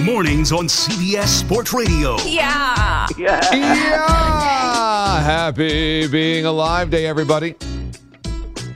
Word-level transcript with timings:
Mornings 0.00 0.50
on 0.50 0.66
CBS 0.66 1.28
Sports 1.28 1.72
Radio. 1.72 2.16
Yeah. 2.24 3.06
Yeah! 3.16 3.40
yeah. 3.52 5.20
Happy 5.20 6.08
being 6.08 6.44
alive 6.44 6.90
day, 6.90 7.06
everybody. 7.06 7.54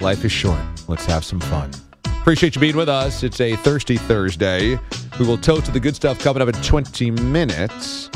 Life 0.01 0.25
is 0.25 0.31
short. 0.31 0.61
Let's 0.87 1.05
have 1.07 1.25
some 1.25 1.41
fun. 1.41 1.73
Appreciate 2.05 2.55
you 2.55 2.61
being 2.61 2.77
with 2.77 2.89
us. 2.89 3.25
It's 3.25 3.41
a 3.41 3.57
thirsty 3.57 3.97
Thursday. 3.97 4.79
We 5.19 5.27
will 5.27 5.39
toast 5.39 5.65
to 5.67 5.73
the 5.73 5.81
good 5.81 5.97
stuff 5.97 6.21
coming 6.21 6.43
up 6.43 6.49
in 6.55 6.63
20 6.63 7.11
minutes. 7.11 8.09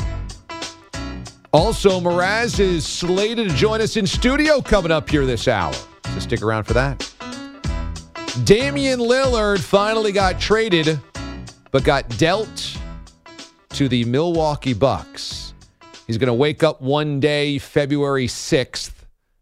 Also, 1.51 1.99
Mraz 1.99 2.61
is 2.61 2.85
slated 2.85 3.49
to 3.49 3.55
join 3.55 3.81
us 3.81 3.97
in 3.97 4.07
studio 4.07 4.61
coming 4.61 4.91
up 4.91 5.09
here 5.09 5.25
this 5.25 5.49
hour. 5.49 5.73
So 6.13 6.19
stick 6.19 6.41
around 6.41 6.63
for 6.63 6.73
that. 6.73 7.11
Damian 8.45 8.99
Lillard 8.99 9.59
finally 9.59 10.13
got 10.13 10.39
traded, 10.39 10.97
but 11.71 11.83
got 11.83 12.07
dealt 12.17 12.77
to 13.73 13.87
the 13.87 14.03
Milwaukee 14.05 14.73
Bucks. 14.73 15.53
He's 16.05 16.17
going 16.17 16.27
to 16.27 16.33
wake 16.33 16.61
up 16.61 16.81
one 16.81 17.19
day, 17.19 17.57
February 17.57 18.27
6th, 18.27 18.91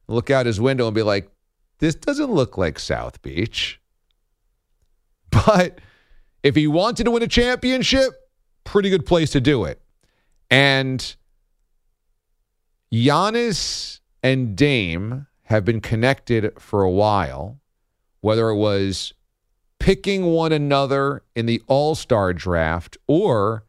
look 0.08 0.30
out 0.30 0.46
his 0.46 0.62
window 0.62 0.86
and 0.86 0.96
be 0.96 1.02
like, 1.02 1.32
this 1.80 1.96
doesn't 1.96 2.32
look 2.32 2.58
like 2.58 2.80
South 2.80 3.22
Beach. 3.22 3.80
But 5.46 5.80
if 6.42 6.56
he 6.56 6.66
wanted 6.66 7.04
to 7.04 7.12
win 7.12 7.22
a 7.22 7.28
championship, 7.28 8.14
pretty 8.64 8.90
good 8.90 9.06
place 9.06 9.30
to 9.32 9.40
do 9.40 9.64
it. 9.64 9.80
And 10.50 11.16
Giannis 12.92 14.00
and 14.24 14.56
Dame 14.56 15.28
have 15.44 15.64
been 15.64 15.82
connected 15.82 16.54
for 16.60 16.82
a 16.82 16.90
while, 16.90 17.60
whether 18.22 18.50
it 18.50 18.56
was 18.56 19.14
picking 19.80 20.26
one 20.26 20.52
another 20.52 21.24
in 21.36 21.46
the 21.46 21.62
All 21.68 21.94
Star 21.94 22.34
draft 22.34 22.98
or 23.08 23.66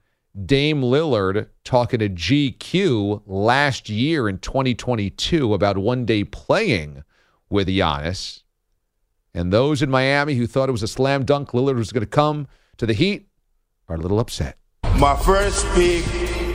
Dame 0.47 0.83
Lillard 0.83 1.49
talking 1.65 1.99
to 1.99 2.09
GQ 2.09 3.23
last 3.27 3.89
year 3.89 4.29
in 4.29 4.39
2022 4.39 5.53
about 5.53 5.79
one 5.79 6.05
day 6.05 6.25
playing 6.25 7.03
with 7.49 7.67
Giannis. 7.67 8.43
And 9.35 9.53
those 9.53 9.83
in 9.83 9.91
Miami 9.91 10.35
who 10.35 10.47
thought 10.47 10.69
it 10.69 10.73
was 10.73 10.83
a 10.83 10.89
slam 10.89 11.25
dunk, 11.25 11.51
Lillard 11.51 11.77
was 11.77 11.93
going 11.93 12.03
to 12.03 12.07
come 12.07 12.47
to 12.77 12.87
the 12.87 12.93
Heat, 12.93 13.29
are 13.89 13.97
a 13.97 13.99
little 13.99 14.21
upset. 14.21 14.57
My 14.97 15.17
first 15.17 15.67
pick 15.75 16.05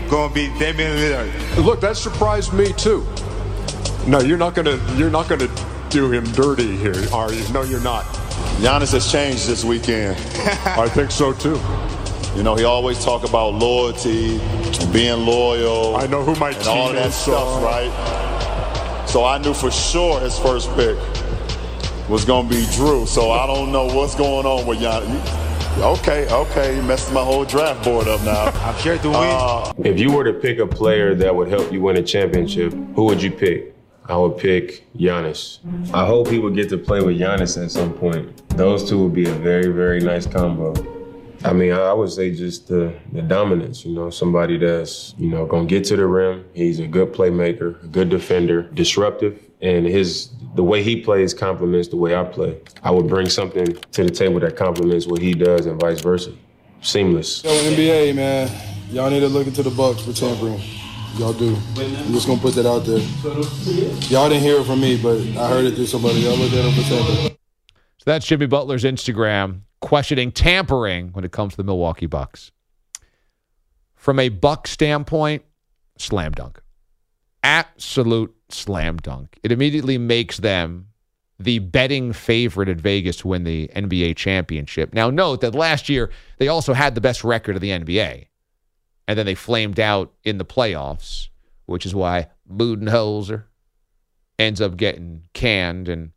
gonna 0.09 0.33
be 0.33 0.47
Damian 0.59 0.97
Lillard. 0.97 1.65
Look, 1.65 1.81
that 1.81 1.97
surprised 1.97 2.53
me 2.53 2.71
too. 2.73 3.05
No, 4.07 4.19
you're 4.19 4.38
not 4.38 4.53
gonna 4.53 4.79
you're 4.95 5.09
not 5.09 5.27
gonna 5.27 5.50
do 5.89 6.11
him 6.11 6.23
dirty 6.33 6.77
here, 6.77 6.95
are 7.11 7.33
you? 7.33 7.47
No, 7.51 7.63
you're 7.63 7.81
not. 7.81 8.05
Giannis 8.59 8.91
has 8.91 9.11
changed 9.11 9.47
this 9.47 9.63
weekend. 9.63 10.16
I 10.66 10.88
think 10.88 11.11
so 11.11 11.33
too. 11.33 11.59
You 12.35 12.44
know, 12.44 12.56
he 12.56 12.66
always 12.66 13.03
talk 13.03 13.28
about 13.28 13.53
loyalty 13.56 14.40
and 14.41 14.94
being 14.94 15.25
loyal. 15.25 15.96
I 15.96 16.06
know 16.07 16.22
who 16.23 16.35
my 16.35 16.51
and 16.51 16.68
all 16.68 16.91
that 16.91 17.13
stuff, 17.13 17.47
are. 17.47 17.63
right? 17.63 19.06
So 19.07 19.23
I 19.23 19.38
knew 19.38 19.53
for 19.53 19.72
sure 19.72 20.19
his 20.19 20.38
first 20.38 20.69
pick 20.75 20.97
was 22.09 22.25
gonna 22.25 22.50
be 22.50 22.63
Jrue. 22.66 23.07
So 23.07 23.31
I 23.31 23.47
don't 23.47 23.72
know 23.72 23.85
what's 23.85 24.16
going 24.16 24.45
on 24.45 24.68
with 24.68 24.79
Giannis. 24.79 25.41
Okay, 25.81 26.28
okay, 26.31 26.75
you 26.75 26.81
messed 26.84 27.12
my 27.13 27.24
whole 27.24 27.45
draft 27.45 27.84
board 27.84 28.07
up 28.07 28.22
now. 28.24 28.45
I'm 28.68 28.75
here 28.75 28.97
to 28.97 29.07
win. 29.09 29.18
Uh, 29.18 29.74
If 29.79 30.00
you 30.00 30.12
were 30.12 30.24
to 30.25 30.34
pick 30.34 30.59
a 30.59 30.68
player 30.68 31.16
that 31.16 31.34
would 31.35 31.47
help 31.47 31.72
you 31.72 31.81
win 31.81 31.97
a 31.97 32.03
championship, 32.03 32.74
who 32.95 33.06
would 33.06 33.22
you 33.24 33.31
pick? 33.31 33.74
I 34.07 34.16
would 34.18 34.38
pick 34.38 34.85
Giannis. 34.95 35.59
I 35.94 36.06
hope 36.06 36.28
he 36.29 36.40
would 36.40 36.53
get 36.56 36.69
to 36.69 36.78
play 36.78 37.01
with 37.01 37.18
Giannis 37.18 37.62
at 37.63 37.72
some 37.72 37.94
point. 37.94 38.47
Those 38.50 38.88
two 38.90 39.01
would 39.03 39.13
be 39.13 39.28
a 39.28 39.34
very, 39.34 39.68
very 39.72 40.00
nice 40.00 40.28
combo. 40.28 40.74
I 41.45 41.53
mean, 41.53 41.72
I 41.73 41.94
would 41.94 42.11
say 42.11 42.33
just 42.33 42.67
the, 42.67 42.97
the 43.11 43.22
dominance, 43.22 43.85
you 43.85 43.94
know, 43.94 44.09
somebody 44.09 44.57
that's, 44.57 45.13
you 45.19 45.29
know, 45.29 45.45
gonna 45.45 45.67
get 45.67 45.83
to 45.85 45.95
the 45.95 46.07
rim. 46.07 46.44
He's 46.53 46.79
a 46.79 46.88
good 46.88 47.13
playmaker, 47.13 47.83
a 47.83 47.88
good 47.88 48.09
defender, 48.09 48.63
disruptive, 48.63 49.39
and 49.61 49.85
his 49.85 50.31
the 50.56 50.63
way 50.63 50.81
he 50.81 51.01
plays 51.01 51.33
complements 51.33 51.89
the 51.89 51.97
way 51.97 52.16
I 52.16 52.23
play. 52.23 52.59
I 52.81 52.89
would 52.89 53.07
bring 53.07 53.29
something 53.29 53.66
to 53.91 54.03
the 54.03 54.09
table 54.09 54.39
that 54.39 54.56
complements 54.56 55.06
what 55.06 55.22
he 55.22 55.33
does 55.33 55.67
and 55.67 55.79
vice 55.79 56.01
versa. 56.01 56.33
Seamless. 56.81 57.44
Yo, 57.44 57.51
NBA, 57.51 58.16
man, 58.16 58.50
y'all 58.89 59.09
need 59.09 59.19
to 59.19 59.27
look 59.27 59.45
into 59.45 59.62
the 59.62 59.72
Bucks 59.72 60.01
for 60.01 60.13
tampering. 60.13 60.59
Y'all 61.17 61.33
do. 61.33 61.56
I'm 61.77 62.12
just 62.12 62.27
gonna 62.27 62.41
put 62.41 62.56
that 62.56 62.66
out 62.66 62.85
there. 62.85 63.00
Y'all 64.09 64.29
didn't 64.29 64.44
hear 64.44 64.59
it 64.59 64.66
from 64.66 64.81
me, 64.81 64.97
but 65.01 65.19
I 65.38 65.47
heard 65.47 65.66
it 65.66 65.75
through 65.75 65.85
somebody. 65.85 66.19
Y'all 66.19 66.38
look 66.38 66.51
at 66.51 66.63
them 66.63 66.73
for 66.73 66.89
tampering. 66.89 67.38
So 67.97 68.03
that's 68.06 68.25
Jimmy 68.25 68.47
Butler's 68.47 68.83
Instagram 68.83 69.62
questioning 69.81 70.31
tampering 70.31 71.09
when 71.09 71.25
it 71.25 71.31
comes 71.31 71.53
to 71.53 71.58
the 71.58 71.63
Milwaukee 71.63 72.06
Bucks. 72.06 72.52
From 73.96 74.19
a 74.19 74.30
Buck 74.30 74.68
standpoint, 74.68 75.44
slam 75.97 76.31
dunk. 76.31 76.62
Absolute 77.44 78.36
slam 78.50 78.97
dunk. 78.97 79.40
It 79.44 79.52
immediately 79.52 79.97
makes 79.97 80.38
them 80.38 80.88
the 81.38 81.59
betting 81.59 82.13
favorite 82.13 82.69
at 82.69 82.78
Vegas 82.78 83.18
to 83.18 83.28
win 83.28 83.44
the 83.44 83.69
NBA 83.75 84.16
championship. 84.16 84.94
Now, 84.94 85.09
note 85.09 85.41
that 85.41 85.53
last 85.53 85.90
year 85.90 86.09
they 86.38 86.47
also 86.47 86.74
had 86.74 86.96
the 86.96 87.02
best 87.02 87.24
record 87.24 87.56
of 87.56 87.62
the 87.62 87.72
NBA. 87.72 88.28
And 89.07 89.19
then 89.19 89.25
they 89.25 89.36
flamed 89.36 89.80
out 89.80 90.13
in 90.24 90.38
the 90.38 90.46
playoffs, 90.46 91.28
which 91.66 91.86
is 91.86 91.94
why 91.94 92.28
Budenholzer 92.52 93.44
ends 94.40 94.62
up 94.62 94.78
getting 94.78 95.24
canned 95.34 95.90
and 95.90 96.12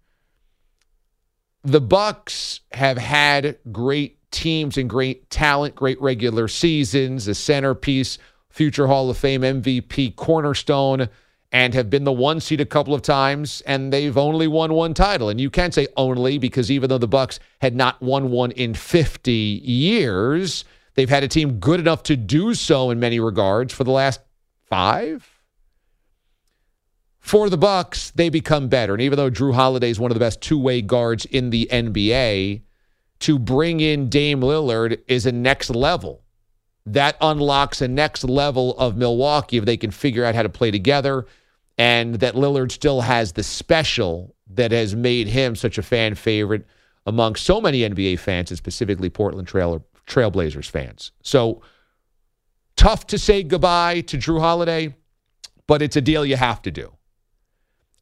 the 1.64 1.80
Bucks 1.80 2.60
have 2.72 2.98
had 2.98 3.58
great 3.72 4.18
teams 4.30 4.76
and 4.76 4.88
great 4.88 5.30
talent, 5.30 5.74
great 5.74 6.00
regular 6.00 6.48
seasons, 6.48 7.28
a 7.28 7.34
centerpiece, 7.34 8.18
future 8.50 8.86
Hall 8.86 9.10
of 9.10 9.18
Fame 9.18 9.42
MVP 9.42 10.16
cornerstone, 10.16 11.08
and 11.50 11.72
have 11.74 11.88
been 11.88 12.04
the 12.04 12.12
one 12.12 12.40
seed 12.40 12.60
a 12.60 12.66
couple 12.66 12.94
of 12.94 13.02
times, 13.02 13.62
and 13.62 13.92
they've 13.92 14.18
only 14.18 14.46
won 14.46 14.74
one 14.74 14.92
title. 14.92 15.30
And 15.30 15.40
you 15.40 15.50
can 15.50 15.72
say 15.72 15.88
only 15.96 16.38
because 16.38 16.70
even 16.70 16.90
though 16.90 16.98
the 16.98 17.08
Bucks 17.08 17.40
had 17.60 17.74
not 17.74 18.00
won 18.02 18.30
one 18.30 18.50
in 18.50 18.74
50 18.74 19.32
years, 19.32 20.64
they've 20.94 21.08
had 21.08 21.24
a 21.24 21.28
team 21.28 21.58
good 21.58 21.80
enough 21.80 22.02
to 22.04 22.16
do 22.16 22.54
so 22.54 22.90
in 22.90 23.00
many 23.00 23.18
regards 23.18 23.72
for 23.72 23.84
the 23.84 23.90
last 23.90 24.20
five 24.66 25.37
for 27.20 27.50
the 27.50 27.58
Bucks, 27.58 28.10
they 28.12 28.28
become 28.28 28.68
better. 28.68 28.94
And 28.94 29.02
even 29.02 29.16
though 29.16 29.30
Jrue 29.30 29.54
Holiday 29.54 29.90
is 29.90 30.00
one 30.00 30.10
of 30.10 30.14
the 30.14 30.20
best 30.20 30.40
two-way 30.40 30.82
guards 30.82 31.24
in 31.26 31.50
the 31.50 31.68
NBA, 31.70 32.62
to 33.20 33.38
bring 33.38 33.80
in 33.80 34.08
Dame 34.08 34.40
Lillard 34.40 35.00
is 35.08 35.26
a 35.26 35.32
next 35.32 35.70
level. 35.70 36.22
That 36.86 37.16
unlocks 37.20 37.82
a 37.82 37.88
next 37.88 38.24
level 38.24 38.76
of 38.78 38.96
Milwaukee 38.96 39.58
if 39.58 39.64
they 39.64 39.76
can 39.76 39.90
figure 39.90 40.24
out 40.24 40.34
how 40.34 40.42
to 40.42 40.48
play 40.48 40.70
together 40.70 41.26
and 41.76 42.16
that 42.16 42.34
Lillard 42.34 42.72
still 42.72 43.02
has 43.02 43.32
the 43.32 43.42
special 43.42 44.34
that 44.50 44.72
has 44.72 44.94
made 44.96 45.28
him 45.28 45.54
such 45.54 45.78
a 45.78 45.82
fan 45.82 46.14
favorite 46.14 46.66
among 47.06 47.36
so 47.36 47.60
many 47.60 47.80
NBA 47.80 48.18
fans 48.18 48.50
and 48.50 48.58
specifically 48.58 49.10
Portland 49.10 49.46
Trail 49.46 49.84
Trailblazers 50.06 50.68
fans. 50.68 51.12
So 51.22 51.62
tough 52.76 53.06
to 53.08 53.18
say 53.18 53.42
goodbye 53.42 54.00
to 54.02 54.16
Jrue 54.16 54.40
Holiday, 54.40 54.96
but 55.66 55.82
it's 55.82 55.96
a 55.96 56.00
deal 56.00 56.24
you 56.24 56.36
have 56.36 56.62
to 56.62 56.70
do. 56.70 56.92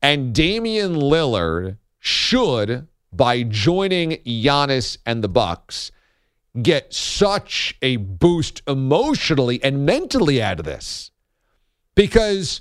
And 0.03 0.35
Damian 0.35 0.95
Lillard 0.95 1.79
should, 1.99 2.87
by 3.13 3.43
joining 3.43 4.13
Giannis 4.25 4.99
and 5.05 5.25
the 5.25 5.29
Bucks, 5.29 5.91
get 6.63 6.95
such 6.95 7.77
a 7.83 7.97
boost 7.97 8.63
emotionally 8.67 9.63
and 9.63 9.85
mentally 9.85 10.43
out 10.43 10.59
of 10.59 10.65
this. 10.65 11.11
Because 11.95 12.61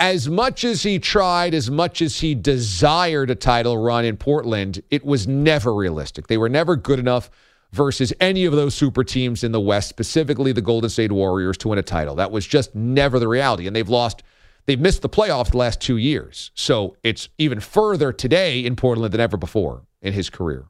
as 0.00 0.28
much 0.28 0.64
as 0.64 0.84
he 0.84 0.98
tried, 0.98 1.54
as 1.54 1.70
much 1.70 2.00
as 2.00 2.20
he 2.20 2.34
desired 2.34 3.30
a 3.30 3.34
title 3.34 3.76
run 3.76 4.04
in 4.04 4.16
Portland, 4.16 4.82
it 4.90 5.04
was 5.04 5.26
never 5.26 5.74
realistic. 5.74 6.28
They 6.28 6.38
were 6.38 6.48
never 6.48 6.76
good 6.76 7.00
enough. 7.00 7.30
versus 7.72 8.12
any 8.20 8.44
of 8.44 8.52
those 8.52 8.74
super 8.74 9.04
teams 9.04 9.44
in 9.44 9.52
the 9.52 9.60
West, 9.60 9.88
specifically 9.88 10.52
the 10.52 10.62
Golden 10.62 10.90
State 10.90 11.12
Warriors, 11.12 11.56
to 11.58 11.68
win 11.68 11.78
a 11.78 11.82
title. 11.82 12.14
That 12.14 12.30
was 12.30 12.46
just 12.46 12.74
never 12.74 13.18
the 13.18 13.28
reality. 13.28 13.66
And 13.66 13.76
they've 13.76 13.88
lost, 13.88 14.22
they've 14.68 14.78
missed 14.78 15.00
the 15.00 15.08
playoffs 15.08 15.50
the 15.50 15.56
last 15.56 15.80
two 15.80 15.96
years. 15.96 16.50
So 16.54 16.94
it's 17.02 17.30
even 17.38 17.58
further 17.58 18.12
today 18.12 18.64
in 18.64 18.76
Portland 18.76 19.14
than 19.14 19.20
ever 19.20 19.38
before 19.38 19.86
in 20.02 20.12
his 20.12 20.28
career. 20.28 20.66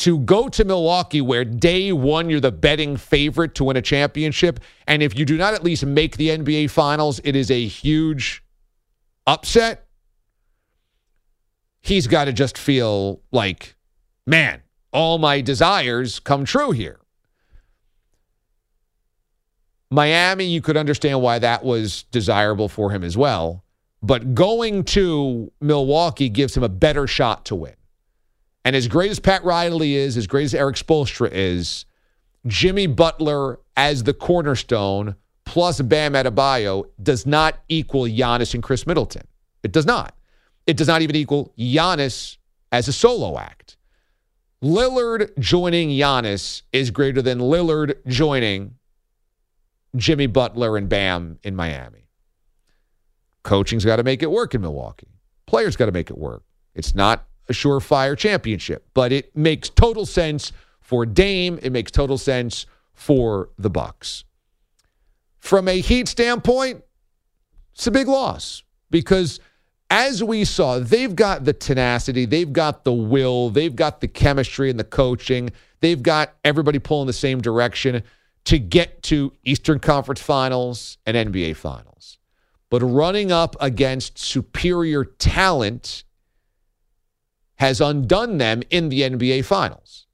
To 0.00 0.18
go 0.18 0.48
to 0.50 0.64
Milwaukee, 0.64 1.22
where 1.22 1.44
day 1.44 1.90
one 1.90 2.28
you're 2.28 2.40
the 2.40 2.52
betting 2.52 2.98
favorite 2.98 3.54
to 3.54 3.64
win 3.64 3.78
a 3.78 3.82
championship, 3.82 4.60
and 4.86 5.02
if 5.02 5.18
you 5.18 5.24
do 5.24 5.38
not 5.38 5.54
at 5.54 5.64
least 5.64 5.86
make 5.86 6.18
the 6.18 6.28
NBA 6.28 6.70
Finals, 6.70 7.20
it 7.24 7.34
is 7.34 7.50
a 7.50 7.66
huge 7.66 8.44
upset. 9.26 9.86
He's 11.80 12.06
got 12.06 12.26
to 12.26 12.32
just 12.32 12.58
feel 12.58 13.22
like, 13.32 13.74
man, 14.26 14.62
all 14.92 15.16
my 15.16 15.40
desires 15.40 16.20
come 16.20 16.44
true 16.44 16.72
here. 16.72 17.00
Miami, 19.94 20.44
you 20.44 20.60
could 20.60 20.76
understand 20.76 21.22
why 21.22 21.38
that 21.38 21.64
was 21.64 22.02
desirable 22.10 22.68
for 22.68 22.90
him 22.90 23.04
as 23.04 23.16
well. 23.16 23.64
But 24.02 24.34
going 24.34 24.84
to 24.84 25.52
Milwaukee 25.60 26.28
gives 26.28 26.56
him 26.56 26.64
a 26.64 26.68
better 26.68 27.06
shot 27.06 27.44
to 27.46 27.54
win. 27.54 27.74
And 28.64 28.74
as 28.74 28.88
great 28.88 29.10
as 29.10 29.20
Pat 29.20 29.44
Riley 29.44 29.94
is, 29.94 30.16
as 30.16 30.26
great 30.26 30.44
as 30.44 30.54
Erik 30.54 30.76
Spoelstra 30.76 31.30
is, 31.30 31.84
Jimmy 32.46 32.86
Butler 32.86 33.60
as 33.76 34.02
the 34.02 34.12
cornerstone 34.12 35.14
plus 35.44 35.80
Bam 35.80 36.14
Adebayo 36.14 36.86
does 37.02 37.24
not 37.24 37.60
equal 37.68 38.04
Giannis 38.04 38.52
and 38.52 38.62
Khris 38.62 38.86
Middleton. 38.86 39.26
It 39.62 39.72
does 39.72 39.86
not. 39.86 40.16
It 40.66 40.76
does 40.76 40.88
not 40.88 41.02
even 41.02 41.16
equal 41.16 41.52
Giannis 41.58 42.38
as 42.72 42.88
a 42.88 42.92
solo 42.92 43.38
act. 43.38 43.76
Lillard 44.62 45.38
joining 45.38 45.90
Giannis 45.90 46.62
is 46.72 46.90
greater 46.90 47.22
than 47.22 47.38
Lillard 47.38 47.94
joining 48.06 48.74
Jimmy 49.96 50.26
Butler 50.26 50.76
and 50.76 50.88
Bam 50.88 51.38
in 51.42 51.54
Miami. 51.54 52.08
Coaching's 53.42 53.84
got 53.84 53.96
to 53.96 54.02
make 54.02 54.22
it 54.22 54.30
work 54.30 54.54
in 54.54 54.60
Milwaukee. 54.62 55.20
Players 55.46 55.76
got 55.76 55.86
to 55.86 55.92
make 55.92 56.10
it 56.10 56.18
work. 56.18 56.42
It's 56.74 56.94
not 56.94 57.26
a 57.48 57.52
surefire 57.52 58.16
championship, 58.16 58.86
but 58.94 59.12
it 59.12 59.36
makes 59.36 59.68
total 59.68 60.06
sense 60.06 60.52
for 60.80 61.04
Dame. 61.04 61.58
It 61.62 61.70
makes 61.70 61.90
total 61.90 62.18
sense 62.18 62.66
for 62.94 63.50
the 63.58 63.70
Bucks. 63.70 64.24
From 65.38 65.68
a 65.68 65.80
Heat 65.80 66.08
standpoint, 66.08 66.82
it's 67.74 67.86
a 67.86 67.90
big 67.90 68.08
loss 68.08 68.62
because 68.90 69.40
as 69.90 70.24
we 70.24 70.44
saw, 70.44 70.78
they've 70.78 71.14
got 71.14 71.44
the 71.44 71.52
tenacity, 71.52 72.24
they've 72.24 72.52
got 72.52 72.84
the 72.84 72.92
will, 72.92 73.50
they've 73.50 73.76
got 73.76 74.00
the 74.00 74.08
chemistry 74.08 74.70
and 74.70 74.80
the 74.80 74.84
coaching, 74.84 75.52
they've 75.80 76.02
got 76.02 76.34
everybody 76.44 76.78
pulling 76.78 77.06
the 77.06 77.12
same 77.12 77.40
direction 77.40 78.02
to 78.44 78.58
get 78.58 79.02
to 79.04 79.32
Eastern 79.44 79.78
Conference 79.78 80.20
Finals 80.20 80.98
and 81.06 81.16
NBA 81.16 81.56
Finals. 81.56 82.18
But 82.70 82.80
running 82.80 83.32
up 83.32 83.56
against 83.60 84.18
superior 84.18 85.04
talent 85.04 86.04
has 87.56 87.80
undone 87.80 88.38
them 88.38 88.62
in 88.70 88.88
the 88.88 89.02
NBA 89.02 89.44
Finals. 89.44 90.06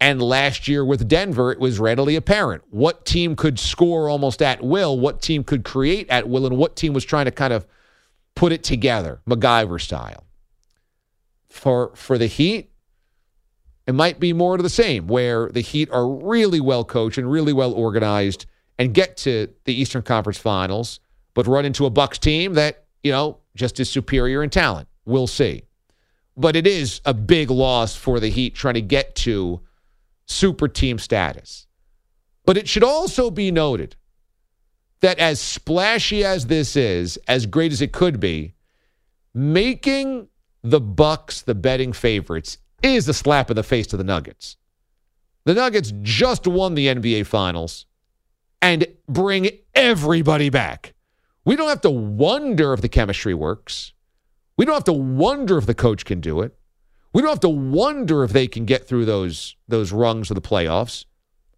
And 0.00 0.20
last 0.20 0.68
year 0.68 0.84
with 0.84 1.08
Denver, 1.08 1.50
it 1.50 1.58
was 1.58 1.78
readily 1.78 2.16
apparent 2.16 2.64
what 2.68 3.06
team 3.06 3.36
could 3.36 3.58
score 3.58 4.08
almost 4.08 4.42
at 4.42 4.62
will, 4.62 4.98
what 4.98 5.22
team 5.22 5.44
could 5.44 5.64
create 5.64 6.08
at 6.10 6.28
will, 6.28 6.46
and 6.46 6.58
what 6.58 6.76
team 6.76 6.92
was 6.92 7.04
trying 7.04 7.24
to 7.24 7.30
kind 7.30 7.52
of 7.52 7.66
put 8.34 8.52
it 8.52 8.62
together, 8.62 9.20
MacGyver 9.26 9.80
style. 9.80 10.24
For 11.48 11.92
for 11.94 12.18
the 12.18 12.26
Heat, 12.26 12.70
it 13.86 13.94
might 13.94 14.18
be 14.18 14.32
more 14.32 14.54
of 14.54 14.62
the 14.62 14.70
same, 14.70 15.06
where 15.06 15.48
the 15.50 15.60
Heat 15.60 15.90
are 15.90 16.08
really 16.08 16.60
well 16.60 16.84
coached 16.84 17.18
and 17.18 17.30
really 17.30 17.52
well 17.52 17.72
organized 17.72 18.46
and 18.78 18.94
get 18.94 19.16
to 19.18 19.48
the 19.64 19.74
Eastern 19.74 20.02
Conference 20.02 20.38
Finals, 20.38 21.00
but 21.34 21.46
run 21.46 21.64
into 21.64 21.86
a 21.86 21.90
Bucks 21.90 22.18
team 22.18 22.54
that, 22.54 22.84
you 23.02 23.12
know, 23.12 23.38
just 23.54 23.78
is 23.78 23.90
superior 23.90 24.42
in 24.42 24.50
talent. 24.50 24.88
We'll 25.04 25.26
see. 25.26 25.64
But 26.36 26.56
it 26.56 26.66
is 26.66 27.00
a 27.04 27.14
big 27.14 27.50
loss 27.50 27.94
for 27.94 28.18
the 28.20 28.30
Heat 28.30 28.54
trying 28.54 28.74
to 28.74 28.80
get 28.80 29.14
to 29.16 29.60
super 30.26 30.66
team 30.66 30.98
status. 30.98 31.66
But 32.46 32.56
it 32.56 32.68
should 32.68 32.84
also 32.84 33.30
be 33.30 33.50
noted 33.50 33.96
that 35.00 35.18
as 35.18 35.40
splashy 35.40 36.24
as 36.24 36.46
this 36.46 36.76
is, 36.76 37.18
as 37.28 37.46
great 37.46 37.72
as 37.72 37.82
it 37.82 37.92
could 37.92 38.18
be, 38.18 38.54
making 39.34 40.28
the 40.62 40.80
Bucks 40.80 41.42
the 41.42 41.54
betting 41.54 41.92
favorites 41.92 42.58
is 42.84 43.08
a 43.08 43.14
slap 43.14 43.50
in 43.50 43.56
the 43.56 43.62
face 43.62 43.86
to 43.88 43.96
the 43.96 44.04
Nuggets. 44.04 44.56
The 45.44 45.54
Nuggets 45.54 45.92
just 46.02 46.46
won 46.46 46.74
the 46.74 46.86
NBA 46.86 47.26
Finals 47.26 47.86
and 48.60 48.86
bring 49.08 49.50
everybody 49.74 50.50
back. 50.50 50.94
We 51.44 51.56
don't 51.56 51.68
have 51.68 51.82
to 51.82 51.90
wonder 51.90 52.72
if 52.72 52.80
the 52.80 52.88
chemistry 52.88 53.34
works. 53.34 53.92
We 54.56 54.64
don't 54.64 54.74
have 54.74 54.84
to 54.84 54.92
wonder 54.92 55.58
if 55.58 55.66
the 55.66 55.74
coach 55.74 56.04
can 56.04 56.20
do 56.20 56.40
it. 56.40 56.56
We 57.12 57.22
don't 57.22 57.30
have 57.30 57.40
to 57.40 57.48
wonder 57.48 58.24
if 58.24 58.32
they 58.32 58.46
can 58.46 58.64
get 58.64 58.86
through 58.86 59.04
those 59.04 59.56
those 59.68 59.92
rungs 59.92 60.30
of 60.30 60.34
the 60.34 60.40
playoffs. 60.40 61.04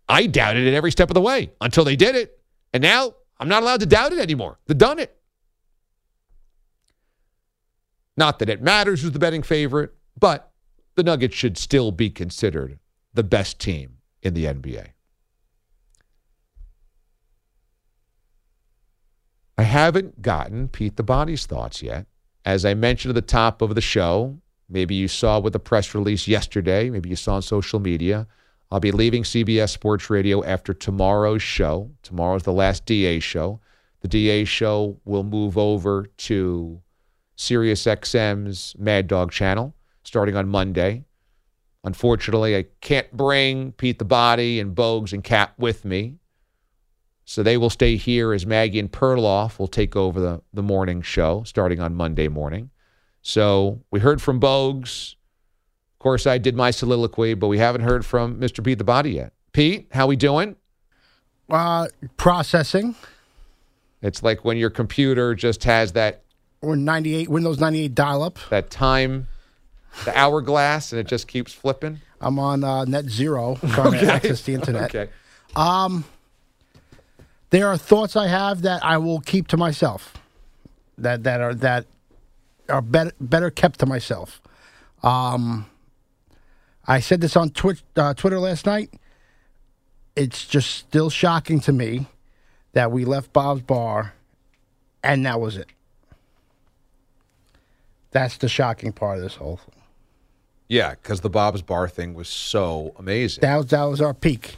I 0.08 0.26
doubted 0.26 0.66
it 0.66 0.74
every 0.74 0.92
step 0.92 1.10
of 1.10 1.14
the 1.14 1.20
way 1.20 1.52
until 1.60 1.84
they 1.84 1.96
did 1.96 2.14
it. 2.14 2.38
And 2.72 2.82
now 2.82 3.14
I'm 3.38 3.48
not 3.48 3.62
allowed 3.62 3.80
to 3.80 3.86
doubt 3.86 4.12
it 4.12 4.18
anymore. 4.18 4.58
They've 4.66 4.76
done 4.76 4.98
it. 4.98 5.16
Not 8.16 8.38
that 8.38 8.48
it 8.48 8.62
matters 8.62 9.02
who's 9.02 9.12
the 9.12 9.18
betting 9.18 9.42
favorite, 9.42 9.92
but 10.18 10.52
the 10.96 11.02
Nuggets 11.02 11.34
should 11.34 11.56
still 11.56 11.92
be 11.92 12.10
considered 12.10 12.78
the 13.14 13.22
best 13.22 13.60
team 13.60 13.98
in 14.22 14.34
the 14.34 14.46
NBA. 14.46 14.88
I 19.58 19.62
haven't 19.62 20.20
gotten 20.20 20.68
Pete 20.68 20.96
the 20.96 21.02
Body's 21.02 21.46
thoughts 21.46 21.82
yet. 21.82 22.06
As 22.44 22.64
I 22.64 22.74
mentioned 22.74 23.10
at 23.10 23.14
the 23.14 23.22
top 23.22 23.62
of 23.62 23.74
the 23.74 23.80
show, 23.80 24.38
maybe 24.68 24.94
you 24.94 25.08
saw 25.08 25.38
with 25.38 25.52
the 25.52 25.58
press 25.58 25.94
release 25.94 26.26
yesterday, 26.26 26.90
maybe 26.90 27.08
you 27.08 27.16
saw 27.16 27.36
on 27.36 27.42
social 27.42 27.80
media, 27.80 28.26
I'll 28.70 28.80
be 28.80 28.92
leaving 28.92 29.22
CBS 29.22 29.70
Sports 29.70 30.10
Radio 30.10 30.42
after 30.44 30.74
tomorrow's 30.74 31.42
show. 31.42 31.90
Tomorrow's 32.02 32.42
the 32.42 32.52
last 32.52 32.84
DA 32.84 33.20
show. 33.20 33.60
The 34.00 34.08
DA 34.08 34.44
show 34.44 34.98
will 35.04 35.22
move 35.22 35.56
over 35.56 36.06
to 36.16 36.80
SiriusXM's 37.36 38.74
Mad 38.78 39.06
Dog 39.06 39.30
channel 39.30 39.75
starting 40.06 40.36
on 40.36 40.48
Monday. 40.48 41.04
Unfortunately, 41.84 42.56
I 42.56 42.66
can't 42.80 43.10
bring 43.12 43.72
Pete 43.72 43.98
the 43.98 44.04
Body 44.04 44.60
and 44.60 44.74
Bogues 44.74 45.12
and 45.12 45.22
Cap 45.22 45.54
with 45.58 45.84
me. 45.84 46.16
So 47.24 47.42
they 47.42 47.56
will 47.56 47.70
stay 47.70 47.96
here 47.96 48.32
as 48.32 48.46
Maggie 48.46 48.78
and 48.78 48.90
Perloff 48.90 49.58
will 49.58 49.66
take 49.66 49.96
over 49.96 50.20
the, 50.20 50.42
the 50.52 50.62
morning 50.62 51.02
show 51.02 51.42
starting 51.44 51.80
on 51.80 51.94
Monday 51.94 52.28
morning. 52.28 52.70
So 53.20 53.82
we 53.90 53.98
heard 53.98 54.22
from 54.22 54.40
Bogues. 54.40 55.14
Of 55.94 55.98
course, 55.98 56.26
I 56.26 56.38
did 56.38 56.54
my 56.54 56.70
soliloquy, 56.70 57.34
but 57.34 57.48
we 57.48 57.58
haven't 57.58 57.80
heard 57.80 58.06
from 58.06 58.38
Mr. 58.38 58.64
Pete 58.64 58.78
the 58.78 58.84
Body 58.84 59.12
yet. 59.12 59.32
Pete, 59.52 59.88
how 59.90 60.06
we 60.06 60.14
doing? 60.14 60.54
Uh, 61.50 61.88
processing. 62.16 62.94
It's 64.02 64.22
like 64.22 64.44
when 64.44 64.56
your 64.56 64.70
computer 64.70 65.34
just 65.34 65.64
has 65.64 65.92
that 65.92 66.22
or 66.62 66.76
98 66.76 67.28
Windows 67.28 67.58
98 67.58 67.94
dial 67.94 68.22
up. 68.22 68.38
That 68.50 68.70
time, 68.70 69.28
the 70.04 70.16
hourglass, 70.18 70.92
and 70.92 71.00
it 71.00 71.06
just 71.06 71.28
keeps 71.28 71.52
flipping. 71.52 72.00
I'm 72.20 72.38
on 72.38 72.64
uh, 72.64 72.84
net 72.84 73.06
zero 73.06 73.56
trying 73.70 73.88
okay. 73.88 74.00
to 74.00 74.12
access 74.12 74.42
the 74.42 74.54
internet. 74.54 74.94
Okay. 74.94 75.10
Um, 75.54 76.04
there 77.50 77.68
are 77.68 77.76
thoughts 77.76 78.16
I 78.16 78.28
have 78.28 78.62
that 78.62 78.84
I 78.84 78.98
will 78.98 79.20
keep 79.20 79.48
to 79.48 79.56
myself. 79.56 80.14
That 80.98 81.24
that 81.24 81.40
are 81.40 81.54
that 81.54 81.86
are 82.68 82.82
better 82.82 83.12
better 83.20 83.50
kept 83.50 83.80
to 83.80 83.86
myself. 83.86 84.40
Um, 85.02 85.66
I 86.86 87.00
said 87.00 87.20
this 87.20 87.36
on 87.36 87.50
Twitch, 87.50 87.82
uh, 87.96 88.14
Twitter 88.14 88.38
last 88.38 88.66
night. 88.66 88.94
It's 90.14 90.46
just 90.46 90.70
still 90.70 91.10
shocking 91.10 91.60
to 91.60 91.72
me 91.72 92.06
that 92.72 92.90
we 92.90 93.04
left 93.04 93.32
Bob's 93.32 93.62
Bar 93.62 94.14
and 95.06 95.24
that 95.24 95.40
was 95.40 95.56
it. 95.56 95.68
That's 98.10 98.36
the 98.38 98.48
shocking 98.48 98.92
part 98.92 99.18
of 99.18 99.22
this 99.22 99.36
whole 99.36 99.58
thing. 99.58 99.75
Yeah, 100.68 100.90
because 100.90 101.20
the 101.20 101.30
Bob's 101.30 101.62
Bar 101.62 101.88
thing 101.88 102.14
was 102.14 102.28
so 102.28 102.94
amazing. 102.98 103.42
That 103.42 103.56
was, 103.56 103.66
that 103.66 103.84
was 103.84 104.00
our 104.00 104.14
peak. 104.14 104.56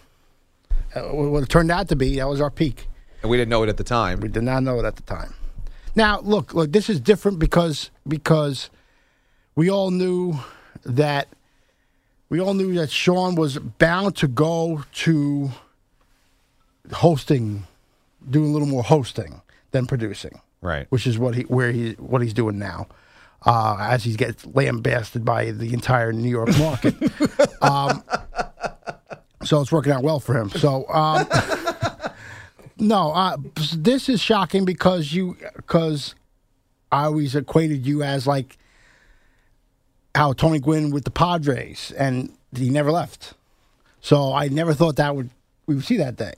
Uh, 0.94 1.02
what 1.02 1.42
it 1.42 1.48
turned 1.48 1.70
out 1.70 1.88
to 1.88 1.96
be, 1.96 2.16
that 2.16 2.28
was 2.28 2.40
our 2.40 2.50
peak. 2.50 2.88
And 3.22 3.30
we 3.30 3.36
didn't 3.36 3.50
know 3.50 3.62
it 3.62 3.68
at 3.68 3.76
the 3.76 3.84
time. 3.84 4.20
We 4.20 4.28
did 4.28 4.42
not 4.42 4.62
know 4.62 4.78
it 4.78 4.84
at 4.84 4.96
the 4.96 5.02
time. 5.02 5.34
Now, 5.94 6.20
look, 6.20 6.54
look, 6.54 6.72
this 6.72 6.88
is 6.88 7.00
different 7.00 7.38
because 7.38 7.90
because 8.06 8.70
we 9.56 9.68
all 9.68 9.90
knew 9.90 10.38
that 10.84 11.28
we 12.28 12.40
all 12.40 12.54
knew 12.54 12.74
that 12.74 12.90
Sean 12.90 13.34
was 13.34 13.58
bound 13.58 14.16
to 14.16 14.28
go 14.28 14.84
to 14.92 15.50
hosting, 16.92 17.66
doing 18.30 18.50
a 18.50 18.52
little 18.52 18.68
more 18.68 18.84
hosting 18.84 19.40
than 19.72 19.86
producing. 19.86 20.40
Right. 20.60 20.86
Which 20.90 21.06
is 21.06 21.18
what 21.18 21.34
he 21.34 21.42
where 21.42 21.72
he 21.72 21.92
what 21.94 22.22
he's 22.22 22.34
doing 22.34 22.58
now. 22.58 22.86
Uh, 23.46 23.76
as 23.80 24.02
he 24.02 24.14
gets 24.14 24.44
lambasted 24.46 25.24
by 25.24 25.52
the 25.52 25.72
entire 25.72 26.12
New 26.12 26.28
York 26.28 26.48
market. 26.58 26.94
um, 27.62 28.02
so 29.44 29.60
it's 29.60 29.70
working 29.70 29.92
out 29.92 30.02
well 30.02 30.18
for 30.18 30.36
him. 30.36 30.50
So, 30.50 30.88
um, 30.88 31.26
no, 32.78 33.12
uh, 33.12 33.36
this 33.76 34.08
is 34.08 34.20
shocking 34.20 34.64
because 34.64 35.12
you 35.12 35.36
because 35.54 36.14
I 36.90 37.04
always 37.04 37.34
equated 37.34 37.86
you 37.86 38.02
as 38.02 38.26
like 38.26 38.58
how 40.14 40.32
Tony 40.32 40.58
Gwynn 40.58 40.90
with 40.90 41.04
the 41.04 41.10
Padres, 41.10 41.92
and 41.96 42.32
he 42.54 42.70
never 42.70 42.90
left. 42.90 43.34
So 44.00 44.32
I 44.32 44.48
never 44.48 44.74
thought 44.74 44.96
that 44.96 45.14
would 45.14 45.30
we 45.66 45.74
would 45.74 45.84
see 45.84 45.96
that 45.98 46.16
day. 46.16 46.34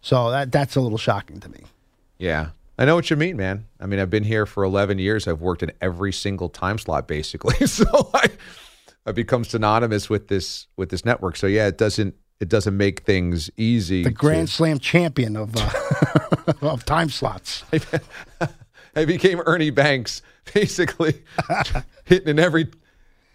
So 0.00 0.30
that 0.30 0.52
that's 0.52 0.76
a 0.76 0.80
little 0.80 0.98
shocking 0.98 1.40
to 1.40 1.48
me. 1.48 1.64
Yeah. 2.18 2.50
I 2.78 2.84
know 2.84 2.94
what 2.94 3.10
you 3.10 3.16
mean, 3.16 3.36
man. 3.36 3.66
I 3.80 3.86
mean, 3.86 4.00
I've 4.00 4.10
been 4.10 4.24
here 4.24 4.46
for 4.46 4.64
11 4.64 4.98
years. 4.98 5.28
I've 5.28 5.40
worked 5.40 5.62
in 5.62 5.72
every 5.80 6.12
single 6.12 6.48
time 6.48 6.78
slot 6.78 7.06
basically. 7.08 7.54
So 7.66 8.10
I 8.14 8.28
I've 9.04 9.14
become 9.14 9.44
synonymous 9.44 10.08
with 10.08 10.28
this 10.28 10.66
with 10.76 10.90
this 10.90 11.04
network. 11.04 11.36
So 11.36 11.46
yeah, 11.46 11.66
it 11.66 11.78
doesn't 11.78 12.14
it 12.40 12.48
doesn't 12.48 12.76
make 12.76 13.00
things 13.00 13.50
easy. 13.56 14.02
The 14.02 14.10
Grand 14.10 14.48
to, 14.48 14.54
Slam 14.54 14.78
champion 14.78 15.36
of 15.36 15.54
uh, 15.56 15.70
of 16.62 16.84
time 16.84 17.08
slots. 17.08 17.64
I 18.96 19.04
became 19.04 19.40
Ernie 19.46 19.70
Banks, 19.70 20.22
basically 20.52 21.22
hitting 22.04 22.28
in 22.28 22.38
every 22.38 22.68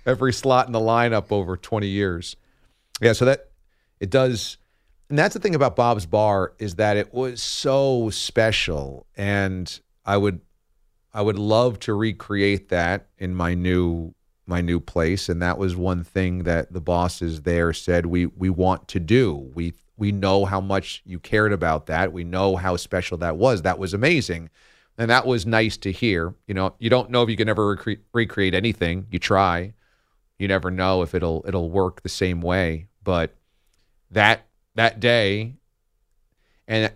every 0.05 0.33
slot 0.33 0.67
in 0.67 0.73
the 0.73 0.79
lineup 0.79 1.31
over 1.31 1.57
20 1.57 1.87
years. 1.87 2.35
Yeah, 3.01 3.13
so 3.13 3.25
that 3.25 3.49
it 3.99 4.09
does 4.09 4.57
and 5.09 5.17
that's 5.17 5.33
the 5.33 5.39
thing 5.39 5.55
about 5.55 5.75
Bob's 5.75 6.05
Bar 6.05 6.53
is 6.59 6.75
that 6.75 6.97
it 6.97 7.13
was 7.13 7.41
so 7.41 8.09
special 8.09 9.05
and 9.15 9.79
I 10.05 10.17
would 10.17 10.41
I 11.13 11.21
would 11.21 11.39
love 11.39 11.79
to 11.81 11.93
recreate 11.93 12.69
that 12.69 13.07
in 13.17 13.33
my 13.33 13.53
new 13.53 14.13
my 14.45 14.61
new 14.61 14.79
place 14.79 15.29
and 15.29 15.41
that 15.41 15.57
was 15.57 15.75
one 15.75 16.03
thing 16.03 16.43
that 16.43 16.71
the 16.73 16.81
bosses 16.81 17.41
there 17.41 17.73
said 17.73 18.05
we 18.05 18.25
we 18.25 18.49
want 18.49 18.87
to 18.89 18.99
do. 18.99 19.51
We 19.53 19.73
we 19.97 20.11
know 20.11 20.45
how 20.45 20.61
much 20.61 21.01
you 21.05 21.19
cared 21.19 21.53
about 21.53 21.87
that. 21.87 22.13
We 22.13 22.23
know 22.23 22.55
how 22.55 22.75
special 22.75 23.17
that 23.19 23.37
was. 23.37 23.63
That 23.63 23.79
was 23.79 23.93
amazing. 23.93 24.49
And 24.97 25.09
that 25.09 25.25
was 25.25 25.45
nice 25.45 25.77
to 25.77 25.91
hear. 25.91 26.33
You 26.47 26.53
know, 26.53 26.75
you 26.79 26.89
don't 26.89 27.09
know 27.09 27.23
if 27.23 27.29
you 27.29 27.37
can 27.37 27.49
ever 27.49 27.75
recre- 27.75 27.99
recreate 28.13 28.53
anything. 28.53 29.07
You 29.11 29.19
try. 29.19 29.73
You 30.39 30.47
never 30.47 30.69
know 30.69 31.01
if 31.01 31.15
it'll 31.15 31.43
it'll 31.47 31.69
work 31.69 32.01
the 32.01 32.09
same 32.09 32.41
way, 32.41 32.87
but 33.03 33.35
that 34.11 34.46
that 34.77 34.99
day 34.99 35.55
and 36.67 36.91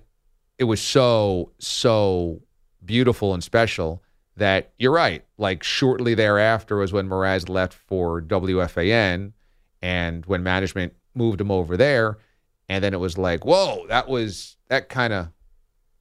it 0.57 0.63
was 0.63 0.79
so 0.79 1.51
so 1.59 2.41
beautiful 2.85 3.33
and 3.33 3.43
special 3.43 4.01
that 4.37 4.71
you're 4.77 4.91
right. 4.93 5.25
Like 5.37 5.63
shortly 5.63 6.13
thereafter 6.13 6.77
was 6.77 6.93
when 6.93 7.09
Mraz 7.09 7.49
left 7.49 7.73
for 7.73 8.21
WFAN 8.21 9.33
and 9.81 10.25
when 10.25 10.43
management 10.43 10.93
moved 11.15 11.41
him 11.41 11.51
over 11.51 11.75
there 11.75 12.17
and 12.69 12.83
then 12.83 12.93
it 12.93 12.99
was 12.99 13.17
like, 13.17 13.45
"Whoa, 13.45 13.85
that 13.87 14.07
was 14.07 14.57
that 14.69 14.87
kind 14.87 15.11
of 15.11 15.29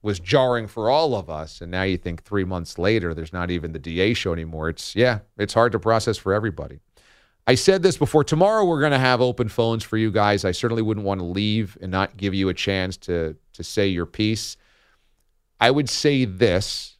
was 0.03 0.19
jarring 0.19 0.67
for 0.67 0.89
all 0.89 1.15
of 1.15 1.29
us." 1.29 1.61
And 1.61 1.71
now 1.71 1.83
you 1.83 1.97
think 1.97 2.23
3 2.23 2.45
months 2.45 2.77
later 2.77 3.13
there's 3.13 3.33
not 3.33 3.51
even 3.51 3.73
the 3.73 3.79
DA 3.79 4.13
show 4.13 4.33
anymore. 4.33 4.69
It's 4.69 4.95
yeah, 4.95 5.19
it's 5.37 5.55
hard 5.55 5.71
to 5.71 5.79
process 5.79 6.17
for 6.17 6.33
everybody. 6.33 6.79
I 7.47 7.55
said 7.55 7.83
this 7.83 7.97
before. 7.97 8.23
Tomorrow 8.23 8.65
we're 8.65 8.79
going 8.79 8.91
to 8.91 8.99
have 8.99 9.19
open 9.19 9.49
phones 9.49 9.83
for 9.83 9.97
you 9.97 10.11
guys. 10.11 10.45
I 10.45 10.51
certainly 10.51 10.83
wouldn't 10.83 11.05
want 11.05 11.19
to 11.19 11.25
leave 11.25 11.77
and 11.81 11.91
not 11.91 12.17
give 12.17 12.33
you 12.33 12.49
a 12.49 12.53
chance 12.53 12.97
to 12.97 13.35
to 13.53 13.63
say 13.63 13.87
your 13.87 14.05
piece. 14.05 14.57
I 15.59 15.71
would 15.71 15.89
say 15.89 16.25
this. 16.25 16.97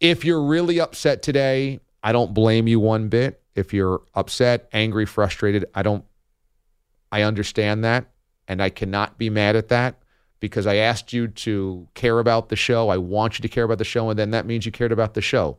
If 0.00 0.24
you're 0.24 0.42
really 0.42 0.80
upset 0.80 1.22
today, 1.22 1.80
I 2.02 2.12
don't 2.12 2.34
blame 2.34 2.66
you 2.66 2.80
one 2.80 3.08
bit. 3.08 3.40
If 3.54 3.72
you're 3.72 4.02
upset, 4.14 4.68
angry, 4.72 5.06
frustrated, 5.06 5.66
I 5.74 5.82
don't 5.82 6.04
I 7.10 7.22
understand 7.22 7.84
that 7.84 8.06
and 8.48 8.62
I 8.62 8.70
cannot 8.70 9.18
be 9.18 9.30
mad 9.30 9.54
at 9.54 9.68
that 9.68 10.02
because 10.40 10.66
I 10.66 10.76
asked 10.76 11.12
you 11.12 11.28
to 11.28 11.86
care 11.94 12.18
about 12.18 12.48
the 12.48 12.56
show. 12.56 12.88
I 12.88 12.96
want 12.96 13.38
you 13.38 13.42
to 13.42 13.48
care 13.48 13.64
about 13.64 13.78
the 13.78 13.84
show 13.84 14.10
and 14.10 14.18
then 14.18 14.30
that 14.30 14.46
means 14.46 14.66
you 14.66 14.72
cared 14.72 14.92
about 14.92 15.14
the 15.14 15.20
show. 15.20 15.58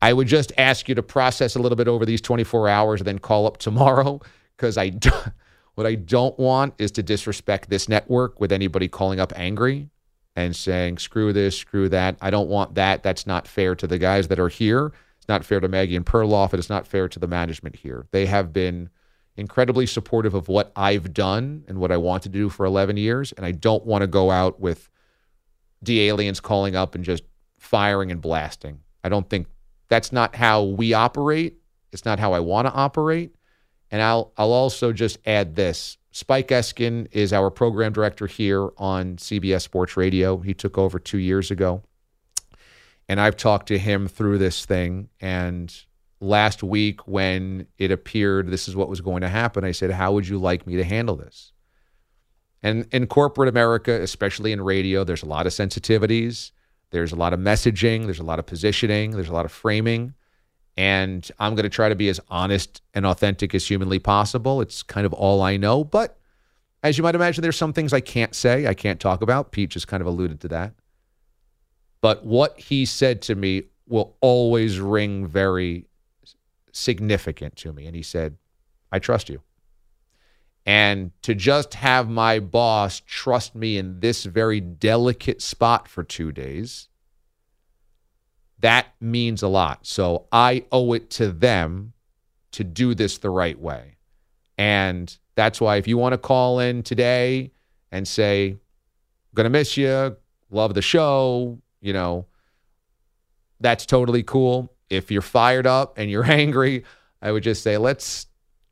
I 0.00 0.12
would 0.12 0.28
just 0.28 0.52
ask 0.56 0.88
you 0.88 0.94
to 0.94 1.02
process 1.02 1.56
a 1.56 1.58
little 1.58 1.76
bit 1.76 1.88
over 1.88 2.06
these 2.06 2.20
24 2.20 2.68
hours 2.68 3.00
and 3.00 3.06
then 3.06 3.18
call 3.18 3.46
up 3.46 3.58
tomorrow 3.58 4.20
because 4.56 4.76
I 4.76 4.90
do, 4.90 5.10
what 5.74 5.86
I 5.86 5.94
don't 5.96 6.38
want 6.38 6.74
is 6.78 6.90
to 6.92 7.02
disrespect 7.02 7.68
this 7.70 7.88
network 7.88 8.40
with 8.40 8.52
anybody 8.52 8.88
calling 8.88 9.20
up 9.20 9.32
angry 9.36 9.88
and 10.36 10.54
saying 10.54 10.98
screw 10.98 11.32
this, 11.32 11.58
screw 11.58 11.88
that. 11.88 12.16
I 12.20 12.30
don't 12.30 12.48
want 12.48 12.76
that. 12.76 13.02
That's 13.02 13.26
not 13.26 13.48
fair 13.48 13.74
to 13.74 13.86
the 13.86 13.98
guys 13.98 14.28
that 14.28 14.38
are 14.38 14.48
here. 14.48 14.92
It's 15.18 15.28
not 15.28 15.44
fair 15.44 15.58
to 15.58 15.68
Maggie 15.68 15.96
and 15.96 16.06
Perloff. 16.06 16.52
And 16.52 16.54
It 16.54 16.60
is 16.60 16.70
not 16.70 16.86
fair 16.86 17.08
to 17.08 17.18
the 17.18 17.26
management 17.26 17.74
here. 17.74 18.06
They 18.12 18.26
have 18.26 18.52
been 18.52 18.90
incredibly 19.36 19.86
supportive 19.86 20.34
of 20.34 20.48
what 20.48 20.72
I've 20.76 21.12
done 21.12 21.64
and 21.68 21.78
what 21.78 21.92
I 21.92 21.96
want 21.96 22.24
to 22.24 22.28
do 22.28 22.48
for 22.48 22.66
11 22.66 22.96
years, 22.96 23.32
and 23.32 23.46
I 23.46 23.52
don't 23.52 23.84
want 23.84 24.02
to 24.02 24.08
go 24.08 24.30
out 24.30 24.60
with 24.60 24.88
D 25.82 26.08
aliens 26.08 26.40
calling 26.40 26.74
up 26.74 26.94
and 26.94 27.04
just 27.04 27.22
firing 27.56 28.10
and 28.10 28.20
blasting. 28.20 28.80
I 29.04 29.08
don't 29.08 29.28
think 29.30 29.46
that's 29.88 30.12
not 30.12 30.36
how 30.36 30.62
we 30.62 30.92
operate. 30.92 31.58
It's 31.92 32.04
not 32.04 32.18
how 32.18 32.32
I 32.32 32.40
want 32.40 32.66
to 32.66 32.72
operate. 32.72 33.34
And 33.90 34.02
I'll 34.02 34.32
I'll 34.36 34.52
also 34.52 34.92
just 34.92 35.18
add 35.26 35.56
this. 35.56 35.96
Spike 36.10 36.48
Eskin 36.48 37.06
is 37.12 37.32
our 37.32 37.50
program 37.50 37.92
director 37.92 38.26
here 38.26 38.70
on 38.76 39.16
CBS 39.16 39.62
Sports 39.62 39.96
Radio. 39.96 40.38
He 40.38 40.54
took 40.54 40.76
over 40.76 40.98
2 40.98 41.18
years 41.18 41.50
ago. 41.50 41.82
And 43.08 43.20
I've 43.20 43.36
talked 43.36 43.68
to 43.68 43.78
him 43.78 44.06
through 44.06 44.38
this 44.38 44.66
thing 44.66 45.08
and 45.20 45.74
last 46.20 46.62
week 46.62 47.06
when 47.06 47.66
it 47.78 47.90
appeared 47.90 48.50
this 48.50 48.68
is 48.68 48.76
what 48.76 48.88
was 48.88 49.00
going 49.00 49.20
to 49.22 49.28
happen, 49.28 49.64
I 49.64 49.72
said, 49.72 49.90
"How 49.90 50.12
would 50.12 50.26
you 50.26 50.38
like 50.38 50.66
me 50.66 50.76
to 50.76 50.84
handle 50.84 51.16
this?" 51.16 51.52
And 52.62 52.86
in 52.92 53.06
corporate 53.06 53.48
America, 53.48 53.92
especially 53.92 54.52
in 54.52 54.60
radio, 54.60 55.04
there's 55.04 55.22
a 55.22 55.26
lot 55.26 55.46
of 55.46 55.52
sensitivities. 55.52 56.50
There's 56.90 57.12
a 57.12 57.16
lot 57.16 57.32
of 57.32 57.40
messaging, 57.40 58.04
there's 58.04 58.18
a 58.18 58.24
lot 58.24 58.38
of 58.38 58.46
positioning, 58.46 59.10
there's 59.10 59.28
a 59.28 59.32
lot 59.32 59.44
of 59.44 59.52
framing. 59.52 60.14
And 60.76 61.28
I'm 61.38 61.54
going 61.54 61.64
to 61.64 61.68
try 61.70 61.88
to 61.88 61.96
be 61.96 62.08
as 62.08 62.20
honest 62.28 62.82
and 62.94 63.04
authentic 63.04 63.54
as 63.54 63.66
humanly 63.66 63.98
possible. 63.98 64.60
It's 64.60 64.82
kind 64.82 65.04
of 65.04 65.12
all 65.12 65.42
I 65.42 65.56
know. 65.56 65.82
But 65.82 66.16
as 66.84 66.96
you 66.96 67.02
might 67.02 67.16
imagine, 67.16 67.42
there's 67.42 67.56
some 67.56 67.72
things 67.72 67.92
I 67.92 68.00
can't 68.00 68.34
say, 68.34 68.66
I 68.66 68.74
can't 68.74 69.00
talk 69.00 69.20
about. 69.20 69.50
Pete 69.50 69.70
just 69.70 69.88
kind 69.88 70.00
of 70.00 70.06
alluded 70.06 70.40
to 70.42 70.48
that. 70.48 70.74
But 72.00 72.24
what 72.24 72.58
he 72.60 72.84
said 72.84 73.22
to 73.22 73.34
me 73.34 73.64
will 73.88 74.16
always 74.20 74.78
ring 74.78 75.26
very 75.26 75.86
significant 76.72 77.56
to 77.56 77.72
me. 77.72 77.86
And 77.86 77.96
he 77.96 78.02
said, 78.02 78.36
I 78.92 79.00
trust 79.00 79.28
you. 79.28 79.42
And 80.68 81.12
to 81.22 81.34
just 81.34 81.72
have 81.72 82.10
my 82.10 82.40
boss 82.40 83.00
trust 83.06 83.54
me 83.54 83.78
in 83.78 84.00
this 84.00 84.26
very 84.26 84.60
delicate 84.60 85.40
spot 85.40 85.88
for 85.88 86.04
two 86.04 86.30
days, 86.30 86.88
that 88.58 88.88
means 89.00 89.42
a 89.42 89.48
lot. 89.48 89.86
So 89.86 90.26
I 90.30 90.66
owe 90.70 90.92
it 90.92 91.08
to 91.12 91.32
them 91.32 91.94
to 92.52 92.64
do 92.64 92.94
this 92.94 93.16
the 93.16 93.30
right 93.30 93.58
way. 93.58 93.96
And 94.58 95.16
that's 95.36 95.58
why 95.58 95.76
if 95.76 95.88
you 95.88 95.96
want 95.96 96.12
to 96.12 96.18
call 96.18 96.60
in 96.60 96.82
today 96.82 97.50
and 97.90 98.06
say, 98.06 98.58
gonna 99.34 99.48
miss 99.48 99.74
you, 99.78 100.18
love 100.50 100.74
the 100.74 100.82
show, 100.82 101.58
you 101.80 101.94
know, 101.94 102.26
that's 103.58 103.86
totally 103.86 104.22
cool. 104.22 104.70
If 104.90 105.10
you're 105.10 105.22
fired 105.22 105.66
up 105.66 105.96
and 105.96 106.10
you're 106.10 106.24
angry, 106.30 106.84
I 107.22 107.32
would 107.32 107.42
just 107.42 107.62
say, 107.62 107.78
let's 107.78 108.26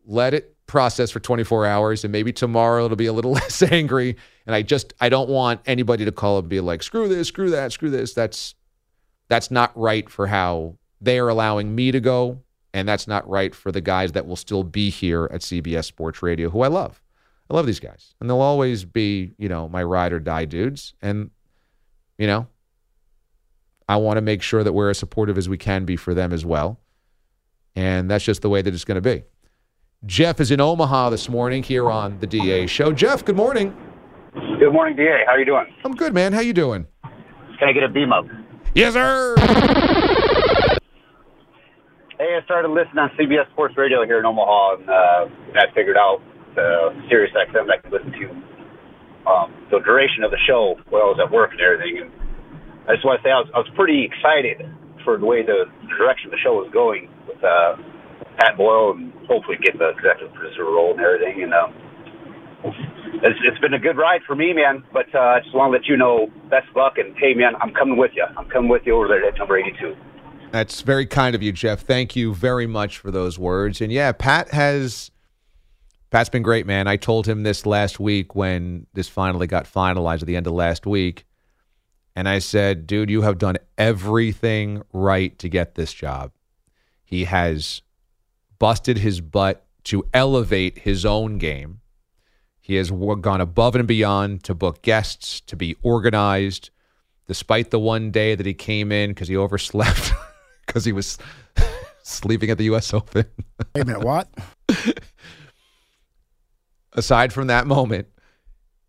let 0.05 0.35
it 0.35 0.56
process 0.67 1.11
for 1.11 1.21
24 1.21 1.65
hours 1.65 2.05
and 2.05 2.11
maybe 2.11 2.33
tomorrow 2.33 2.85
it'll 2.85 2.97
be 2.97 3.07
a 3.07 3.13
little 3.13 3.33
less 3.41 3.63
angry. 3.63 4.17
And 4.47 4.55
i 4.55 4.63
just 4.63 4.95
i 5.01 5.09
don't 5.09 5.29
want 5.29 5.61
anybody 5.67 6.05
to 6.05 6.13
call 6.13 6.39
and 6.39 6.49
be 6.49 6.61
like 6.61 6.83
screw 6.83 7.09
this 7.09 7.29
screw 7.29 7.51
that 7.51 7.73
screw 7.73 7.91
this. 7.91 8.15
That's 8.15 8.55
that's 9.29 9.51
not 9.51 9.77
right 9.77 10.09
for 10.09 10.27
how 10.27 10.77
they 11.01 11.19
are 11.19 11.29
allowing 11.29 11.75
me 11.75 11.93
to 11.93 12.01
go 12.01 12.43
and 12.73 12.89
that's 12.89 13.07
not 13.07 13.29
right 13.29 13.55
for 13.55 13.73
the 13.73 13.81
guys 13.81 14.13
that 14.13 14.27
will 14.27 14.37
still 14.37 14.63
be 14.63 14.91
here 14.91 15.29
at 15.33 15.41
cbs 15.41 15.85
sports 15.85 16.23
radio 16.23 16.51
who 16.51 16.63
i 16.63 16.69
love. 16.69 17.01
I 17.49 17.55
love 17.55 17.67
these 17.67 17.81
guys 17.81 18.15
and 18.21 18.29
they'll 18.29 18.41
always 18.41 18.85
be 18.85 19.35
you 19.39 19.49
know 19.49 19.69
my 19.69 19.83
ride 19.83 20.13
or 20.13 20.21
die 20.21 20.47
dudes. 20.47 20.95
And 21.01 21.31
you 22.19 22.27
know 22.27 22.49
i 23.89 23.97
want 23.97 24.17
to 24.17 24.23
make 24.23 24.43
sure 24.43 24.65
that 24.65 24.73
we're 24.73 24.91
as 24.91 24.99
supportive 24.99 25.39
as 25.39 25.49
we 25.49 25.59
can 25.59 25.85
be 25.85 25.97
for 25.97 26.13
them 26.15 26.33
as 26.33 26.45
well. 26.45 26.81
And 27.77 28.11
that's 28.11 28.25
just 28.25 28.41
the 28.41 28.49
way 28.49 28.63
that 28.63 28.73
it's 28.73 28.87
going 28.87 28.95
to 28.95 29.03
be 29.03 29.23
Jeff 30.05 30.41
is 30.41 30.51
in 30.51 30.61
Omaha 30.61 31.11
this 31.11 31.29
morning 31.29 31.63
here 31.63 31.91
on 31.91 32.19
the 32.19 32.27
DA 32.27 32.67
show. 32.67 32.93
Jeff, 32.93 33.25
good 33.25 33.37
morning. 33.37 33.75
Good 34.59 34.73
morning, 34.73 34.95
DA. 34.97 35.25
How 35.27 35.33
are 35.33 35.39
you 35.39 35.47
doing? 35.47 35.65
I'm 35.85 35.95
good, 35.95 36.13
man. 36.13 36.33
How 36.33 36.41
you 36.41 36.53
doing? 36.53 36.87
Can 37.59 37.69
I 37.69 37.73
get 37.73 37.83
a 37.83 37.89
beam 37.89 38.13
up? 38.13 38.27
Yes, 38.75 38.93
sir. 38.93 39.35
hey, 42.19 42.37
I 42.37 42.41
started 42.45 42.69
listening 42.69 42.99
on 42.99 43.11
CBS 43.19 43.51
Sports 43.53 43.75
Radio 43.79 44.05
here 44.05 44.19
in 44.19 44.27
Omaha, 44.27 44.75
and, 44.75 44.91
uh, 44.91 45.27
and 45.49 45.57
I 45.57 45.73
figured 45.75 45.97
out 45.97 46.21
uh, 46.53 46.93
Sirius 47.09 47.33
XM 47.35 47.71
I 47.71 47.79
could 47.79 47.93
listen 47.93 48.13
to 48.13 48.29
um, 49.31 49.55
the 49.71 49.81
duration 49.81 50.23
of 50.25 50.31
the 50.31 50.39
show 50.47 50.77
while 50.91 51.03
I 51.03 51.07
was 51.07 51.21
at 51.25 51.33
work 51.33 51.53
and 51.53 51.61
everything. 51.61 52.03
And 52.03 52.11
I 52.87 52.95
just 52.95 53.05
want 53.05 53.23
to 53.23 53.27
say 53.27 53.33
I 53.33 53.41
was, 53.41 53.49
I 53.55 53.59
was 53.59 53.71
pretty 53.75 54.05
excited 54.05 54.61
for 55.05 55.17
the 55.17 55.25
way 55.25 55.43
the 55.43 55.65
direction 55.97 56.31
the 56.31 56.39
show 56.45 56.53
was 56.55 56.71
going 56.73 57.09
with 57.27 57.43
uh, 57.43 57.77
Pat 58.39 58.57
Boyle 58.57 58.93
and 58.93 59.13
hopefully 59.27 59.57
get 59.63 59.79
the 59.79 59.89
executive 59.89 60.33
producer 60.35 60.65
role 60.65 60.93
and 60.93 61.01
everything. 61.01 61.43
And 61.43 61.55
um, 61.55 61.75
it's, 63.23 63.39
it's 63.45 63.59
been 63.59 63.75
a 63.75 63.79
good 63.79 63.97
ride 63.97 64.21
for 64.27 64.35
me, 64.35 64.53
man. 64.53 64.85
But 64.93 65.07
uh, 65.15 65.19
I 65.19 65.41
just 65.41 65.55
want 65.55 65.73
to 65.73 65.79
let 65.79 65.87
you 65.87 65.97
know, 65.97 66.29
best 66.51 66.67
luck. 66.75 66.99
And 66.99 67.17
hey, 67.17 67.35
man, 67.35 67.55
I'm 67.61 67.73
coming 67.73 67.97
with 67.97 68.13
you. 68.15 68.25
I'm 68.37 68.49
coming 68.49 68.69
with 68.69 68.83
you 68.85 68.97
over 68.97 69.09
there 69.09 69.25
at 69.25 69.39
number 69.39 69.59
82. 69.59 69.97
That's 70.53 70.81
very 70.81 71.07
kind 71.07 71.35
of 71.35 71.43
you, 71.43 71.53
Jeff. 71.53 71.81
Thank 71.81 72.17
you 72.17 72.35
very 72.35 72.67
much 72.67 72.99
for 72.99 73.11
those 73.11 73.39
words. 73.39 73.81
And 73.81 73.93
yeah, 73.93 74.13
Pat 74.13 74.51
has 74.51 75.11
Pat's 76.11 76.29
been 76.29 76.43
great, 76.43 76.67
man. 76.67 76.87
I 76.87 76.97
told 76.97 77.27
him 77.27 77.43
this 77.43 77.67
last 77.67 77.99
week 77.99 78.35
when 78.35 78.87
this 78.95 79.09
finally 79.09 79.47
got 79.47 79.65
finalized 79.65 80.23
at 80.23 80.27
the 80.27 80.37
end 80.37 80.47
of 80.47 80.53
last 80.53 80.87
week. 80.87 81.27
And 82.15 82.29
I 82.29 82.39
said, 82.39 82.87
dude, 82.87 83.11
you 83.11 83.23
have 83.23 83.39
done 83.39 83.59
everything 83.77 84.83
right 84.93 85.39
to 85.39 85.49
get 85.49 85.75
this 85.75 85.93
job. 85.93 86.33
He 87.05 87.25
has 87.25 87.83
busted 88.59 88.99
his 88.99 89.21
butt 89.21 89.65
to 89.85 90.07
elevate 90.13 90.79
his 90.79 91.05
own 91.05 91.39
game. 91.39 91.81
He 92.61 92.75
has 92.75 92.91
gone 92.91 93.41
above 93.41 93.77
and 93.77 93.87
beyond 93.87 94.43
to 94.45 94.55
book 94.55 94.83
guests, 94.83 95.41
to 95.43 95.55
be 95.55 95.77
organized, 95.83 96.71
despite 97.29 97.71
the 97.71 97.79
one 97.79 98.11
day 98.11 98.35
that 98.35 98.45
he 98.45 98.55
came 98.55 98.91
in 98.91 99.11
because 99.11 99.29
he 99.29 99.37
overslept 99.37 100.13
because 100.67 100.85
he 100.85 100.93
was 100.93 101.19
sleeping 102.03 102.51
at 102.51 102.59
the 102.59 102.65
U.S. 102.65 102.93
Open. 102.93 103.27
Wait 103.75 103.83
a 103.83 103.85
minute, 103.85 104.03
what? 104.03 104.29
Aside 106.93 107.33
from 107.33 107.47
that 107.49 107.67
moment, 107.67 108.09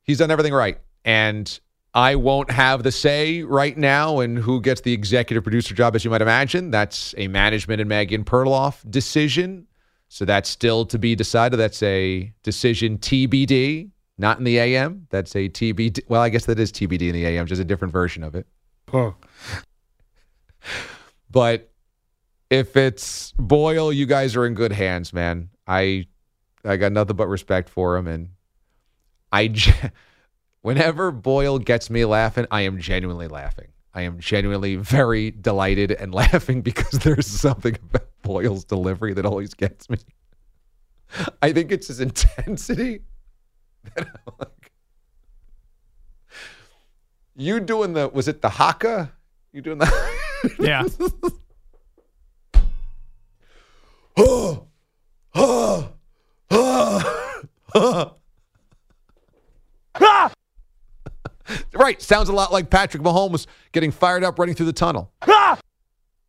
he's 0.01 0.17
done 0.17 0.31
everything 0.31 0.53
right. 0.53 0.79
And 1.05 1.59
I 1.93 2.15
won't 2.15 2.51
have 2.51 2.83
the 2.83 2.91
say 2.91 3.43
right 3.43 3.75
now 3.77 4.19
in 4.19 4.35
who 4.35 4.61
gets 4.61 4.81
the 4.81 4.93
executive 4.93 5.43
producer 5.43 5.73
job, 5.73 5.95
as 5.95 6.05
you 6.05 6.11
might 6.11 6.21
imagine. 6.21 6.69
That's 6.69 7.15
a 7.17 7.27
management 7.27 7.81
and 7.81 7.89
Megan 7.89 8.23
Perloff 8.23 8.89
decision. 8.89 9.67
So 10.09 10.25
that's 10.25 10.49
still 10.49 10.85
to 10.85 10.99
be 10.99 11.15
decided. 11.15 11.57
That's 11.57 11.81
a 11.83 12.31
decision 12.43 12.97
TBD, 12.99 13.89
not 14.17 14.37
in 14.37 14.43
the 14.43 14.57
AM. 14.59 15.07
That's 15.09 15.35
a 15.35 15.49
TBD. 15.49 16.01
Well, 16.07 16.21
I 16.21 16.29
guess 16.29 16.45
that 16.45 16.59
is 16.59 16.71
TBD 16.71 17.07
in 17.07 17.13
the 17.13 17.25
AM, 17.25 17.45
just 17.45 17.61
a 17.61 17.65
different 17.65 17.91
version 17.91 18.23
of 18.23 18.35
it. 18.35 18.45
Oh. 18.93 19.15
But 21.29 21.69
if 22.49 22.77
it's 22.77 23.33
Boyle, 23.33 23.91
you 23.91 24.05
guys 24.05 24.35
are 24.35 24.45
in 24.45 24.53
good 24.53 24.71
hands, 24.71 25.11
man. 25.13 25.49
I 25.67 26.07
I 26.63 26.77
got 26.77 26.91
nothing 26.91 27.15
but 27.15 27.27
respect 27.27 27.69
for 27.69 27.97
him, 27.97 28.07
and 28.07 28.29
I. 29.31 29.53
Whenever 30.67 31.13
Boyle 31.13 31.59
gets 31.59 31.89
me 31.89 32.03
laughing, 32.03 32.45
I 32.51 32.63
am 32.63 32.77
genuinely 32.77 33.29
laughing. 33.29 33.69
I 33.93 34.01
am 34.01 34.19
genuinely 34.19 34.75
very 34.75 35.31
delighted 35.31 35.93
and 35.93 36.13
laughing 36.13 36.61
because 36.61 36.91
there's 36.99 37.25
something 37.25 37.77
about 37.81 38.09
Boyle's 38.21 38.65
delivery 38.65 39.13
that 39.13 39.25
always 39.25 39.53
gets 39.53 39.89
me. 39.89 39.97
I 41.41 41.53
think 41.53 41.71
it's 41.71 41.87
his 41.87 42.01
intensity 42.01 42.99
that 43.95 44.07
I'm 44.07 44.33
like. 44.41 44.73
You 47.37 47.61
doing 47.61 47.93
the 47.93 48.09
was 48.09 48.27
it 48.27 48.41
the 48.41 48.49
haka? 48.49 49.13
You 49.53 49.61
doing 49.61 49.77
the 49.77 50.19
Yeah. 50.59 50.83
oh, 54.17 54.67
oh, 55.33 55.93
oh, 56.51 57.41
oh. 57.73 58.15
Ah! 60.01 60.31
Right. 61.77 62.01
Sounds 62.01 62.29
a 62.29 62.33
lot 62.33 62.51
like 62.51 62.69
Patrick 62.69 63.03
Mahomes 63.03 63.47
getting 63.71 63.91
fired 63.91 64.23
up 64.23 64.39
running 64.39 64.55
through 64.55 64.65
the 64.65 64.73
tunnel. 64.73 65.11
Ah! 65.21 65.59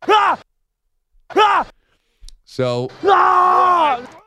Ah! 0.03 0.39
Ah! 1.35 1.67
So 2.45 2.89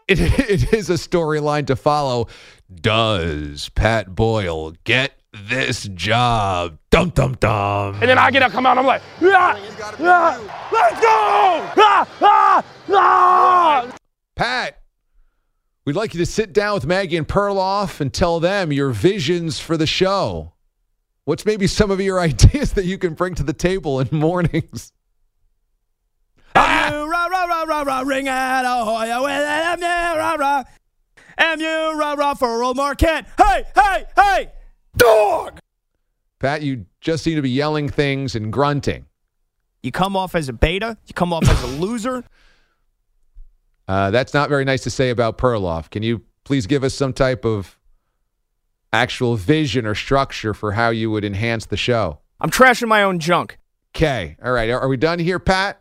it, 0.09 0.21
it 0.49 0.73
is 0.73 0.91
a 0.91 0.95
storyline 0.95 1.67
to 1.67 1.77
follow. 1.77 2.29
Does 2.73 3.69
Pat 3.71 4.15
Boyle 4.15 4.73
get 4.85 5.13
this 5.33 5.85
job? 5.95 6.79
Dum 6.91 7.11
dum 7.11 7.37
dum. 7.41 7.95
And 8.01 8.09
then 8.09 8.19
I 8.19 8.31
get 8.31 8.43
up, 8.43 8.53
come 8.53 8.67
out, 8.67 8.79
I'm 8.79 8.87
like, 8.87 9.03
ah, 9.23 9.59
ah, 10.01 10.69
let's 10.71 11.01
go! 11.01 11.83
Ah, 11.83 12.09
ah, 12.21 12.65
ah! 12.91 13.97
Pat, 14.35 14.81
we'd 15.85 15.97
like 15.97 16.15
you 16.15 16.19
to 16.19 16.27
sit 16.27 16.53
down 16.53 16.75
with 16.75 16.87
Maggie 16.87 17.17
and 17.17 17.29
Perloff 17.29 18.01
and 18.01 18.13
tell 18.13 18.41
them 18.41 18.73
your 18.73 18.91
visions 18.91 19.59
for 19.59 19.77
the 19.77 19.87
show. 19.87 20.53
What's 21.25 21.47
maybe 21.47 21.67
some 21.67 21.91
of 21.91 22.01
your 22.01 22.21
ideas 22.29 22.73
that 22.73 22.85
you 22.85 22.99
can 22.99 23.15
bring 23.15 23.35
to 23.37 23.43
the 23.43 23.53
table 23.53 24.01
in 24.01 24.09
mornings? 24.11 24.93
Ring 28.05 28.29
at 28.29 28.65
Ahoya 28.65 29.23
with 29.23 29.33
it, 29.33 29.81
MU, 29.81 30.19
rah, 30.19 30.35
rah. 30.35 30.65
MU, 31.57 31.99
rah, 31.99 32.13
rah, 32.15 32.35
for 32.35 32.63
old 32.63 32.77
Marquette. 32.77 33.27
Hey, 33.39 33.65
hey, 33.75 34.05
hey, 34.17 34.53
dog! 34.97 35.59
Pat, 36.39 36.63
you 36.63 36.87
just 37.01 37.25
seem 37.25 37.37
to 37.37 37.43
be 37.43 37.51
yelling 37.51 37.89
things 37.89 38.35
and 38.35 38.53
grunting. 38.53 39.07
You 39.83 39.93
come 39.93 40.17
off 40.17 40.35
as 40.35 40.49
a 40.49 40.53
beta, 40.53 40.99
you 41.07 41.15
come 41.15 41.33
off 41.33 41.49
as 41.49 41.63
a 41.63 41.67
loser. 41.81 42.25
Uh, 43.89 44.11
that's 44.11 44.35
not 44.35 44.49
very 44.49 44.65
nice 44.65 44.83
to 44.83 44.91
say 44.91 45.11
about 45.11 45.39
Perloff. 45.39 45.91
Can 45.91 46.03
you 46.03 46.23
please 46.45 46.67
give 46.67 46.85
us 46.85 46.95
some 46.95 47.13
type 47.13 47.45
of 47.45 47.79
actual 48.93 49.37
vision 49.37 49.87
or 49.87 49.95
structure 49.95 50.55
for 50.55 50.73
how 50.73 50.91
you 50.91 51.11
would 51.11 51.25
enhance 51.25 51.67
the 51.67 51.77
show? 51.77 52.19
I'm 52.41 52.51
trashing 52.51 52.89
my 52.89 53.03
own 53.03 53.19
junk. 53.19 53.59
Okay. 53.95 54.37
All 54.45 54.53
right. 54.53 54.69
Are, 54.71 54.81
are 54.81 54.89
we 54.89 54.97
done 54.97 55.19
here, 55.19 55.39
Pat? 55.39 55.81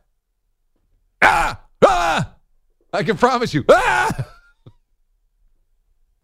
Ah! 1.21 1.61
Ah! 1.83 2.35
I 2.93 3.03
can 3.03 3.17
promise 3.17 3.53
you. 3.53 3.63
Ah! 3.69 4.27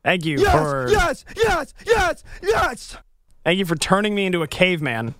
Thank 0.04 0.26
you 0.26 0.38
Yes, 0.40 0.52
for 0.54 0.88
yes, 0.90 1.26
yes, 1.36 1.74
yes, 1.86 2.24
yes. 2.42 2.98
thank 3.44 3.60
you 3.60 3.66
for 3.66 3.76
turning 3.76 4.16
me 4.16 4.26
into 4.26 4.42
a 4.42 4.48
caveman. 4.48 5.16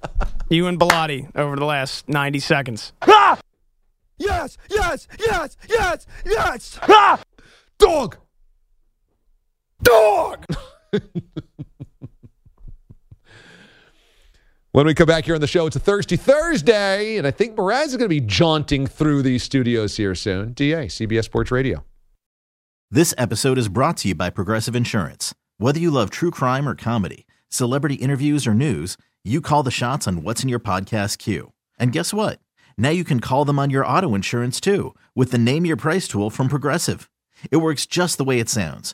you 0.50 0.68
and 0.68 0.80
Bilotti 0.80 1.30
over 1.36 1.58
the 1.58 1.66
last 1.66 2.08
90 2.08 2.40
seconds. 2.40 2.94
Ah! 3.02 3.38
Yes, 4.18 4.58
yes, 4.70 5.08
yes, 5.20 5.58
yes, 5.70 6.08
yes. 6.26 6.80
Ah! 6.84 7.22
Dog! 7.78 8.18
Dog. 9.84 10.46
When 14.78 14.86
we 14.86 14.94
come 14.94 15.08
back 15.08 15.26
here 15.26 15.34
on 15.34 15.42
the 15.42 15.48
show, 15.48 15.66
it's 15.66 15.76
a 15.76 15.80
Thirsty 15.80 16.18
Thursday, 16.18 17.18
and 17.18 17.26
I 17.26 17.32
think 17.32 17.56
Mraz 17.56 17.88
is 17.88 17.98
going 17.98 18.02
to 18.02 18.10
be 18.10 18.20
jaunting 18.20 18.86
through 18.86 19.24
these 19.24 19.42
studios 19.42 19.98
here 19.98 20.14
soon. 20.14 20.54
DA, 20.54 20.86
CBS 20.86 21.24
Sports 21.24 21.50
Radio. 21.50 21.84
This 22.92 23.12
episode 23.18 23.58
is 23.58 23.70
brought 23.70 23.98
to 23.98 24.10
you 24.10 24.14
by 24.14 24.30
Progressive 24.30 24.76
Insurance. 24.76 25.34
Whether 25.58 25.80
you 25.80 25.90
love 25.90 26.12
true 26.12 26.30
crime 26.30 26.70
or 26.70 26.76
comedy, 26.76 27.26
celebrity 27.50 27.96
interviews 27.96 28.46
or 28.46 28.54
news, 28.54 28.98
you 29.24 29.42
call 29.42 29.64
the 29.64 29.72
shots 29.72 30.08
on 30.08 30.22
what's 30.22 30.44
in 30.44 30.48
your 30.48 30.60
podcast 30.60 31.18
queue. 31.18 31.54
And 31.80 31.92
guess 31.92 32.14
what? 32.14 32.40
Now 32.78 32.90
you 32.90 33.04
can 33.04 33.20
call 33.20 33.46
them 33.46 33.58
on 33.58 33.72
your 33.72 33.84
auto 33.84 34.14
insurance 34.14 34.62
too 34.62 34.94
with 35.16 35.32
the 35.32 35.40
Name 35.40 35.66
Your 35.66 35.76
Price 35.76 36.08
tool 36.08 36.30
from 36.30 36.50
Progressive. 36.50 37.10
It 37.50 37.58
works 37.58 37.88
just 37.88 38.20
the 38.20 38.24
way 38.24 38.40
it 38.40 38.48
sounds. 38.48 38.94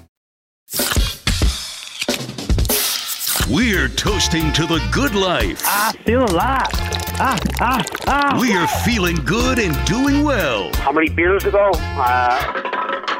We're 3.53 3.89
toasting 3.89 4.53
to 4.53 4.65
the 4.65 4.81
good 4.93 5.13
life. 5.13 5.61
I 5.65 5.91
feel 6.05 6.23
alive. 6.23 6.69
Ah, 7.19 7.37
ah, 7.59 7.83
ah. 8.07 8.37
We're 8.39 8.65
feeling 8.85 9.17
good 9.25 9.59
and 9.59 9.75
doing 9.85 10.23
well. 10.23 10.73
How 10.75 10.93
many 10.93 11.09
beers 11.09 11.43
ago? 11.43 11.69
Uh, 11.73 12.61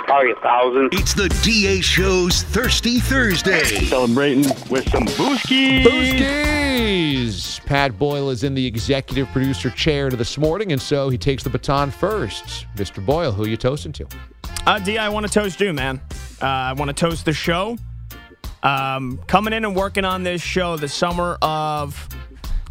probably 0.05 0.31
a 0.31 0.35
thousand. 0.35 0.93
It's 0.93 1.13
the 1.13 1.27
DA 1.43 1.81
Show's 1.81 2.43
Thirsty 2.43 3.01
Thursday. 3.01 3.83
Celebrating 3.87 4.45
with 4.69 4.89
some 4.89 5.03
booskies. 5.03 5.83
Booskies! 5.83 7.65
Pat 7.65 7.99
Boyle 7.99 8.29
is 8.29 8.45
in 8.45 8.53
the 8.53 8.65
executive 8.65 9.27
producer 9.33 9.69
chair 9.69 10.09
to 10.09 10.15
this 10.15 10.37
morning, 10.37 10.71
and 10.71 10.81
so 10.81 11.09
he 11.09 11.17
takes 11.17 11.43
the 11.43 11.49
baton 11.49 11.91
first. 11.91 12.67
Mr. 12.77 13.05
Boyle, 13.05 13.33
who 13.33 13.43
are 13.43 13.49
you 13.49 13.57
toasting 13.57 13.91
to? 13.91 14.07
Uh, 14.65 14.79
D, 14.79 14.97
I 14.97 15.09
want 15.09 15.27
to 15.27 15.31
toast 15.31 15.59
you, 15.59 15.73
man. 15.73 15.99
Uh, 16.41 16.45
I 16.45 16.71
want 16.71 16.87
to 16.87 16.93
toast 16.93 17.25
the 17.25 17.33
show. 17.33 17.77
Um, 18.63 19.19
coming 19.27 19.53
in 19.53 19.65
and 19.65 19.75
working 19.75 20.05
on 20.05 20.23
this 20.23 20.41
show 20.41 20.77
the 20.77 20.87
summer 20.87 21.37
of 21.41 22.07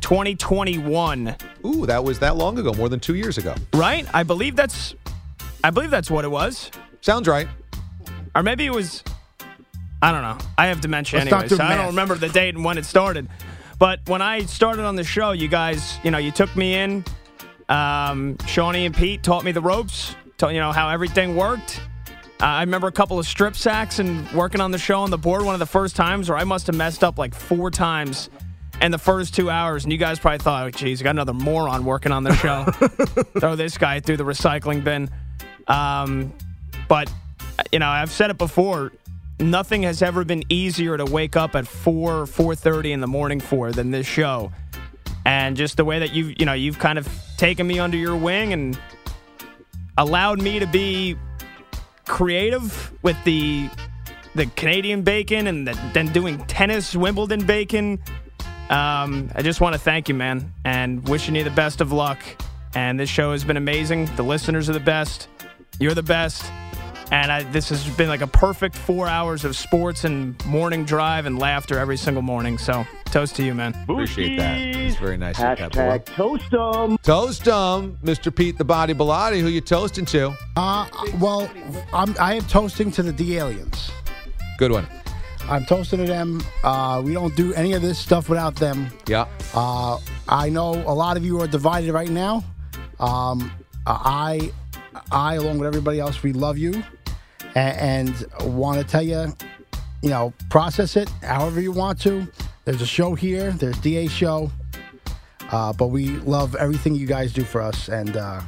2021. 0.00 1.36
Ooh, 1.64 1.86
that 1.86 2.02
was 2.04 2.18
that 2.20 2.36
long 2.36 2.58
ago, 2.58 2.72
more 2.74 2.88
than 2.88 3.00
two 3.00 3.14
years 3.14 3.38
ago. 3.38 3.54
Right? 3.74 4.06
I 4.14 4.22
believe 4.22 4.56
that's, 4.56 4.94
I 5.64 5.70
believe 5.70 5.90
that's 5.90 6.10
what 6.10 6.24
it 6.24 6.30
was. 6.30 6.70
Sounds 7.00 7.26
right. 7.26 7.48
Or 8.34 8.42
maybe 8.42 8.66
it 8.66 8.72
was, 8.72 9.02
I 10.02 10.12
don't 10.12 10.22
know. 10.22 10.38
I 10.56 10.66
have 10.66 10.80
dementia 10.80 11.18
Let's 11.18 11.32
anyway, 11.32 11.48
do 11.48 11.56
so 11.56 11.64
I 11.64 11.76
don't 11.76 11.86
remember 11.86 12.14
the 12.14 12.28
date 12.28 12.54
and 12.54 12.64
when 12.64 12.78
it 12.78 12.84
started. 12.84 13.28
But 13.78 14.00
when 14.08 14.22
I 14.22 14.40
started 14.40 14.84
on 14.84 14.94
the 14.94 15.04
show, 15.04 15.32
you 15.32 15.48
guys, 15.48 15.98
you 16.04 16.10
know, 16.10 16.18
you 16.18 16.30
took 16.30 16.54
me 16.54 16.74
in. 16.74 17.04
Um, 17.68 18.36
Shawnee 18.46 18.84
and 18.84 18.94
Pete 18.94 19.22
taught 19.22 19.44
me 19.44 19.52
the 19.52 19.60
ropes, 19.60 20.14
taught 20.38 20.52
you 20.52 20.60
know 20.60 20.72
how 20.72 20.88
everything 20.88 21.36
worked. 21.36 21.80
Uh, 22.40 22.46
I 22.46 22.60
remember 22.62 22.86
a 22.86 22.92
couple 22.92 23.18
of 23.18 23.26
strip 23.26 23.54
sacks 23.54 23.98
and 23.98 24.30
working 24.32 24.62
on 24.62 24.70
the 24.70 24.78
show 24.78 25.00
on 25.00 25.10
the 25.10 25.18
board 25.18 25.44
one 25.44 25.54
of 25.54 25.58
the 25.58 25.66
first 25.66 25.94
times 25.94 26.30
where 26.30 26.38
I 26.38 26.44
must 26.44 26.68
have 26.68 26.76
messed 26.76 27.04
up 27.04 27.18
like 27.18 27.34
four 27.34 27.70
times 27.70 28.30
in 28.80 28.92
the 28.92 28.98
first 28.98 29.34
two 29.34 29.50
hours, 29.50 29.84
and 29.84 29.92
you 29.92 29.98
guys 29.98 30.18
probably 30.18 30.38
thought, 30.38 30.66
oh, 30.66 30.70
geez, 30.70 31.02
I 31.02 31.04
got 31.04 31.10
another 31.10 31.34
moron 31.34 31.84
working 31.84 32.12
on 32.12 32.24
the 32.24 32.34
show. 32.34 32.64
Throw 33.40 33.56
this 33.56 33.76
guy 33.76 34.00
through 34.00 34.16
the 34.16 34.24
recycling 34.24 34.82
bin. 34.82 35.10
Um, 35.68 36.32
but 36.88 37.12
you 37.72 37.78
know, 37.78 37.88
I've 37.88 38.10
said 38.10 38.30
it 38.30 38.38
before. 38.38 38.90
Nothing 39.38 39.82
has 39.82 40.00
ever 40.00 40.24
been 40.24 40.42
easier 40.48 40.96
to 40.96 41.04
wake 41.04 41.36
up 41.36 41.54
at 41.54 41.66
four, 41.66 42.24
four 42.24 42.54
thirty 42.54 42.92
in 42.92 43.00
the 43.00 43.06
morning 43.06 43.40
for 43.40 43.70
than 43.70 43.90
this 43.90 44.06
show, 44.06 44.50
and 45.26 45.58
just 45.58 45.76
the 45.76 45.84
way 45.84 45.98
that 45.98 46.14
you, 46.14 46.34
you 46.38 46.46
know, 46.46 46.54
you've 46.54 46.78
kind 46.78 46.98
of 46.98 47.06
taken 47.36 47.66
me 47.66 47.78
under 47.78 47.98
your 47.98 48.16
wing 48.16 48.54
and 48.54 48.78
allowed 49.98 50.40
me 50.40 50.58
to 50.58 50.66
be 50.66 51.16
creative 52.10 52.92
with 53.02 53.16
the 53.24 53.70
the 54.34 54.46
Canadian 54.56 55.02
bacon 55.02 55.46
and 55.46 55.66
the, 55.66 55.78
then 55.94 56.12
doing 56.12 56.38
tennis 56.46 56.94
Wimbledon 56.94 57.46
bacon. 57.46 58.00
Um, 58.68 59.30
I 59.34 59.42
just 59.42 59.60
want 59.60 59.74
to 59.74 59.78
thank 59.78 60.08
you, 60.08 60.14
man, 60.14 60.52
and 60.64 61.08
wishing 61.08 61.34
you 61.34 61.44
the 61.44 61.50
best 61.50 61.80
of 61.80 61.92
luck. 61.92 62.18
And 62.74 62.98
this 62.98 63.08
show 63.08 63.32
has 63.32 63.44
been 63.44 63.56
amazing. 63.56 64.06
The 64.16 64.22
listeners 64.22 64.68
are 64.68 64.72
the 64.72 64.80
best. 64.80 65.28
You're 65.78 65.94
the 65.94 66.02
best. 66.02 66.44
And 67.12 67.32
I, 67.32 67.42
this 67.44 67.68
has 67.70 67.84
been 67.96 68.08
like 68.08 68.20
a 68.20 68.26
perfect 68.26 68.76
four 68.76 69.08
hours 69.08 69.44
of 69.44 69.56
sports 69.56 70.04
and 70.04 70.42
morning 70.46 70.84
drive 70.84 71.26
and 71.26 71.38
laughter 71.38 71.76
every 71.78 71.96
single 71.96 72.22
morning. 72.22 72.56
So 72.56 72.86
toast 73.06 73.34
to 73.36 73.42
you, 73.42 73.52
man. 73.52 73.74
Appreciate 73.88 74.36
that. 74.36 74.56
It's 74.58 74.96
very 74.96 75.16
nice 75.16 75.38
of 75.40 75.50
you, 75.50 75.56
Pat 75.56 75.72
Boyle. 75.72 75.98
Hashtag 75.98 76.04
toast 76.06 76.54
'em. 76.54 76.98
Toast 76.98 77.48
'em, 77.48 77.98
Mr. 78.04 78.34
Pete 78.34 78.58
the 78.58 78.64
Body 78.64 78.94
Bilotti. 78.94 79.40
Who 79.40 79.48
you 79.48 79.60
toasting 79.60 80.04
to? 80.06 80.32
Uh, 80.56 80.86
well, 81.18 81.50
I'm, 81.92 82.14
I 82.20 82.34
am 82.34 82.42
toasting 82.42 82.92
to 82.92 83.02
the 83.02 83.12
D 83.12 83.38
aliens. 83.38 83.90
Good 84.56 84.70
one. 84.70 84.86
I'm 85.48 85.64
toasting 85.64 85.98
to 85.98 86.06
them. 86.06 86.40
Uh, 86.62 87.02
we 87.04 87.12
don't 87.12 87.34
do 87.34 87.52
any 87.54 87.72
of 87.72 87.82
this 87.82 87.98
stuff 87.98 88.28
without 88.28 88.54
them. 88.54 88.86
Yeah. 89.08 89.26
Uh, 89.52 89.98
I 90.28 90.48
know 90.48 90.74
a 90.74 90.94
lot 90.94 91.16
of 91.16 91.24
you 91.24 91.40
are 91.40 91.48
divided 91.48 91.92
right 91.92 92.08
now. 92.10 92.44
Um, 93.00 93.50
I, 93.84 94.52
I, 95.10 95.34
along 95.34 95.58
with 95.58 95.66
everybody 95.66 96.00
else, 96.00 96.22
we 96.22 96.32
love 96.32 96.58
you, 96.58 96.82
and, 97.54 98.16
and 98.36 98.54
want 98.56 98.78
to 98.80 98.84
tell 98.84 99.02
you, 99.02 99.34
you 100.02 100.10
know, 100.10 100.32
process 100.48 100.96
it 100.96 101.08
however 101.22 101.60
you 101.60 101.72
want 101.72 102.00
to. 102.02 102.26
There's 102.64 102.82
a 102.82 102.86
show 102.86 103.14
here. 103.14 103.52
There's 103.52 103.78
DA 103.78 104.06
show, 104.06 104.50
uh, 105.50 105.72
but 105.72 105.88
we 105.88 106.08
love 106.18 106.54
everything 106.56 106.94
you 106.94 107.06
guys 107.06 107.32
do 107.32 107.42
for 107.42 107.60
us, 107.60 107.88
and 107.88 108.16
uh, 108.16 108.40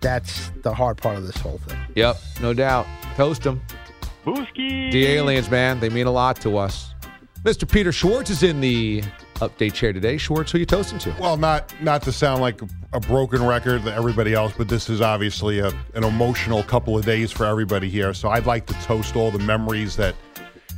that's 0.00 0.50
the 0.62 0.72
hard 0.72 0.98
part 0.98 1.16
of 1.16 1.26
this 1.26 1.36
whole 1.36 1.58
thing. 1.58 1.78
Yep, 1.94 2.16
no 2.40 2.54
doubt. 2.54 2.86
Toast 3.16 3.42
them. 3.42 3.60
Booski. 4.24 4.90
The 4.90 5.06
aliens, 5.06 5.50
man, 5.50 5.80
they 5.80 5.88
mean 5.88 6.06
a 6.06 6.12
lot 6.12 6.40
to 6.42 6.56
us. 6.58 6.94
Mr. 7.42 7.70
Peter 7.70 7.92
Schwartz 7.92 8.28
is 8.28 8.42
in 8.42 8.60
the 8.60 9.02
update 9.40 9.74
chair 9.74 9.92
today. 9.92 10.16
Schwartz, 10.16 10.52
who 10.52 10.58
you 10.58 10.66
toasting 10.66 10.98
to? 11.00 11.14
Well, 11.20 11.36
not 11.36 11.72
not 11.82 12.02
to 12.02 12.12
sound 12.12 12.40
like 12.40 12.60
a 12.92 13.00
broken 13.00 13.44
record 13.44 13.82
to 13.84 13.94
everybody 13.94 14.34
else, 14.34 14.52
but 14.56 14.68
this 14.68 14.88
is 14.88 15.00
obviously 15.00 15.58
a, 15.58 15.68
an 15.94 16.04
emotional 16.04 16.62
couple 16.62 16.96
of 16.96 17.04
days 17.04 17.30
for 17.32 17.44
everybody 17.46 17.88
here. 17.88 18.14
So 18.14 18.28
I'd 18.28 18.46
like 18.46 18.66
to 18.66 18.74
toast 18.74 19.16
all 19.16 19.30
the 19.30 19.38
memories 19.40 19.96
that 19.96 20.14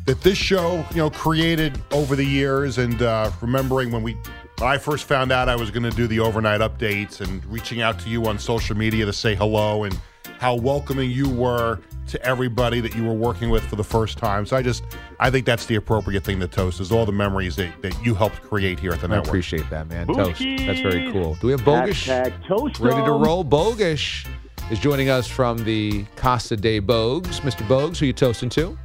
that 0.06 0.22
this 0.22 0.38
show, 0.38 0.84
you 0.90 0.96
know, 0.96 1.10
created 1.10 1.80
over 1.92 2.16
the 2.16 2.24
years, 2.24 2.78
and 2.78 3.02
uh, 3.02 3.30
remembering 3.40 3.92
when 3.92 4.02
we 4.02 4.14
when 4.58 4.70
I 4.70 4.78
first 4.78 5.04
found 5.04 5.30
out 5.30 5.48
I 5.48 5.56
was 5.56 5.70
going 5.70 5.82
to 5.84 5.90
do 5.90 6.06
the 6.06 6.20
overnight 6.20 6.60
updates, 6.60 7.20
and 7.20 7.44
reaching 7.46 7.82
out 7.82 7.98
to 8.00 8.08
you 8.08 8.26
on 8.26 8.38
social 8.38 8.76
media 8.76 9.06
to 9.06 9.12
say 9.12 9.34
hello, 9.34 9.84
and 9.84 9.98
how 10.38 10.54
welcoming 10.54 11.10
you 11.10 11.28
were 11.28 11.80
to 12.06 12.22
everybody 12.24 12.80
that 12.80 12.94
you 12.94 13.04
were 13.04 13.12
working 13.12 13.50
with 13.50 13.62
for 13.66 13.76
the 13.76 13.84
first 13.84 14.16
time. 14.16 14.46
So 14.46 14.56
I 14.56 14.62
just 14.62 14.82
I 15.20 15.30
think 15.30 15.44
that's 15.44 15.66
the 15.66 15.74
appropriate 15.74 16.24
thing 16.24 16.40
to 16.40 16.48
toast 16.48 16.80
is 16.80 16.90
all 16.90 17.04
the 17.04 17.12
memories 17.12 17.56
that, 17.56 17.82
that 17.82 17.94
you 18.04 18.14
helped 18.14 18.40
create 18.42 18.78
here 18.78 18.92
at 18.92 19.00
the 19.00 19.06
I 19.06 19.10
network. 19.10 19.26
appreciate 19.28 19.68
that, 19.70 19.88
man. 19.88 20.06
Toast. 20.06 20.40
That's 20.40 20.80
very 20.80 21.12
cool. 21.12 21.34
Do 21.36 21.48
we 21.48 21.52
have 21.52 21.60
Bogish? 21.62 22.06
Toast 22.46 22.80
Ready 22.80 23.04
to 23.04 23.12
roll. 23.12 23.44
Bogish 23.44 24.26
is 24.70 24.78
joining 24.78 25.10
us 25.10 25.26
from 25.26 25.64
the 25.64 26.04
Casa 26.16 26.56
de 26.56 26.80
Bogues. 26.80 27.40
Mr. 27.40 27.66
Bogues, 27.66 27.98
who 27.98 28.06
you 28.06 28.12
toasting 28.12 28.48
to? 28.50 28.78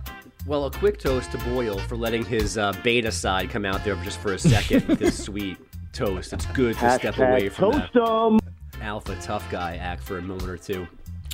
Well, 0.45 0.65
a 0.65 0.71
quick 0.71 0.99
toast 0.99 1.31
to 1.31 1.37
Boyle 1.37 1.77
for 1.79 1.95
letting 1.95 2.25
his 2.25 2.57
uh, 2.57 2.73
beta 2.83 3.11
side 3.11 3.49
come 3.49 3.63
out 3.63 3.85
there 3.85 3.95
just 3.97 4.19
for 4.19 4.33
a 4.33 4.39
second 4.39 4.85
with 4.89 4.99
his 4.99 5.17
sweet 5.23 5.57
toast. 5.93 6.33
It's 6.33 6.45
good 6.47 6.77
to 6.79 6.91
step 6.99 7.17
away 7.17 7.47
from 7.47 7.71
toast 7.71 7.93
that 7.93 8.03
'em. 8.03 8.39
alpha 8.81 9.15
tough 9.21 9.49
guy 9.49 9.77
act 9.77 10.03
for 10.03 10.17
a 10.17 10.21
moment 10.21 10.49
or 10.49 10.57
two. 10.57 10.85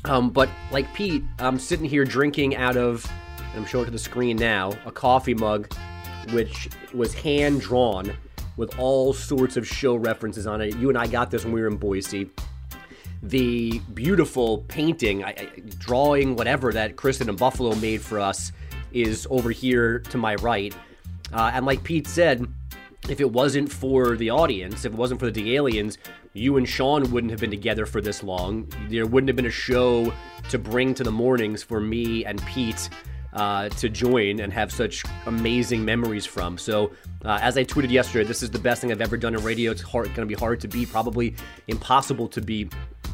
Um, 0.05 0.29
but 0.29 0.49
like 0.71 0.91
Pete, 0.93 1.23
I'm 1.39 1.59
sitting 1.59 1.85
here 1.85 2.05
drinking 2.05 2.55
out 2.55 2.77
of, 2.77 3.05
I'm 3.55 3.65
showing 3.65 3.85
to 3.85 3.91
the 3.91 3.99
screen 3.99 4.38
now, 4.38 4.71
a 4.85 4.91
coffee 4.91 5.33
mug, 5.33 5.73
which 6.31 6.69
was 6.93 7.13
hand 7.13 7.62
drawn 7.62 8.15
with 8.57 8.77
all 8.79 9.13
sorts 9.13 9.57
of 9.57 9.67
show 9.67 9.95
references 9.95 10.47
on 10.47 10.62
it. 10.62 10.75
You 10.77 10.89
and 10.89 10.97
I 10.97 11.07
got 11.07 11.31
this 11.31 11.43
when 11.43 11.53
we 11.53 11.62
were 11.62 11.67
in 11.67 11.77
Boise. 11.77 12.29
The 13.21 13.79
beautiful 13.93 14.59
painting, 14.69 15.23
I, 15.23 15.29
I, 15.29 15.49
drawing, 15.77 16.35
whatever 16.35 16.71
that 16.73 16.95
Kristen 16.95 17.29
and 17.29 17.38
Buffalo 17.38 17.75
made 17.75 18.01
for 18.01 18.19
us 18.19 18.51
is 18.91 19.27
over 19.29 19.51
here 19.51 19.99
to 19.99 20.17
my 20.17 20.35
right. 20.35 20.73
Uh, 21.33 21.51
and 21.53 21.65
like 21.65 21.83
Pete 21.83 22.07
said, 22.07 22.47
if 23.07 23.19
it 23.19 23.31
wasn't 23.31 23.71
for 23.71 24.17
the 24.17 24.29
audience, 24.29 24.85
if 24.85 24.93
it 24.93 24.97
wasn't 24.97 25.19
for 25.19 25.31
the 25.31 25.55
aliens, 25.55 25.97
you 26.33 26.57
and 26.57 26.67
Sean 26.67 27.12
wouldn't 27.12 27.31
have 27.31 27.39
been 27.39 27.49
together 27.49 27.85
for 27.85 28.01
this 28.01 28.23
long. 28.23 28.71
There 28.89 29.05
wouldn't 29.05 29.29
have 29.29 29.35
been 29.35 29.45
a 29.45 29.51
show 29.51 30.13
to 30.49 30.59
bring 30.59 30.93
to 30.95 31.03
the 31.03 31.12
mornings 31.12 31.63
for 31.63 31.79
me 31.79 32.25
and 32.25 32.43
Pete 32.45 32.89
uh, 33.33 33.69
to 33.69 33.89
join 33.89 34.39
and 34.39 34.51
have 34.51 34.71
such 34.71 35.03
amazing 35.25 35.85
memories 35.85 36.25
from. 36.25 36.57
So, 36.57 36.91
uh, 37.23 37.39
as 37.41 37.57
I 37.57 37.63
tweeted 37.63 37.91
yesterday, 37.91 38.25
this 38.25 38.41
is 38.43 38.49
the 38.49 38.59
best 38.59 38.81
thing 38.81 38.91
I've 38.91 39.01
ever 39.01 39.17
done 39.17 39.35
in 39.35 39.43
radio. 39.43 39.71
It's 39.71 39.81
hard, 39.81 40.07
going 40.07 40.27
to 40.27 40.35
be 40.35 40.35
hard 40.35 40.59
to 40.62 40.67
be, 40.67 40.85
probably 40.85 41.35
impossible 41.67 42.27
to 42.29 42.41
be. 42.41 42.69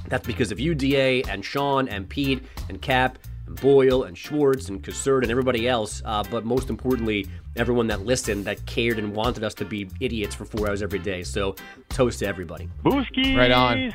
That's 0.08 0.26
because 0.26 0.52
of 0.52 0.60
you, 0.60 0.76
DA, 0.76 1.24
and 1.24 1.44
Sean, 1.44 1.88
and 1.88 2.08
Pete, 2.08 2.44
and 2.70 2.82
Cap, 2.82 3.18
and 3.48 3.60
Boyle, 3.62 4.04
and 4.04 4.18
Schwartz, 4.18 4.70
and 4.70 4.84
Cassert, 4.84 5.24
and 5.24 5.32
everybody 5.32 5.68
else. 5.68 6.02
Uh, 6.06 6.24
but 6.30 6.46
most 6.46 6.70
importantly, 6.70 7.28
everyone 7.56 7.88
that 7.88 8.06
listened, 8.06 8.46
that 8.46 8.66
cared, 8.66 9.00
and 9.00 9.16
wanted 9.16 9.44
us 9.44 9.54
to 9.56 9.66
be 9.66 9.90
idiots 10.00 10.36
for 10.36 10.46
four 10.46 10.68
hours 10.68 10.82
every 10.82 11.00
day. 11.00 11.24
So, 11.24 11.56
toast 11.90 12.20
to 12.20 12.28
everybody. 12.28 12.70
Booskies. 12.84 13.38
Right 13.38 13.52
on. 13.52 13.94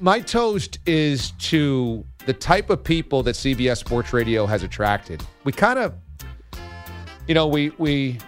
My 0.00 0.20
toast 0.20 0.80
is 0.86 1.30
to 1.38 2.04
the 2.26 2.32
type 2.32 2.70
of 2.70 2.82
people 2.82 3.22
that 3.22 3.36
CBS 3.36 3.78
Sports 3.78 4.12
Radio 4.12 4.46
has 4.46 4.62
attracted. 4.62 5.22
We 5.44 5.52
kind 5.52 5.78
of, 5.78 5.94
you 7.28 7.34
know, 7.34 7.46
we 7.46 7.70
we 7.78 8.18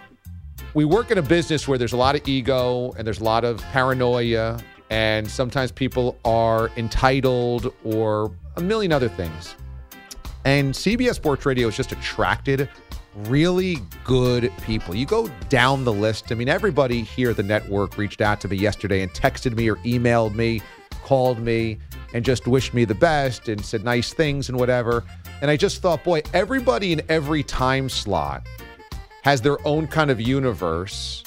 we 0.75 0.85
work 0.85 1.11
in 1.11 1.19
a 1.19 1.23
business 1.23 1.67
where 1.67 1.79
there's 1.79 1.93
a 1.93 1.97
lot 1.97 2.15
of 2.15 2.27
ego 2.29 2.93
and 2.97 3.07
there's 3.07 3.21
a 3.21 3.25
lot 3.25 3.45
of 3.45 3.61
paranoia, 3.73 4.61
and 4.91 5.29
sometimes 5.29 5.73
people 5.73 6.19
are 6.25 6.71
entitled 6.77 7.73
or 7.83 8.31
a 8.57 8.61
million 8.61 8.93
other 8.93 9.09
things. 9.09 9.57
And 10.47 10.73
CBS 10.73 11.17
Sports 11.17 11.45
Radio 11.45 11.67
has 11.67 11.77
just 11.77 11.91
attracted 11.91 12.69
really 13.25 13.79
good 14.05 14.53
people. 14.63 14.95
You 14.95 15.05
go 15.05 15.27
down 15.49 15.83
the 15.83 15.93
list. 15.93 16.31
I 16.31 16.37
mean, 16.37 16.49
everybody 16.49 17.03
here 17.03 17.31
at 17.31 17.37
the 17.37 17.43
network 17.43 17.99
reached 17.99 18.21
out 18.21 18.41
to 18.43 18.49
me 18.49 18.57
yesterday 18.57 19.03
and 19.03 19.13
texted 19.13 19.57
me 19.57 19.69
or 19.69 19.75
emailed 19.79 20.37
me, 20.37 20.63
called 21.03 21.41
me, 21.41 21.79
and 22.15 22.25
just 22.25 22.47
wished 22.47 22.75
me 22.75 22.85
the 22.85 22.95
best 22.95 23.49
and 23.49 23.65
said 23.65 23.83
nice 23.83 24.15
things 24.15 24.49
and 24.49 24.57
whatever. 24.57 25.03
And 25.43 25.51
I 25.51 25.57
just 25.57 25.83
thought, 25.83 26.05
boy, 26.05 26.23
everybody 26.33 26.93
in 26.93 27.03
every 27.09 27.43
time 27.43 27.89
slot 27.89 28.47
has 29.23 29.43
their 29.43 29.59
own 29.67 29.89
kind 29.89 30.13
of 30.13 30.21
universe, 30.21 31.25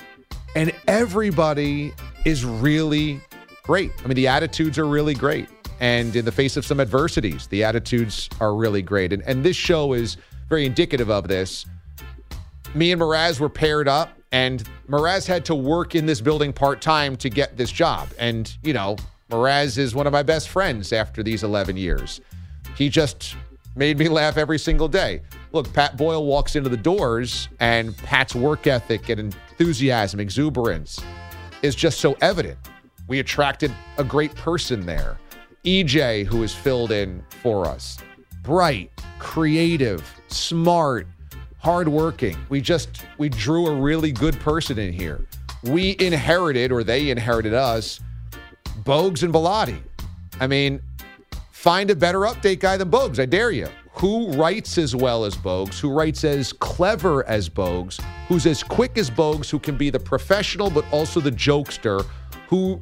and 0.55 0.71
everybody 0.87 1.93
is 2.23 2.45
really 2.45 3.19
great. 3.63 3.91
I 4.01 4.07
mean, 4.07 4.15
the 4.15 4.29
attitudes 4.29 4.79
are 4.79 4.87
really 4.87 5.13
great. 5.13 5.49
And 5.79 6.15
in 6.15 6.25
the 6.25 6.31
face 6.31 6.57
of 6.57 6.65
some 6.65 6.79
adversities, 6.79 7.47
the 7.47 7.63
attitudes 7.63 8.29
are 8.39 8.53
really 8.53 8.81
great. 8.81 9.13
And, 9.13 9.23
and 9.23 9.43
this 9.43 9.55
show 9.55 9.93
is 9.93 10.17
very 10.49 10.65
indicative 10.65 11.09
of 11.09 11.27
this. 11.27 11.65
Me 12.75 12.91
and 12.91 13.01
Mraz 13.01 13.39
were 13.39 13.49
paired 13.49 13.87
up, 13.87 14.17
and 14.31 14.63
Mraz 14.87 15.25
had 15.25 15.45
to 15.45 15.55
work 15.55 15.95
in 15.95 16.05
this 16.05 16.21
building 16.21 16.53
part 16.53 16.81
time 16.81 17.15
to 17.17 17.29
get 17.29 17.57
this 17.57 17.71
job. 17.71 18.09
And, 18.19 18.55
you 18.63 18.73
know, 18.73 18.97
Mraz 19.31 19.77
is 19.77 19.95
one 19.95 20.05
of 20.05 20.13
my 20.13 20.23
best 20.23 20.49
friends 20.49 20.91
after 20.91 21.23
these 21.23 21.43
11 21.43 21.77
years. 21.77 22.21
He 22.75 22.89
just 22.89 23.35
made 23.75 23.97
me 23.97 24.07
laugh 24.09 24.37
every 24.37 24.59
single 24.59 24.87
day. 24.87 25.21
Look, 25.51 25.71
Pat 25.73 25.97
Boyle 25.97 26.25
walks 26.25 26.55
into 26.55 26.69
the 26.69 26.77
doors, 26.77 27.49
and 27.59 27.95
Pat's 27.97 28.35
work 28.35 28.67
ethic 28.67 29.09
and 29.09 29.19
enthusiasm, 29.19 30.19
exuberance 30.19 30.99
is 31.61 31.75
just 31.75 31.99
so 31.99 32.15
evident. 32.21 32.57
We 33.07 33.19
attracted 33.19 33.73
a 33.97 34.03
great 34.03 34.33
person 34.35 34.85
there. 34.85 35.17
EJ, 35.65 36.25
who 36.25 36.43
is 36.43 36.53
filled 36.53 36.91
in 36.91 37.23
for 37.41 37.67
us, 37.67 37.97
bright, 38.43 38.91
creative, 39.19 40.09
smart, 40.27 41.07
hardworking. 41.57 42.37
We 42.49 42.61
just 42.61 43.03
we 43.17 43.29
drew 43.29 43.67
a 43.67 43.75
really 43.75 44.11
good 44.11 44.39
person 44.39 44.79
in 44.79 44.93
here. 44.93 45.25
We 45.63 45.97
inherited, 45.99 46.71
or 46.71 46.83
they 46.83 47.09
inherited 47.09 47.53
us, 47.53 47.99
Bogues 48.83 49.23
and 49.23 49.33
Bellotti. 49.33 49.81
I 50.39 50.47
mean, 50.47 50.81
find 51.51 51.91
a 51.91 51.95
better 51.95 52.19
update 52.19 52.59
guy 52.59 52.77
than 52.77 52.89
Bogues. 52.89 53.19
I 53.19 53.25
dare 53.25 53.51
you. 53.51 53.67
Who 53.93 54.31
writes 54.31 54.77
as 54.77 54.95
well 54.95 55.25
as 55.25 55.35
Bogues? 55.35 55.77
Who 55.79 55.91
writes 55.91 56.23
as 56.23 56.53
clever 56.53 57.27
as 57.27 57.49
Bogues? 57.49 58.01
Who's 58.29 58.45
as 58.45 58.63
quick 58.63 58.97
as 58.97 59.09
Bogues? 59.09 59.49
Who 59.49 59.59
can 59.59 59.75
be 59.75 59.89
the 59.89 59.99
professional 59.99 60.69
but 60.69 60.85
also 60.93 61.19
the 61.19 61.31
jokester? 61.31 62.05
Who 62.47 62.81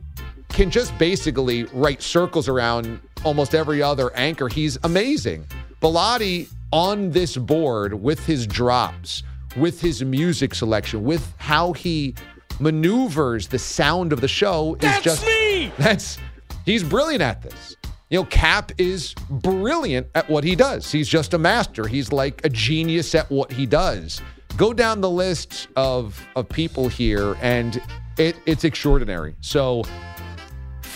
can 0.50 0.72
just 0.72 0.98
basically 0.98 1.66
write 1.66 2.02
circles 2.02 2.48
around 2.48 3.00
almost 3.24 3.54
every 3.54 3.82
other 3.82 4.14
anchor. 4.16 4.48
He's 4.48 4.78
amazing. 4.84 5.46
Bellotti 5.82 6.50
on 6.72 7.12
this 7.12 7.38
board 7.38 7.94
with 7.94 8.26
his 8.26 8.48
drops, 8.48 9.24
with 9.56 9.80
his 9.80 10.04
music 10.04 10.56
selection, 10.56 11.04
with 11.04 11.34
how 11.38 11.74
he 11.74 12.16
maneuvers 12.60 13.48
the 13.48 13.60
sound 13.60 14.12
of 14.12 14.22
the 14.22 14.28
show 14.28 14.76
is 14.76 14.82
That's 14.82 15.04
just 15.04 15.26
me! 15.26 15.72
That's 15.78 16.18
he's 16.66 16.84
brilliant 16.84 17.22
at 17.22 17.42
this. 17.42 17.76
You 18.10 18.20
know, 18.20 18.26
Cap 18.26 18.72
is 18.78 19.14
brilliant 19.30 20.08
at 20.16 20.30
what 20.30 20.44
he 20.44 20.56
does. 20.56 20.92
He's 20.92 21.10
just 21.10 21.34
a 21.34 21.38
master. 21.38 21.88
He's 21.88 22.12
like 22.12 22.44
a 22.46 22.50
genius 22.50 23.14
at 23.14 23.30
what 23.30 23.52
he 23.52 23.66
does. 23.66 24.22
Go 24.56 24.74
down 24.74 25.02
the 25.02 25.10
list 25.10 25.68
of 25.76 26.20
of 26.36 26.48
people 26.50 26.88
here, 26.88 27.36
and 27.42 27.82
it, 28.18 28.38
it's 28.46 28.64
extraordinary. 28.64 29.36
So, 29.42 29.84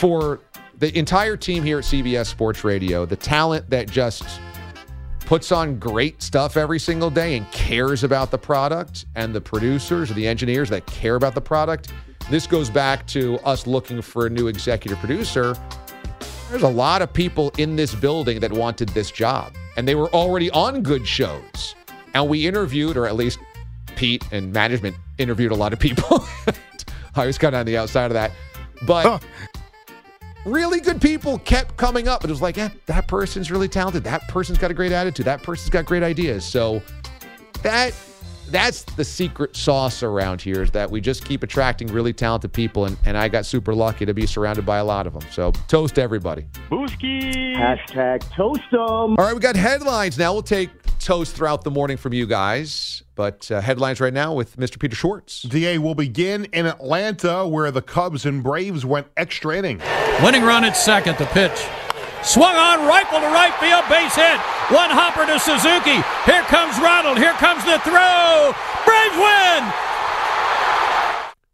for 0.01 0.39
the 0.79 0.97
entire 0.97 1.37
team 1.37 1.63
here 1.63 1.77
at 1.77 1.83
CBS 1.83 2.25
Sports 2.25 2.63
Radio, 2.63 3.05
the 3.05 3.15
talent 3.15 3.69
that 3.69 3.87
just 3.87 4.23
puts 5.27 5.51
on 5.51 5.77
great 5.77 6.23
stuff 6.23 6.57
every 6.57 6.79
single 6.79 7.11
day 7.11 7.37
and 7.37 7.49
cares 7.51 8.03
about 8.03 8.31
the 8.31 8.37
product, 8.37 9.05
and 9.13 9.31
the 9.31 9.39
producers 9.39 10.09
or 10.09 10.15
the 10.15 10.27
engineers 10.27 10.69
that 10.69 10.87
care 10.87 11.13
about 11.13 11.35
the 11.35 11.41
product. 11.41 11.93
This 12.31 12.47
goes 12.47 12.67
back 12.67 13.05
to 13.09 13.37
us 13.41 13.67
looking 13.67 14.01
for 14.01 14.25
a 14.25 14.29
new 14.31 14.47
executive 14.47 14.97
producer. 14.97 15.55
There's 16.49 16.63
a 16.63 16.67
lot 16.67 17.03
of 17.03 17.13
people 17.13 17.51
in 17.59 17.75
this 17.75 17.93
building 17.93 18.39
that 18.39 18.51
wanted 18.51 18.89
this 18.89 19.11
job, 19.11 19.53
and 19.77 19.87
they 19.87 19.93
were 19.93 20.09
already 20.15 20.49
on 20.49 20.81
good 20.81 21.05
shows. 21.05 21.75
And 22.15 22.27
we 22.27 22.47
interviewed, 22.47 22.97
or 22.97 23.05
at 23.05 23.15
least 23.15 23.37
Pete 23.95 24.25
and 24.31 24.51
management 24.51 24.95
interviewed 25.19 25.51
a 25.51 25.55
lot 25.55 25.73
of 25.73 25.79
people. 25.79 26.25
I 27.15 27.27
was 27.27 27.37
kind 27.37 27.53
of 27.53 27.59
on 27.59 27.65
the 27.67 27.77
outside 27.77 28.07
of 28.07 28.13
that. 28.13 28.31
But 28.87 29.23
really 30.45 30.79
good 30.79 31.01
people 31.01 31.39
kept 31.39 31.77
coming 31.77 32.07
up. 32.07 32.23
It 32.23 32.29
was 32.29 32.41
like, 32.41 32.57
eh, 32.57 32.69
that 32.87 33.07
person's 33.07 33.51
really 33.51 33.67
talented. 33.67 34.03
That 34.03 34.27
person's 34.27 34.57
got 34.57 34.71
a 34.71 34.73
great 34.73 34.91
attitude. 34.91 35.25
That 35.25 35.43
person's 35.43 35.69
got 35.69 35.85
great 35.85 36.03
ideas. 36.03 36.45
So 36.45 36.81
that 37.63 37.93
that's 38.51 38.83
the 38.83 39.03
secret 39.03 39.55
sauce 39.55 40.03
around 40.03 40.41
here 40.41 40.61
is 40.61 40.71
that 40.71 40.89
we 40.89 41.01
just 41.01 41.25
keep 41.25 41.43
attracting 41.43 41.87
really 41.87 42.13
talented 42.13 42.53
people. 42.53 42.85
And, 42.85 42.97
and 43.05 43.17
I 43.17 43.27
got 43.27 43.45
super 43.45 43.73
lucky 43.73 44.05
to 44.05 44.13
be 44.13 44.25
surrounded 44.25 44.65
by 44.65 44.77
a 44.77 44.85
lot 44.85 45.07
of 45.07 45.13
them. 45.13 45.23
So 45.31 45.51
toast 45.67 45.97
everybody. 45.97 46.45
Booski. 46.69 47.55
Hashtag 47.55 48.29
toast 48.35 48.61
'em. 48.71 48.79
All 48.79 49.15
right, 49.17 49.33
we 49.33 49.39
got 49.39 49.55
headlines 49.55 50.17
now. 50.17 50.33
We'll 50.33 50.41
take 50.41 50.69
toast 50.99 51.35
throughout 51.35 51.63
the 51.63 51.71
morning 51.71 51.97
from 51.97 52.13
you 52.13 52.25
guys. 52.25 53.03
But 53.15 53.51
uh, 53.51 53.61
headlines 53.61 53.99
right 53.99 54.13
now 54.13 54.33
with 54.33 54.57
Mr. 54.57 54.79
Peter 54.79 54.95
Schwartz. 54.95 55.43
DA 55.43 55.77
will 55.77 55.95
begin 55.95 56.45
in 56.45 56.65
Atlanta, 56.65 57.47
where 57.47 57.69
the 57.71 57.81
Cubs 57.81 58.25
and 58.25 58.41
Braves 58.41 58.85
went 58.85 59.07
extra 59.17 59.57
inning. 59.57 59.81
Winning 60.23 60.43
run 60.43 60.63
at 60.63 60.77
second, 60.77 61.17
the 61.17 61.25
pitch. 61.27 61.67
Swung 62.23 62.55
on, 62.55 62.87
rifle 62.87 63.19
to 63.19 63.25
right 63.27 63.53
field, 63.59 63.83
base 63.89 64.15
hit. 64.15 64.39
One 64.69 64.91
hopper 64.91 65.25
to 65.25 65.39
Suzuki. 65.39 65.97
Here 66.29 66.43
comes 66.43 66.77
Ronald. 66.77 67.17
Here 67.17 67.33
comes 67.33 67.65
the 67.65 67.79
throw. 67.79 68.53
Braves 68.85 69.17
win. 69.17 69.61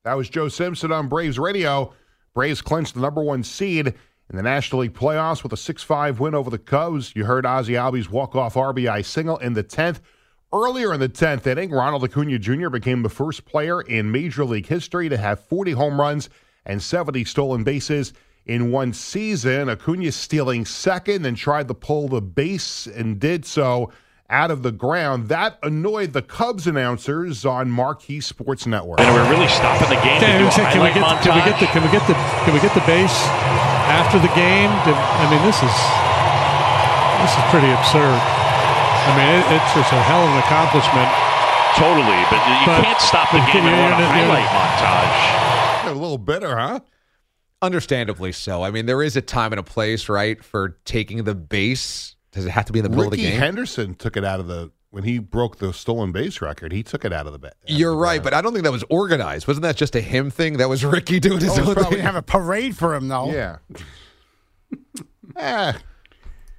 That 0.04 0.16
was 0.18 0.30
Joe 0.30 0.50
Simpson 0.50 0.92
on 0.92 1.08
Braves 1.08 1.40
Radio. 1.40 1.94
Braves 2.34 2.62
clinched 2.62 2.96
the 2.96 3.00
number 3.00 3.24
one 3.24 3.44
seed 3.44 3.88
in 3.88 4.36
the 4.36 4.44
National 4.44 4.82
League 4.82 4.94
playoffs 4.94 5.42
with 5.42 5.54
a 5.54 5.58
6 5.58 5.84
5 5.84 6.20
win 6.20 6.36
over 6.36 6.50
the 6.50 6.58
Cubs. 6.58 7.14
You 7.16 7.24
heard 7.24 7.46
Ozzie 7.46 7.74
Albies 7.74 8.10
walk 8.10 8.36
off 8.36 8.56
RBI 8.56 9.06
single 9.06 9.38
in 9.38 9.54
the 9.54 9.64
10th. 9.64 10.02
Earlier 10.54 10.94
in 10.94 11.00
the 11.00 11.10
10th 11.10 11.48
inning, 11.48 11.72
Ronald 11.72 12.04
Acuna 12.04 12.40
Jr. 12.40 12.70
became 12.70 13.04
the 13.04 13.10
first 13.10 13.46
player 13.46 13.82
in 13.82 14.12
Major 14.12 14.44
League 14.44 14.68
history 14.68 15.08
to 15.10 15.18
have 15.18 15.40
40 15.40 15.72
home 15.72 16.00
runs 16.00 16.30
and 16.66 16.82
70 16.82 17.24
stolen 17.26 17.64
bases 17.64 18.14
in 18.48 18.72
one 18.72 18.94
season. 18.94 19.70
Acuna 19.70 20.12
stealing 20.12 20.66
second 20.66 21.26
and 21.26 21.38
tried 21.38 21.68
to 21.68 21.74
pull 21.74 22.08
the 22.08 22.22
base 22.22 22.88
and 22.88 23.20
did 23.20 23.46
so 23.46 23.92
out 24.30 24.52
of 24.52 24.64
the 24.64 24.72
ground. 24.72 25.28
That 25.30 25.60
annoyed 25.64 26.14
the 26.14 26.22
Cubs 26.22 26.68
announcers 26.68 27.46
on 27.46 27.70
Marquee 27.70 28.20
Sports 28.20 28.66
Network. 28.66 29.00
And 29.00 29.14
we're 29.14 29.30
really 29.30 29.48
stopping 29.48 29.88
the 29.90 30.00
game 30.04 30.20
to 30.20 30.28
do 30.28 30.48
a 30.48 30.52
can, 30.52 30.82
we 30.84 30.92
get, 30.92 31.04
can 31.24 31.36
we 31.36 31.44
get 31.44 31.60
the 31.60 31.68
can 31.68 31.84
we 31.84 31.92
get 31.92 32.08
the 32.08 32.16
can 32.44 32.54
we 32.54 32.60
get 32.60 32.74
the 32.74 32.84
base 32.88 33.16
after 33.92 34.20
the 34.20 34.32
game? 34.36 34.72
I 34.72 35.28
mean, 35.32 35.44
this 35.44 35.60
is 35.64 35.76
this 37.24 37.32
is 37.36 37.44
pretty 37.52 37.72
absurd. 37.72 38.20
I 39.08 39.12
mean, 39.16 39.30
it, 39.40 39.44
it's 39.56 39.72
just 39.76 39.92
a 39.92 40.02
hell 40.04 40.24
of 40.24 40.32
an 40.32 40.40
accomplishment. 40.44 41.08
Totally, 41.80 42.20
but 42.32 42.42
you 42.48 42.56
But- 42.68 42.84
can't 42.84 43.00
stop 43.00 43.32
the 43.32 43.40
game 43.52 43.64
and 43.64 43.76
you're 43.76 43.92
run 43.92 44.02
a 44.02 44.08
highlight 44.08 44.50
montage. 44.52 45.92
A 45.92 45.94
little 45.94 46.18
bitter, 46.18 46.58
huh? 46.58 46.80
Understandably 47.62 48.32
so. 48.32 48.64
I 48.64 48.70
mean, 48.72 48.86
there 48.86 49.02
is 49.02 49.16
a 49.16 49.22
time 49.22 49.52
and 49.52 49.60
a 49.60 49.64
place, 49.64 50.10
right, 50.10 50.44
for 50.44 50.78
taking 50.86 51.24
the 51.24 51.34
base. 51.36 52.16
Does 52.32 52.46
it 52.46 52.50
have 52.52 52.66
to 52.66 52.74
be 52.74 52.80
in 52.80 52.84
the 52.84 52.90
middle 52.90 53.06
Ricky 53.10 53.24
of 53.24 53.26
the 53.26 53.32
game? 53.32 53.40
Henderson 53.40 53.96
took 53.96 54.16
it 54.16 54.24
out 54.24 54.40
of 54.40 54.48
the 54.48 54.72
when 54.92 55.04
he 55.04 55.18
broke 55.20 55.58
the 55.58 55.74
stolen 55.74 56.12
base 56.12 56.40
record. 56.42 56.72
He 56.72 56.84
took 56.84 57.04
it 57.04 57.12
out 57.12 57.26
of 57.26 57.34
the 57.34 57.40
bat. 57.40 57.56
You're 57.66 57.96
right, 57.96 58.22
but 58.22 58.34
I 58.34 58.42
don't 58.42 58.54
think 58.54 58.64
that 58.64 58.72
was 58.72 58.84
organized. 58.90 59.48
Wasn't 59.48 59.64
that 59.64 59.76
just 59.76 59.96
a 59.96 60.02
him 60.02 60.30
thing? 60.30 60.58
That 60.58 60.70
was 60.70 60.86
Ricky 60.86 61.20
doing 61.20 61.40
his 61.40 61.58
Oh, 61.58 61.64
own 61.70 61.74
probably 61.74 61.96
thing. 61.98 62.06
have 62.06 62.16
a 62.16 62.22
parade 62.22 62.78
for 62.78 62.94
him 62.94 63.08
though. 63.08 63.32
Yeah. 63.32 63.58
eh, 65.36 65.74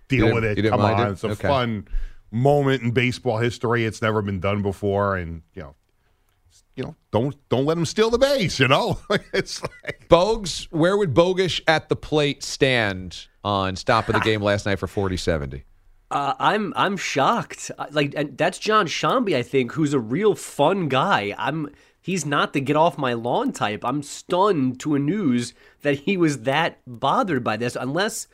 deal 0.08 0.34
with 0.34 0.44
it. 0.44 0.68
Come 0.68 0.80
on, 0.80 1.08
it? 1.08 1.12
it's 1.12 1.24
a 1.24 1.28
Okay. 1.28 1.46
fun 1.48 1.86
moment 2.30 2.82
in 2.82 2.90
baseball 2.90 3.38
history. 3.38 3.84
It's 3.84 4.02
never 4.02 4.20
been 4.20 4.40
done 4.40 4.62
before, 4.62 5.16
and 5.16 5.42
you 5.54 5.62
know, 5.62 5.74
you 6.78 6.84
know, 6.84 6.94
don't 7.10 7.36
don't 7.48 7.66
let 7.66 7.76
him 7.76 7.84
steal 7.84 8.08
the 8.08 8.18
base. 8.18 8.60
You 8.60 8.68
know, 8.68 9.00
it's 9.32 9.60
like 9.60 10.06
Bogues, 10.08 10.68
where 10.70 10.96
would 10.96 11.12
Bogish 11.12 11.60
at 11.66 11.88
the 11.88 11.96
plate 11.96 12.44
stand 12.44 13.26
on 13.42 13.74
stop 13.74 14.08
of 14.08 14.14
the 14.14 14.20
game 14.20 14.40
last 14.40 14.64
night 14.64 14.78
for 14.78 14.86
40-70? 14.86 15.64
Uh, 16.10 16.34
I'm 16.38 16.72
I'm 16.76 16.96
shocked. 16.96 17.72
Like 17.90 18.14
and 18.16 18.38
that's 18.38 18.58
Jon 18.58 18.86
Sciambi, 18.86 19.34
I 19.34 19.42
think, 19.42 19.72
who's 19.72 19.92
a 19.92 19.98
real 19.98 20.36
fun 20.36 20.88
guy. 20.88 21.34
I'm 21.36 21.68
he's 22.00 22.24
not 22.24 22.52
the 22.52 22.60
get 22.60 22.76
off 22.76 22.96
my 22.96 23.12
lawn 23.12 23.52
type. 23.52 23.84
I'm 23.84 24.02
stunned 24.04 24.78
to 24.80 24.94
a 24.94 25.00
news 25.00 25.54
that 25.82 25.98
he 26.00 26.16
was 26.16 26.42
that 26.42 26.78
bothered 26.86 27.42
by 27.42 27.56
this. 27.56 27.76
Unless 27.76 28.28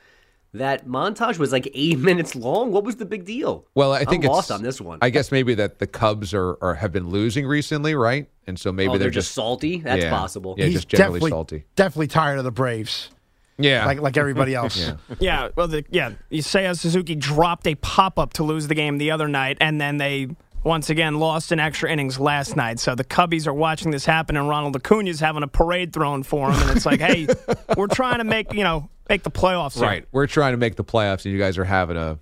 that 0.55 0.87
montage 0.87 1.39
was 1.39 1.53
like 1.53 1.69
eight 1.75 1.99
minutes 2.11 2.35
long. 2.35 2.73
What 2.73 2.85
was 2.85 2.97
the 2.97 3.05
big 3.05 3.25
deal? 3.25 3.67
Well, 3.75 3.93
I 3.93 4.05
think 4.05 4.25
I'm 4.25 4.31
it's 4.31 4.37
lost 4.37 4.51
on 4.51 4.63
this 4.63 4.81
one. 4.81 4.99
I 5.03 5.11
guess 5.11 5.31
maybe 5.31 5.55
that 5.55 5.79
the 5.79 5.87
Cubs 5.87 6.33
are, 6.33 6.57
are 6.63 6.75
have 6.75 6.93
been 6.93 7.09
losing 7.11 7.47
recently, 7.47 7.95
right? 7.95 8.29
And 8.47 8.59
so 8.59 8.73
maybe 8.73 8.89
Oh, 8.89 8.93
they're, 8.93 9.01
they're 9.01 9.11
just 9.11 9.33
salty? 9.33 9.79
That's 9.81 10.05
Yeah. 10.05 10.11
possible. 10.11 10.55
Yeah, 10.59 10.67
He's 10.67 10.75
just 10.75 10.89
generally 10.89 11.19
definitely, 11.19 11.31
salty. 11.31 11.65
Definitely 11.77 12.07
tired 12.09 12.39
of 12.39 12.45
the 12.45 12.51
Braves. 12.53 13.11
Yeah, 13.57 13.87
like 13.87 14.01
like 14.01 14.17
everybody 14.17 14.55
else. 14.57 14.77
Yeah. 14.77 14.97
Yeah, 15.21 15.49
well, 15.55 15.69
the, 15.69 15.85
yeah. 15.91 16.13
Seiya 16.33 16.77
Suzuki 16.79 17.15
dropped 17.15 17.67
a 17.69 17.75
pop 17.77 18.19
up 18.19 18.33
to 18.35 18.43
lose 18.43 18.67
the 18.67 18.75
game 18.75 18.99
the 18.99 19.11
other 19.13 19.29
night, 19.29 19.59
and 19.61 19.81
then 19.81 19.99
they 19.99 20.29
once 20.65 20.89
again 20.91 21.19
lost 21.21 21.53
in 21.53 21.61
extra 21.61 21.91
innings 21.91 22.19
last 22.19 22.57
night. 22.57 22.81
So 22.81 22.95
the 22.95 23.05
Cubbies 23.05 23.47
are 23.47 23.53
watching 23.55 23.91
this 23.93 24.05
happen, 24.07 24.37
and 24.37 24.49
Ronald 24.49 24.75
Acuna's 24.75 25.21
having 25.21 25.43
a 25.45 25.47
parade 25.49 25.93
thrown 25.93 26.23
for 26.25 26.51
him, 26.51 26.61
and 26.69 26.77
it's 26.77 26.85
like, 26.87 27.01
hey, 27.01 27.29
we're 27.77 27.87
trying 27.87 28.19
to 28.19 28.25
make 28.25 28.53
you 28.53 28.65
know 28.65 28.89
make 29.09 29.23
the 29.23 29.31
playoffs. 29.31 29.75
here. 29.75 29.83
Right. 29.85 30.07
We're 30.13 30.27
trying 30.27 30.53
to 30.53 30.57
make 30.57 30.77
the 30.77 30.85
playoffs, 30.85 31.25
and 31.25 31.33
you 31.33 31.39
guys 31.39 31.59
are 31.59 31.65
having 31.65 31.97
a, 31.97 32.19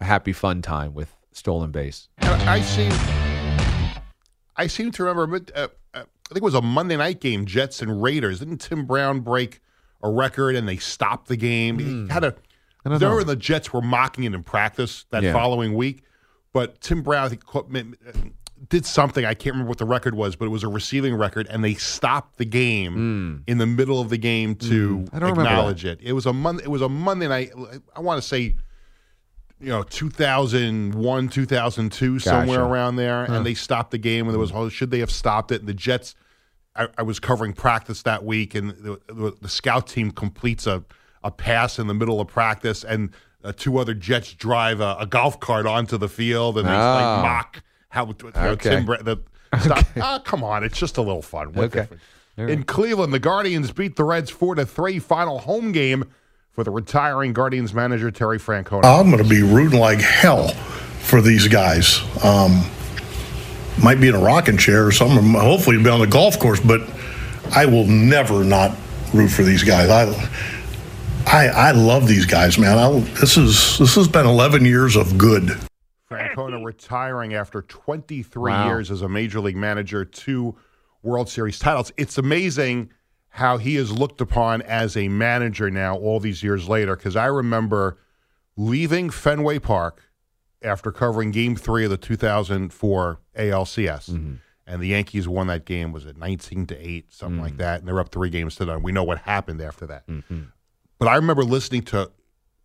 a 0.00 0.04
happy, 0.04 0.32
fun 0.32 0.62
time 0.62 0.94
with 0.94 1.14
stolen 1.32 1.70
base. 1.70 2.08
I 2.20 2.60
seem, 2.60 2.92
I 4.56 4.66
seem 4.66 4.90
to 4.92 5.04
remember. 5.04 5.40
Uh, 5.54 5.68
uh, 5.94 6.02
I 6.04 6.28
think 6.28 6.38
it 6.38 6.42
was 6.42 6.54
a 6.54 6.62
Monday 6.62 6.96
night 6.96 7.20
game, 7.20 7.46
Jets 7.46 7.82
and 7.82 8.02
Raiders. 8.02 8.40
Didn't 8.40 8.58
Tim 8.58 8.86
Brown 8.86 9.20
break 9.20 9.60
a 10.02 10.10
record 10.10 10.54
and 10.56 10.68
they 10.68 10.76
stopped 10.76 11.28
the 11.28 11.36
game? 11.36 11.78
He 11.78 12.08
had 12.12 12.24
a. 12.24 12.30
Hmm. 12.30 12.90
don't 12.90 12.98
There 13.00 13.10
know. 13.10 13.22
the 13.22 13.36
Jets 13.36 13.72
were 13.72 13.82
mocking 13.82 14.24
it 14.24 14.34
in 14.34 14.42
practice 14.42 15.04
that 15.10 15.22
Yeah. 15.22 15.32
following 15.32 15.74
week, 15.74 16.02
but 16.52 16.80
Tim 16.80 17.02
Brown 17.02 17.24
I 17.24 17.28
think, 17.28 17.44
caught- 17.44 17.70
did 18.68 18.84
something. 18.86 19.24
I 19.24 19.34
can't 19.34 19.54
remember 19.54 19.68
what 19.68 19.78
the 19.78 19.84
record 19.84 20.14
was, 20.14 20.34
but 20.36 20.46
it 20.46 20.48
was 20.50 20.62
a 20.64 20.68
receiving 20.68 21.14
record, 21.14 21.46
and 21.50 21.62
they 21.62 21.74
stopped 21.74 22.38
the 22.38 22.44
game 22.44 23.44
in 23.46 23.58
the 23.58 23.66
middle 23.66 24.00
of 24.00 24.08
the 24.08 24.18
game 24.18 24.54
to 24.56 24.98
Hmm. 24.98 25.16
I 25.16 25.18
don't 25.18 25.30
acknowledge 25.38 25.84
it. 25.84 26.00
It 26.02 26.12
was 26.14 26.26
a 26.26 26.32
Monday. 26.32 26.64
It 26.64 26.70
was 26.70 26.82
a 26.82 26.88
Monday 26.88 27.28
night. 27.28 27.50
I 27.94 28.00
want 28.00 28.20
to 28.22 28.26
say 28.26 28.56
you 29.58 29.68
know 29.70 29.82
2001 29.84 31.28
2002 31.28 32.18
somewhere 32.18 32.60
around 32.62 32.96
there 32.96 33.24
Huh. 33.26 33.34
and 33.34 33.46
they 33.46 33.54
stopped 33.54 33.90
the 33.90 33.96
game 33.98 34.26
and 34.26 34.34
there 34.34 34.38
was 34.38 34.52
oh, 34.52 34.68
should 34.68 34.90
they 34.90 34.98
have 34.98 35.10
stopped 35.10 35.50
it 35.50 35.60
and 35.60 35.68
the 35.68 35.72
jets 35.72 36.14
i, 36.74 36.88
I 36.98 37.02
was 37.02 37.18
covering 37.18 37.54
practice 37.54 38.02
that 38.02 38.22
week 38.22 38.54
and 38.54 38.72
the, 38.72 39.00
the, 39.08 39.34
the 39.40 39.48
scout 39.48 39.86
team 39.86 40.10
completes 40.10 40.66
a, 40.66 40.84
a 41.24 41.30
pass 41.30 41.78
in 41.78 41.86
the 41.86 41.94
middle 41.94 42.20
of 42.20 42.28
practice 42.28 42.84
and 42.84 43.14
uh, 43.44 43.52
two 43.56 43.78
other 43.78 43.94
jets 43.94 44.34
drive 44.34 44.80
a, 44.80 44.96
a 45.00 45.06
golf 45.06 45.40
cart 45.40 45.64
onto 45.64 45.96
the 45.96 46.08
field 46.08 46.58
and 46.58 46.66
they 46.68 46.72
Ah. 46.72 46.94
like 47.22 47.22
mock 47.24 47.62
how 47.96 48.06
you 48.06 48.14
know, 48.34 48.40
Okay. 48.50 48.70
Tim 48.70 48.84
Bra- 48.86 49.02
the, 49.02 49.16
stop, 49.60 49.84
ah, 50.00 50.20
come 50.24 50.44
on 50.44 50.62
it's 50.64 50.78
just 50.78 50.96
a 50.98 51.02
little 51.02 51.22
fun 51.22 51.52
What 51.52 51.64
Okay. 51.66 51.80
difference? 51.80 52.02
in 52.36 52.62
cleveland 52.64 53.12
the 53.12 53.18
guardians 53.18 53.72
beat 53.72 53.96
the 53.96 54.04
reds 54.04 54.30
4 54.30 54.56
to 54.56 54.66
3 54.66 54.98
final 55.00 55.38
home 55.38 55.72
game 55.72 56.04
for 56.52 56.62
the 56.64 56.70
retiring 56.70 57.32
guardians 57.32 57.72
manager 57.74 58.10
terry 58.10 58.38
francona 58.38 58.84
I'm 58.84 59.10
going 59.10 59.22
to 59.22 59.28
be 59.28 59.42
rooting 59.42 59.78
like 59.80 60.00
hell 60.00 60.48
for 61.00 61.20
these 61.20 61.46
guys. 61.48 62.00
Um, 62.24 62.64
might 63.82 64.00
be 64.00 64.08
in 64.08 64.14
a 64.14 64.18
rocking 64.18 64.56
chair 64.56 64.84
or 64.86 64.90
something. 64.90 65.34
Hopefully, 65.34 65.80
be 65.80 65.88
on 65.88 66.00
the 66.00 66.06
golf 66.08 66.38
course. 66.40 66.58
But 66.58 66.80
I 67.54 67.64
will 67.66 67.84
never 67.86 68.42
not 68.42 68.74
root 69.14 69.28
for 69.28 69.42
these 69.44 69.62
guys. 69.62 69.88
I, 69.88 70.30
I, 71.26 71.46
I 71.46 71.70
love 71.72 72.08
these 72.08 72.26
guys, 72.26 72.58
man. 72.58 72.76
I, 72.78 72.98
this 73.20 73.36
is 73.36 73.78
this 73.78 73.94
has 73.94 74.08
been 74.08 74.26
11 74.26 74.64
years 74.64 74.96
of 74.96 75.16
good. 75.16 75.56
Francona 76.10 76.64
retiring 76.64 77.34
after 77.34 77.62
23 77.62 78.52
Wow. 78.52 78.66
years 78.68 78.90
as 78.90 79.02
a 79.02 79.08
major 79.08 79.40
league 79.40 79.56
manager, 79.56 80.04
two 80.04 80.56
World 81.02 81.28
Series 81.28 81.58
titles. 81.58 81.92
It's 81.96 82.18
amazing 82.18 82.90
how 83.28 83.58
he 83.58 83.76
is 83.76 83.92
looked 83.92 84.20
upon 84.20 84.62
as 84.62 84.96
a 84.96 85.08
manager 85.08 85.70
now, 85.70 85.96
all 85.96 86.20
these 86.20 86.42
years 86.42 86.68
later. 86.68 86.96
Because 86.96 87.16
I 87.16 87.26
remember 87.26 87.98
leaving 88.56 89.10
Fenway 89.10 89.58
Park 89.58 90.02
after 90.62 90.90
covering 90.90 91.30
Game 91.32 91.54
Three 91.54 91.84
of 91.84 91.90
the 91.90 91.96
2004 91.96 93.20
ALCS, 93.36 94.10
mm-hmm. 94.10 94.34
and 94.66 94.82
the 94.82 94.88
Yankees 94.88 95.28
won 95.28 95.48
that 95.48 95.64
game. 95.64 95.92
Was 95.92 96.06
it 96.06 96.16
19 96.16 96.66
to 96.68 96.76
eight, 96.76 97.12
something 97.12 97.40
like 97.40 97.54
mm. 97.54 97.58
that? 97.58 97.80
And 97.80 97.88
they're 97.88 98.00
up 98.00 98.10
three 98.10 98.30
games 98.30 98.56
to 98.56 98.64
none. 98.64 98.82
We 98.82 98.92
know 98.92 99.04
what 99.04 99.18
happened 99.18 99.60
after 99.60 99.86
that. 99.86 100.06
Mm-hmm. 100.06 100.44
But 100.98 101.08
I 101.08 101.16
remember 101.16 101.44
listening 101.44 101.82
to 101.82 102.10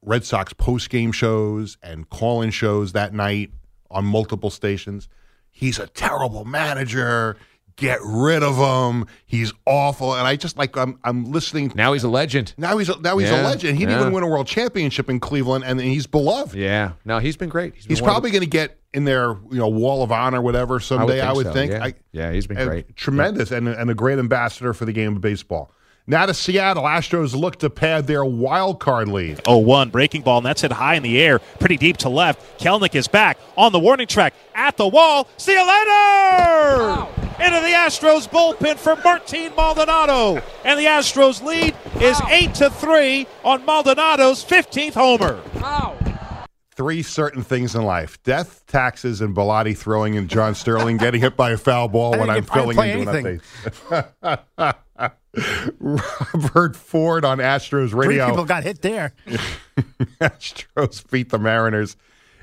Red 0.03 0.23
Sox 0.25 0.53
post 0.53 0.89
game 0.89 1.11
shows 1.11 1.77
and 1.83 2.09
call 2.09 2.41
in 2.41 2.49
shows 2.51 2.93
that 2.93 3.13
night 3.13 3.51
on 3.89 4.05
multiple 4.05 4.49
stations. 4.49 5.07
He's 5.51 5.77
a 5.79 5.87
terrible 5.87 6.45
manager. 6.45 7.37
Get 7.77 7.99
rid 8.03 8.43
of 8.43 8.57
him. 8.57 9.07
He's 9.25 9.53
awful. 9.65 10.13
And 10.15 10.27
I 10.27 10.35
just 10.35 10.57
like 10.57 10.75
I'm 10.77 10.99
I'm 11.03 11.31
listening. 11.31 11.71
Now 11.75 11.93
he's 11.93 12.03
a 12.03 12.09
legend. 12.09 12.53
Now 12.57 12.77
he's 12.77 12.89
a, 12.89 12.99
now 12.99 13.17
he's 13.17 13.29
Yeah, 13.29 13.41
a 13.41 13.43
legend. 13.43 13.77
He 13.77 13.85
didn't 13.85 13.95
yeah. 13.97 14.01
even 14.01 14.13
win 14.13 14.23
a 14.23 14.27
world 14.27 14.45
championship 14.47 15.09
in 15.09 15.19
Cleveland, 15.19 15.63
and 15.65 15.79
he's 15.79 16.05
beloved. 16.05 16.53
Yeah. 16.55 16.93
No, 17.05 17.19
he's 17.19 17.37
been 17.37 17.49
great. 17.49 17.73
been 17.73 17.83
He's 17.87 17.99
of 17.99 18.05
probably 18.05 18.29
going 18.31 18.41
to 18.43 18.49
get 18.49 18.77
in 18.93 19.05
their 19.05 19.29
you 19.49 19.57
know 19.57 19.67
wall 19.69 20.03
of 20.03 20.11
honor, 20.11 20.41
whatever, 20.41 20.79
someday. 20.79 21.21
I 21.21 21.31
would 21.31 21.47
so, 21.47 21.53
think. 21.53 21.71
Yeah, 21.71 21.83
I- 21.83 21.93
Yeah, 22.11 22.31
he's 22.31 22.45
been 22.45 22.57
great. 22.67 22.95
tremendous, 22.95 23.51
and 23.51 23.67
and 23.67 23.89
a 23.89 23.95
great 23.95 24.19
ambassador 24.19 24.73
for 24.73 24.85
the 24.85 24.93
game 24.93 25.15
of 25.15 25.21
baseball. 25.21 25.71
Now 26.11 26.25
to 26.25 26.33
Seattle, 26.33 26.83
Astros 26.83 27.33
look 27.33 27.59
to 27.59 27.69
pad 27.69 28.05
their 28.05 28.25
wild 28.25 28.81
card 28.81 29.07
lead. 29.07 29.37
0-1 29.45 29.93
breaking 29.93 30.23
ball, 30.23 30.39
and 30.39 30.45
that's 30.45 30.59
hit 30.59 30.73
high 30.73 30.95
in 30.95 31.03
the 31.03 31.21
air, 31.21 31.39
pretty 31.39 31.77
deep 31.77 31.95
to 31.99 32.09
left. 32.09 32.59
Kelenic 32.59 32.95
is 32.95 33.07
back 33.07 33.37
on 33.55 33.71
the 33.71 33.79
warning 33.79 34.07
track 34.07 34.33
at 34.53 34.75
the 34.75 34.85
wall. 34.85 35.29
See 35.37 35.53
you 35.53 35.65
later! 35.65 37.07
Into 37.39 37.61
the 37.61 37.71
Astros 37.71 38.27
bullpen 38.27 38.75
for 38.75 38.97
Martin 38.97 39.53
Maldonado, 39.55 40.43
and 40.65 40.77
the 40.77 40.83
Astros 40.83 41.41
lead 41.41 41.77
is 42.01 42.19
eight 42.27 42.55
to 42.55 42.69
three 42.69 43.25
on 43.45 43.65
Maldonado's 43.65 44.43
15th 44.43 44.95
homer. 44.95 46.00
Three 46.81 47.03
certain 47.03 47.43
things 47.43 47.75
in 47.75 47.83
life: 47.83 48.17
death, 48.23 48.65
taxes, 48.65 49.21
and 49.21 49.35
Bilotti 49.35 49.77
throwing 49.77 50.17
and 50.17 50.27
John 50.27 50.55
Sterling 50.55 50.97
getting 50.97 51.21
hit 51.21 51.37
by 51.37 51.51
a 51.51 51.57
foul 51.57 51.87
ball 51.87 52.09
when 52.09 52.27
I'm 52.27 52.41
get- 52.41 52.51
I 52.51 52.65
didn't 52.65 52.75
filling 52.75 52.99
into 53.01 53.11
an 53.11 53.41
update. 54.23 54.75
Robert 55.79 56.75
Ford 56.75 57.23
on 57.23 57.37
Astros 57.37 57.91
Three 57.91 58.07
radio. 58.07 58.29
people 58.29 58.45
got 58.45 58.63
hit 58.63 58.81
there. 58.81 59.13
Astros 60.19 61.07
beat 61.11 61.29
the 61.29 61.37
Mariners 61.37 61.97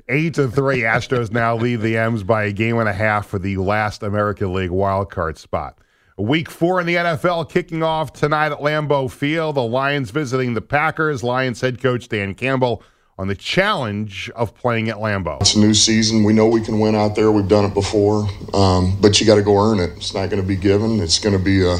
eight 0.08 0.34
to 0.34 0.46
three. 0.46 0.82
Astros 0.82 1.32
now 1.32 1.56
lead 1.56 1.80
the 1.80 1.96
M's 1.96 2.22
by 2.22 2.44
a 2.44 2.52
game 2.52 2.78
and 2.78 2.88
a 2.88 2.92
half 2.92 3.26
for 3.26 3.40
the 3.40 3.56
last 3.56 4.04
American 4.04 4.54
League 4.54 4.70
wild 4.70 5.10
card 5.10 5.36
spot. 5.36 5.78
Week 6.16 6.48
four 6.48 6.80
in 6.80 6.86
the 6.86 6.94
NFL 6.94 7.50
kicking 7.50 7.82
off 7.82 8.12
tonight 8.12 8.52
at 8.52 8.58
Lambeau 8.58 9.10
Field. 9.10 9.56
The 9.56 9.62
Lions 9.62 10.12
visiting 10.12 10.54
the 10.54 10.60
Packers. 10.60 11.24
Lions 11.24 11.60
head 11.60 11.80
coach 11.82 12.08
Dan 12.08 12.34
Campbell 12.36 12.84
on 13.18 13.26
the 13.26 13.34
challenge 13.34 14.30
of 14.36 14.54
playing 14.54 14.88
at 14.88 14.96
Lambeau. 14.96 15.40
It's 15.40 15.56
a 15.56 15.58
new 15.58 15.74
season. 15.74 16.22
We 16.22 16.32
know 16.32 16.46
we 16.46 16.60
can 16.60 16.78
win 16.78 16.94
out 16.94 17.16
there. 17.16 17.32
We've 17.32 17.48
done 17.48 17.64
it 17.64 17.74
before, 17.74 18.28
um, 18.54 18.96
but 19.00 19.20
you 19.20 19.26
got 19.26 19.34
to 19.34 19.42
go 19.42 19.58
earn 19.58 19.80
it. 19.80 19.90
It's 19.96 20.14
not 20.14 20.30
going 20.30 20.40
to 20.40 20.46
be 20.46 20.56
given. 20.56 21.00
It's 21.00 21.18
going 21.18 21.36
to 21.36 21.42
be 21.42 21.64
a, 21.66 21.78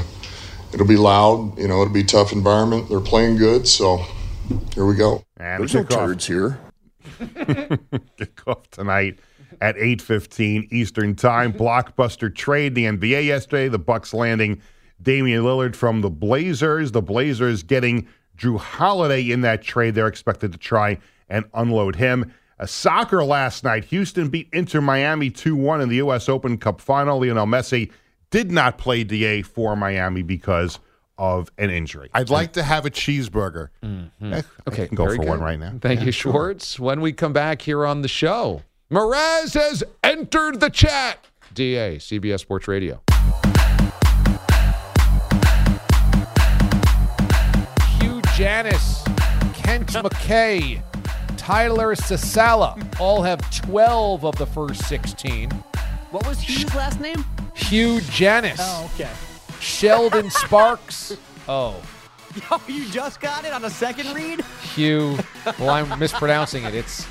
it'll 0.72 0.86
be 0.86 0.96
loud. 0.96 1.56
You 1.56 1.68
know, 1.68 1.80
it'll 1.82 1.94
be 1.94 2.00
a 2.00 2.04
tough 2.04 2.32
environment. 2.32 2.88
They're 2.88 3.00
playing 3.00 3.36
good, 3.36 3.68
so 3.68 4.04
here 4.74 4.84
we 4.84 4.96
go. 4.96 5.22
And 5.36 5.60
There's 5.60 5.74
no 5.74 5.84
kickoff. 5.84 6.06
turds 6.06 6.26
here. 6.26 6.58
Kickoff 7.20 8.66
tonight 8.70 9.18
at 9.60 9.76
8:15 9.76 10.72
Eastern 10.72 11.14
Time. 11.14 11.52
Blockbuster 11.52 12.34
trade 12.34 12.74
the 12.74 12.84
NBA 12.84 13.24
yesterday. 13.24 13.68
The 13.68 13.78
Bucks 13.78 14.12
landing 14.12 14.60
Damian 15.00 15.42
Lillard 15.44 15.76
from 15.76 16.00
the 16.00 16.10
Blazers. 16.10 16.92
The 16.92 17.02
Blazers 17.02 17.62
getting 17.62 18.08
Jrue 18.36 18.58
Holiday 18.58 19.30
in 19.30 19.40
that 19.42 19.62
trade. 19.62 19.94
They're 19.94 20.08
expected 20.08 20.52
to 20.52 20.58
try 20.58 20.98
and 21.28 21.44
unload 21.54 21.96
him. 21.96 22.32
A 22.58 22.66
soccer 22.66 23.22
last 23.24 23.62
night. 23.62 23.84
Houston 23.86 24.28
beat 24.28 24.48
Inter 24.52 24.80
Miami 24.80 25.30
2-1 25.30 25.82
in 25.82 25.88
the 25.88 25.96
U.S. 25.96 26.28
Open 26.28 26.58
Cup 26.58 26.80
final. 26.80 27.20
Lionel 27.20 27.46
Messi 27.46 27.92
did 28.30 28.50
not 28.50 28.78
play 28.78 29.04
DA 29.04 29.42
for 29.42 29.76
Miami 29.76 30.22
because 30.22 30.78
of 31.18 31.50
an 31.58 31.70
injury. 31.70 32.10
I'd 32.14 32.30
like 32.30 32.52
to 32.54 32.62
have 32.62 32.84
a 32.86 32.90
cheeseburger. 32.90 33.68
Eh, 33.82 33.88
I 34.22 34.42
Okay, 34.68 34.86
can 34.88 34.96
go 34.96 35.04
very 35.06 35.16
for 35.18 35.24
one 35.26 35.40
right 35.40 35.58
now. 35.58 35.74
Thank 35.80 36.00
Yeah, 36.00 36.06
you, 36.06 36.12
sure. 36.12 36.32
Schwartz. 36.32 36.78
When 36.80 37.00
we 37.00 37.12
come 37.12 37.32
back 37.32 37.62
here 37.62 37.84
on 37.86 38.02
the 38.02 38.08
show, 38.08 38.62
Mraz 38.90 39.54
has 39.54 39.82
entered 40.04 40.60
the 40.60 40.70
chat. 40.70 41.24
DA, 41.54 41.96
CBS 41.98 42.40
Sports 42.40 42.68
Radio. 42.68 43.00
Hugh 48.00 48.20
Janis, 48.36 49.02
Kent 49.54 49.88
McKay, 49.88 50.82
Tyler 51.48 51.94
Sasala 51.94 52.76
all 53.00 53.22
have 53.22 53.40
12 53.62 54.22
of 54.22 54.36
the 54.36 54.44
first 54.44 54.86
16. 54.86 55.48
What 56.10 56.26
was 56.26 56.38
Hugh's 56.42 56.74
last 56.74 57.00
name? 57.00 57.24
Hugh 57.54 58.02
Janis. 58.02 58.58
Oh, 58.60 58.90
okay. 58.94 59.08
Sheldon 59.58 60.30
Sparks. 60.30 61.16
Oh, 61.50 61.80
Yo, 62.50 62.60
you 62.68 62.86
just 62.90 63.22
got 63.22 63.46
it 63.46 63.54
on 63.54 63.64
a 63.64 63.70
second 63.70 64.14
read? 64.14 64.44
Hugh. 64.74 65.18
Well, 65.58 65.70
I'm 65.70 65.98
mispronouncing 65.98 66.64
it. 66.64 66.74
It's 66.74 67.06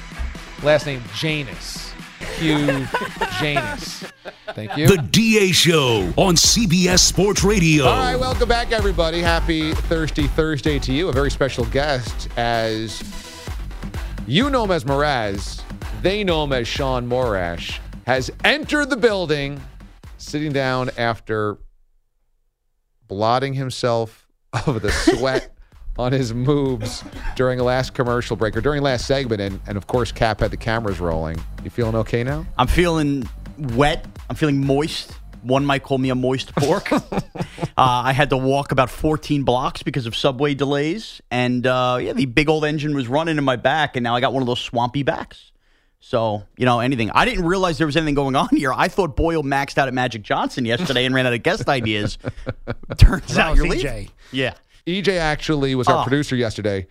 last 0.61 0.85
name 0.85 1.01
Janus. 1.15 1.91
Hugh 2.37 2.85
Janus. 3.39 4.03
Thank 4.53 4.77
you. 4.77 4.87
The 4.87 4.97
DA 5.09 5.51
Show 5.51 6.13
on 6.17 6.35
CBS 6.35 6.99
Sports 6.99 7.43
Radio. 7.43 7.85
All 7.85 7.97
right, 7.97 8.15
welcome 8.15 8.47
back, 8.47 8.71
everybody. 8.71 9.19
Happy 9.19 9.73
Thirsty 9.73 10.27
Thursday 10.27 10.77
to 10.77 10.93
you. 10.93 11.09
A 11.09 11.11
very 11.11 11.31
special 11.31 11.65
guest, 11.65 12.29
as 12.37 13.01
you 14.27 14.49
know 14.49 14.65
him 14.65 14.71
as 14.71 14.83
Mraz, 14.83 15.61
they 16.01 16.23
know 16.23 16.43
him 16.43 16.51
as 16.51 16.67
Sean 16.67 17.09
Morash, 17.09 17.79
has 18.05 18.29
entered 18.43 18.89
the 18.89 18.97
building, 18.97 19.61
sitting 20.17 20.51
down 20.51 20.89
after 20.97 21.57
blotting 23.07 23.53
himself 23.53 24.27
of 24.67 24.81
the 24.81 24.91
sweat 24.91 25.55
on 25.97 26.11
his 26.11 26.33
moves 26.33 27.03
during 27.35 27.57
last 27.59 27.93
commercial 27.93 28.35
break 28.35 28.55
or 28.55 28.61
during 28.61 28.83
last 28.83 29.07
segment, 29.07 29.41
and, 29.41 29.61
and 29.65 29.77
of 29.77 29.87
course, 29.87 30.11
Cap 30.11 30.41
had 30.41 30.51
the 30.51 30.57
cameras 30.57 30.99
rolling. 30.99 31.41
You 31.63 31.69
feeling 31.69 31.95
okay 31.95 32.23
now? 32.23 32.45
I'm 32.57 32.67
feeling 32.67 33.27
wet. 33.57 34.05
I'm 34.29 34.35
feeling 34.35 34.63
moist. 34.63 35.13
One 35.47 35.65
might 35.65 35.83
call 35.83 35.97
me 35.97 36.09
a 36.09 36.15
moist 36.15 36.53
pork. 36.55 36.91
uh, 36.91 37.01
I 37.77 38.13
had 38.13 38.29
to 38.31 38.37
walk 38.37 38.71
about 38.71 38.89
14 38.89 39.43
blocks 39.43 39.81
because 39.83 40.05
of 40.05 40.15
subway 40.15 40.53
delays, 40.53 41.21
and 41.31 41.65
uh, 41.65 41.97
yeah, 42.01 42.13
the 42.13 42.25
big 42.25 42.49
old 42.49 42.65
engine 42.65 42.95
was 42.95 43.07
running 43.07 43.37
in 43.37 43.43
my 43.43 43.55
back, 43.55 43.95
and 43.95 44.03
now 44.03 44.15
I 44.15 44.19
got 44.21 44.33
one 44.33 44.43
of 44.43 44.47
those 44.47 44.59
swampy 44.59 45.03
backs. 45.03 45.51
So 45.99 46.43
you 46.57 46.65
know 46.65 46.79
anything. 46.79 47.09
I 47.11 47.25
didn't 47.25 47.45
realize 47.45 47.77
there 47.79 47.87
was 47.87 47.97
anything 47.97 48.13
going 48.15 48.35
on 48.35 48.49
here. 48.55 48.71
I 48.71 48.87
thought 48.87 49.15
Boyle 49.15 49.43
maxed 49.43 49.77
out 49.77 49.87
at 49.87 49.93
Magic 49.93 50.21
Johnson 50.21 50.63
yesterday 50.65 51.05
and 51.05 51.15
ran 51.15 51.25
out 51.25 51.33
of 51.33 51.41
guest 51.43 51.67
ideas. 51.69 52.17
Turns 52.97 53.37
out 53.37 53.55
you're 53.57 53.65
EJ. 53.65 53.69
leaving. 53.69 54.09
Yeah. 54.31 54.53
EJ 54.85 55.17
actually 55.17 55.75
was 55.75 55.87
our 55.87 56.01
Oh. 56.01 56.03
producer 56.03 56.35
yesterday, 56.35 56.87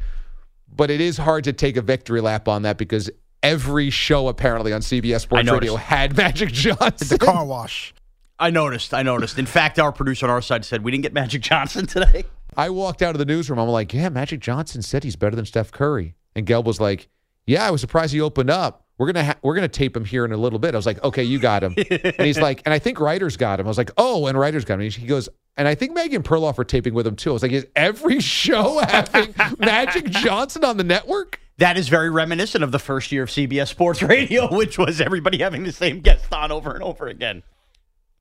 but 0.74 0.90
it 0.90 1.00
is 1.00 1.16
hard 1.16 1.44
to 1.44 1.52
take 1.52 1.76
a 1.76 1.82
victory 1.82 2.20
lap 2.20 2.48
on 2.48 2.62
that 2.62 2.76
because 2.78 3.08
every 3.42 3.90
show 3.90 4.28
apparently 4.28 4.72
on 4.72 4.80
CBS 4.80 5.20
Sports. 5.20 5.48
Radio 5.50 5.76
had 5.76 6.16
Magic 6.16 6.50
Johnson. 6.52 7.08
The 7.08 7.18
car 7.18 7.44
wash. 7.46 7.94
I 8.38 8.50
noticed. 8.50 8.92
I 8.92 9.02
noticed. 9.02 9.38
In 9.38 9.46
fact, 9.46 9.78
our 9.78 9.92
producer 9.92 10.26
on 10.26 10.30
our 10.30 10.42
side 10.42 10.64
said 10.64 10.84
we 10.84 10.90
didn't 10.90 11.02
get 11.02 11.12
Magic 11.12 11.42
Johnson 11.42 11.86
today. 11.86 12.24
I 12.56 12.70
walked 12.70 13.02
out 13.02 13.14
of 13.14 13.18
the 13.18 13.24
newsroom. 13.24 13.58
I'm 13.58 13.68
like, 13.68 13.92
yeah, 13.92 14.08
Magic 14.08 14.40
Johnson 14.40 14.82
said 14.82 15.04
he's 15.04 15.16
better 15.16 15.36
than 15.36 15.44
Steph 15.44 15.70
Curry, 15.72 16.14
and 16.34 16.46
Gelb 16.46 16.64
was 16.64 16.80
like, 16.80 17.08
yeah, 17.46 17.66
I 17.66 17.70
was 17.70 17.80
surprised 17.80 18.12
he 18.12 18.20
opened 18.20 18.50
up. 18.50 18.84
We're 18.98 19.12
gonna 19.12 19.24
ha- 19.26 19.36
we're 19.42 19.54
gonna 19.54 19.68
tape 19.68 19.94
him 19.96 20.06
here 20.06 20.24
in 20.24 20.32
a 20.32 20.36
little 20.38 20.58
bit. 20.58 20.74
I 20.74 20.78
was 20.78 20.86
like, 20.86 21.02
okay, 21.04 21.22
you 21.22 21.38
got 21.38 21.62
him. 21.62 21.74
and 21.76 22.14
he's 22.26 22.38
like, 22.38 22.62
and 22.64 22.72
I 22.72 22.78
think 22.78 22.98
Ryder's 22.98 23.36
got 23.36 23.60
him. 23.60 23.66
I 23.66 23.68
was 23.68 23.76
like, 23.78 23.90
oh, 23.98 24.26
and 24.26 24.38
Ryder's 24.38 24.64
got 24.64 24.80
him. 24.80 24.90
He 24.90 25.06
goes, 25.06 25.28
and 25.58 25.68
I 25.68 25.74
think 25.74 25.92
Megan 25.94 26.22
Perloff 26.22 26.58
are 26.58 26.64
taping 26.64 26.94
with 26.94 27.06
him 27.06 27.14
too. 27.14 27.30
I 27.30 27.32
was 27.34 27.42
like, 27.42 27.52
is 27.52 27.66
every 27.76 28.20
show 28.20 28.78
having 28.88 29.34
Magic 29.58 30.06
Johnson 30.06 30.64
on 30.64 30.78
the 30.78 30.84
network? 30.84 31.40
That 31.58 31.76
is 31.76 31.88
very 31.88 32.10
reminiscent 32.10 32.64
of 32.64 32.72
the 32.72 32.78
first 32.78 33.12
year 33.12 33.22
of 33.22 33.28
CBS 33.28 33.68
Sports 33.68 34.02
Radio, 34.02 34.48
which 34.56 34.78
was 34.78 35.00
everybody 35.00 35.38
having 35.38 35.62
the 35.64 35.72
same 35.72 36.00
guest 36.00 36.32
on 36.32 36.50
over 36.50 36.72
and 36.72 36.82
over 36.82 37.06
again. 37.06 37.42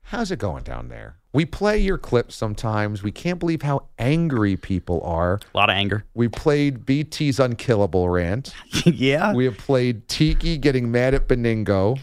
How's 0.10 0.30
it 0.30 0.38
going 0.38 0.64
down 0.64 0.89
there? 0.89 1.18
We 1.34 1.45
play 1.45 1.80
your 1.80 1.97
clips 1.97 2.36
sometimes. 2.36 3.01
We 3.01 3.12
can't 3.12 3.39
believe 3.39 3.64
how 3.64 3.88
angry 3.97 4.56
people 4.56 5.01
are. 5.01 5.39
A 5.53 5.58
lot 5.58 5.72
of 5.72 5.76
anger. 5.76 6.06
We 6.14 6.28
played 6.28 6.86
BT's 6.86 7.39
unkillable 7.39 8.08
rant. 8.08 8.53
yeah. 8.86 9.34
We 9.34 9.45
have 9.45 9.58
played 9.58 10.08
Tiki 10.08 10.60
getting 10.60 10.91
mad 10.91 11.16
at 11.16 11.28
Beningo. 11.28 11.99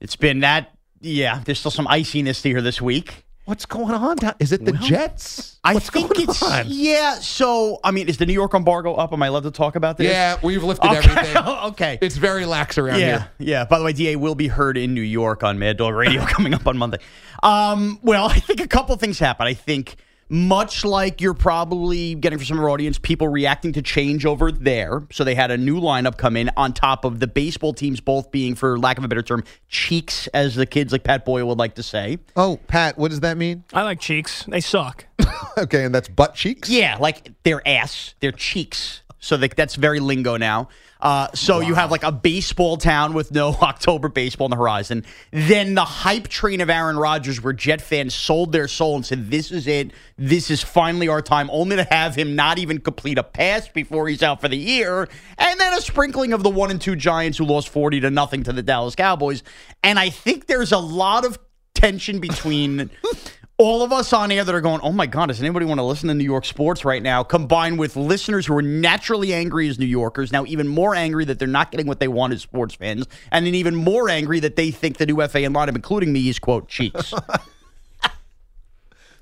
It's 0.00 0.16
been 0.16 0.40
that. 0.40 0.72
Yeah, 1.02 1.42
there's 1.44 1.58
still 1.58 1.70
some 1.70 1.86
iciness 1.88 2.42
here 2.42 2.62
this 2.62 2.80
week. 2.80 3.25
What's 3.46 3.64
going 3.64 3.94
on? 3.94 4.16
down- 4.16 4.34
Is 4.40 4.50
it 4.50 4.64
the 4.64 4.72
Jets? 4.72 5.56
I 5.62 5.72
What's 5.74 5.88
think 5.88 6.12
going 6.14 6.28
it's 6.28 6.42
on? 6.42 6.64
yeah. 6.66 7.14
So 7.14 7.78
I 7.84 7.92
mean, 7.92 8.08
is 8.08 8.18
the 8.18 8.26
New 8.26 8.32
York 8.32 8.54
embargo 8.54 8.94
up? 8.94 9.12
Am 9.12 9.22
I 9.22 9.28
allowed 9.28 9.44
to 9.44 9.52
talk 9.52 9.76
about 9.76 9.96
this? 9.98 10.08
Yeah, 10.08 10.36
we've 10.42 10.62
lifted 10.64 10.86
Okay. 10.88 10.96
everything. 10.98 11.36
okay. 11.46 11.98
It's 12.02 12.16
very 12.16 12.44
lax 12.44 12.76
around 12.76 12.98
yeah, 13.00 13.06
here. 13.06 13.28
yeah. 13.38 13.64
By 13.64 13.78
the 13.78 13.84
way, 13.84 13.92
Da 13.92 14.16
will 14.16 14.34
be 14.34 14.48
heard 14.48 14.76
in 14.76 14.94
New 14.94 15.00
York 15.00 15.44
on 15.44 15.60
Mad 15.60 15.76
Dog 15.76 15.94
Radio 15.94 16.22
coming 16.26 16.54
up 16.54 16.66
on 16.66 16.76
Monday. 16.76 16.98
Um, 17.42 18.00
well, 18.02 18.26
I 18.26 18.40
think 18.40 18.60
a 18.60 18.68
couple 18.68 18.96
things 18.96 19.18
happened. 19.20 19.48
I 19.48 19.54
think 19.54 19.94
much 20.28 20.84
like 20.84 21.20
you're 21.20 21.34
probably 21.34 22.14
getting 22.14 22.38
from 22.38 22.46
some 22.46 22.58
of 22.58 22.64
our 22.64 22.70
audience, 22.70 22.98
people 22.98 23.28
reacting 23.28 23.72
to 23.74 23.82
change 23.82 24.26
over 24.26 24.50
there. 24.50 25.06
So 25.12 25.24
they 25.24 25.34
had 25.34 25.50
a 25.50 25.56
new 25.56 25.80
lineup 25.80 26.16
come 26.16 26.36
in 26.36 26.50
on 26.56 26.72
top 26.72 27.04
of 27.04 27.20
the 27.20 27.26
baseball 27.26 27.72
teams 27.72 28.00
both 28.00 28.30
being, 28.30 28.54
for 28.54 28.78
lack 28.78 28.98
of 28.98 29.04
a 29.04 29.08
better 29.08 29.22
term, 29.22 29.44
cheeks, 29.68 30.26
as 30.28 30.54
the 30.54 30.66
kids 30.66 30.92
like 30.92 31.04
Pat 31.04 31.24
Boyle 31.24 31.46
would 31.48 31.58
like 31.58 31.74
to 31.76 31.82
say. 31.82 32.18
Oh, 32.36 32.58
Pat, 32.66 32.98
what 32.98 33.10
does 33.10 33.20
that 33.20 33.36
mean? 33.36 33.64
I 33.72 33.82
like 33.82 34.00
cheeks. 34.00 34.44
They 34.48 34.60
suck. 34.60 35.06
okay, 35.58 35.84
and 35.84 35.94
that's 35.94 36.08
butt 36.08 36.34
cheeks? 36.34 36.68
Yeah, 36.68 36.96
like 36.98 37.32
their 37.42 37.66
ass, 37.66 38.14
their 38.20 38.32
cheeks. 38.32 39.02
So 39.18 39.36
they, 39.36 39.48
that's 39.48 39.76
very 39.76 40.00
lingo 40.00 40.36
now. 40.36 40.68
Uh, 41.00 41.28
so 41.34 41.60
you 41.60 41.74
have 41.74 41.90
like 41.90 42.02
a 42.02 42.12
baseball 42.12 42.76
town 42.76 43.12
with 43.12 43.32
no 43.32 43.48
October 43.62 44.08
baseball 44.08 44.46
on 44.46 44.50
the 44.50 44.56
horizon. 44.56 45.04
Then 45.30 45.74
the 45.74 45.84
hype 45.84 46.28
train 46.28 46.60
of 46.60 46.70
Aaron 46.70 46.96
Rodgers, 46.96 47.42
where 47.42 47.52
Jet 47.52 47.80
fans 47.80 48.14
sold 48.14 48.52
their 48.52 48.68
soul 48.68 48.96
and 48.96 49.04
said, 49.04 49.30
"This 49.30 49.50
is 49.50 49.66
it. 49.66 49.92
This 50.16 50.50
is 50.50 50.62
finally 50.62 51.08
our 51.08 51.22
time." 51.22 51.50
Only 51.52 51.76
to 51.76 51.84
have 51.84 52.14
him 52.14 52.34
not 52.34 52.58
even 52.58 52.80
complete 52.80 53.18
a 53.18 53.22
pass 53.22 53.68
before 53.68 54.08
he's 54.08 54.22
out 54.22 54.40
for 54.40 54.48
the 54.48 54.56
year, 54.56 55.08
and 55.38 55.60
then 55.60 55.74
a 55.74 55.80
sprinkling 55.80 56.32
of 56.32 56.42
the 56.42 56.50
one 56.50 56.70
and 56.70 56.80
two 56.80 56.96
Giants 56.96 57.38
who 57.38 57.44
lost 57.44 57.68
forty 57.68 58.00
to 58.00 58.10
nothing 58.10 58.42
to 58.44 58.52
the 58.52 58.62
Dallas 58.62 58.94
Cowboys. 58.94 59.42
And 59.82 59.98
I 59.98 60.10
think 60.10 60.46
there's 60.46 60.72
a 60.72 60.78
lot 60.78 61.24
of 61.24 61.38
tension 61.76 62.18
between 62.18 62.90
all 63.58 63.82
of 63.82 63.92
us 63.92 64.12
on 64.12 64.30
air 64.30 64.44
that 64.44 64.54
are 64.54 64.60
going, 64.60 64.80
oh 64.82 64.92
my 64.92 65.06
God, 65.06 65.26
does 65.26 65.40
anybody 65.40 65.64
want 65.64 65.78
to 65.78 65.84
listen 65.84 66.08
to 66.08 66.14
New 66.14 66.24
York 66.24 66.44
sports 66.44 66.84
right 66.84 67.02
now? 67.02 67.22
Combined 67.22 67.78
with 67.78 67.96
listeners 67.96 68.46
who 68.46 68.56
are 68.56 68.62
naturally 68.62 69.32
angry 69.32 69.68
as 69.68 69.78
New 69.78 69.86
Yorkers, 69.86 70.30
now 70.30 70.44
even 70.46 70.68
more 70.68 70.94
angry 70.94 71.24
that 71.24 71.38
they're 71.38 71.48
not 71.48 71.70
getting 71.70 71.86
what 71.86 71.98
they 71.98 72.08
want 72.08 72.34
as 72.34 72.42
sports 72.42 72.74
fans, 72.74 73.06
and 73.32 73.46
then 73.46 73.54
even 73.54 73.74
more 73.74 74.10
angry 74.10 74.40
that 74.40 74.56
they 74.56 74.70
think 74.70 74.98
the 74.98 75.06
new 75.06 75.16
FAN 75.26 75.54
lineup, 75.54 75.74
including 75.74 76.12
me, 76.12 76.28
is 76.28 76.38
quote 76.38 76.68
cheeks. 76.68 77.14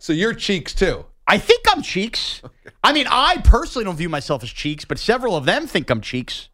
So 0.05 0.13
you're 0.13 0.35
cheeks 0.35 0.75
too. 0.75 1.07
I 1.27 1.39
think 1.39 1.65
I'm 1.71 1.81
cheeks. 1.81 2.43
I 2.83 2.93
mean, 2.93 3.07
I 3.11 3.39
personally 3.39 3.87
don't 3.87 3.97
view 3.97 4.11
myself 4.11 4.43
as 4.43 4.51
cheeks, 4.51 4.85
but 4.85 4.99
several 4.99 5.35
of 5.35 5.47
them 5.47 5.67
think 5.67 5.89
I'm 5.89 6.03
cheeks. 6.03 6.51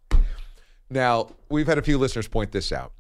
Now, 0.89 1.31
we've 1.49 1.67
had 1.67 1.77
a 1.77 1.83
few 1.83 1.99
listeners 1.99 2.29
point 2.29 2.53
this 2.53 2.71
out. 2.71 2.93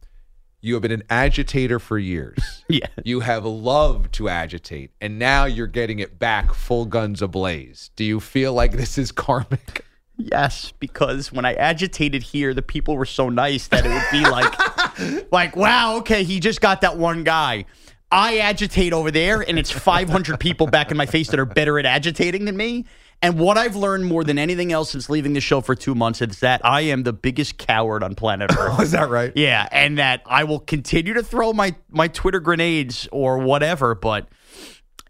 You 0.62 0.74
have 0.74 0.82
been 0.82 0.92
an 0.92 1.04
agitator 1.08 1.78
for 1.78 1.98
years. 1.98 2.64
yeah. 2.68 2.86
You 3.02 3.20
have 3.20 3.44
loved 3.46 4.12
to 4.14 4.28
agitate, 4.28 4.90
and 5.00 5.18
now 5.18 5.46
you're 5.46 5.66
getting 5.66 5.98
it 6.00 6.18
back 6.18 6.52
full 6.52 6.84
guns 6.84 7.22
ablaze. 7.22 7.90
Do 7.96 8.04
you 8.04 8.20
feel 8.20 8.52
like 8.52 8.72
this 8.72 8.98
is 8.98 9.10
karmic? 9.12 9.84
Yes, 10.18 10.72
because 10.78 11.32
when 11.32 11.46
I 11.46 11.54
agitated 11.54 12.22
here, 12.22 12.52
the 12.52 12.60
people 12.60 12.94
were 12.96 13.06
so 13.06 13.30
nice 13.30 13.68
that 13.68 13.86
it 13.86 13.88
would 13.88 14.04
be 14.12 14.28
like, 14.28 15.32
like, 15.32 15.56
wow, 15.56 15.96
okay, 15.98 16.24
he 16.24 16.40
just 16.40 16.60
got 16.60 16.82
that 16.82 16.98
one 16.98 17.24
guy. 17.24 17.64
I 18.12 18.38
agitate 18.38 18.92
over 18.92 19.10
there, 19.10 19.40
and 19.40 19.58
it's 19.58 19.70
500 19.70 20.38
people 20.38 20.66
back 20.66 20.90
in 20.90 20.96
my 20.96 21.06
face 21.06 21.28
that 21.28 21.40
are 21.40 21.46
better 21.46 21.78
at 21.78 21.86
agitating 21.86 22.44
than 22.44 22.56
me. 22.56 22.84
And 23.22 23.38
what 23.38 23.58
I've 23.58 23.76
learned 23.76 24.06
more 24.06 24.24
than 24.24 24.38
anything 24.38 24.72
else 24.72 24.90
since 24.92 25.10
leaving 25.10 25.34
the 25.34 25.42
show 25.42 25.60
for 25.60 25.74
two 25.74 25.94
months 25.94 26.22
is 26.22 26.40
that 26.40 26.62
I 26.64 26.80
am 26.82 27.02
the 27.02 27.12
biggest 27.12 27.58
coward 27.58 28.02
on 28.02 28.14
planet 28.14 28.50
Earth. 28.58 28.80
is 28.80 28.92
that 28.92 29.10
right? 29.10 29.30
Yeah, 29.36 29.68
and 29.70 29.98
that 29.98 30.22
I 30.24 30.44
will 30.44 30.60
continue 30.60 31.12
to 31.14 31.22
throw 31.22 31.52
my 31.52 31.74
my 31.90 32.08
Twitter 32.08 32.40
grenades 32.40 33.08
or 33.12 33.38
whatever, 33.38 33.94
but 33.94 34.26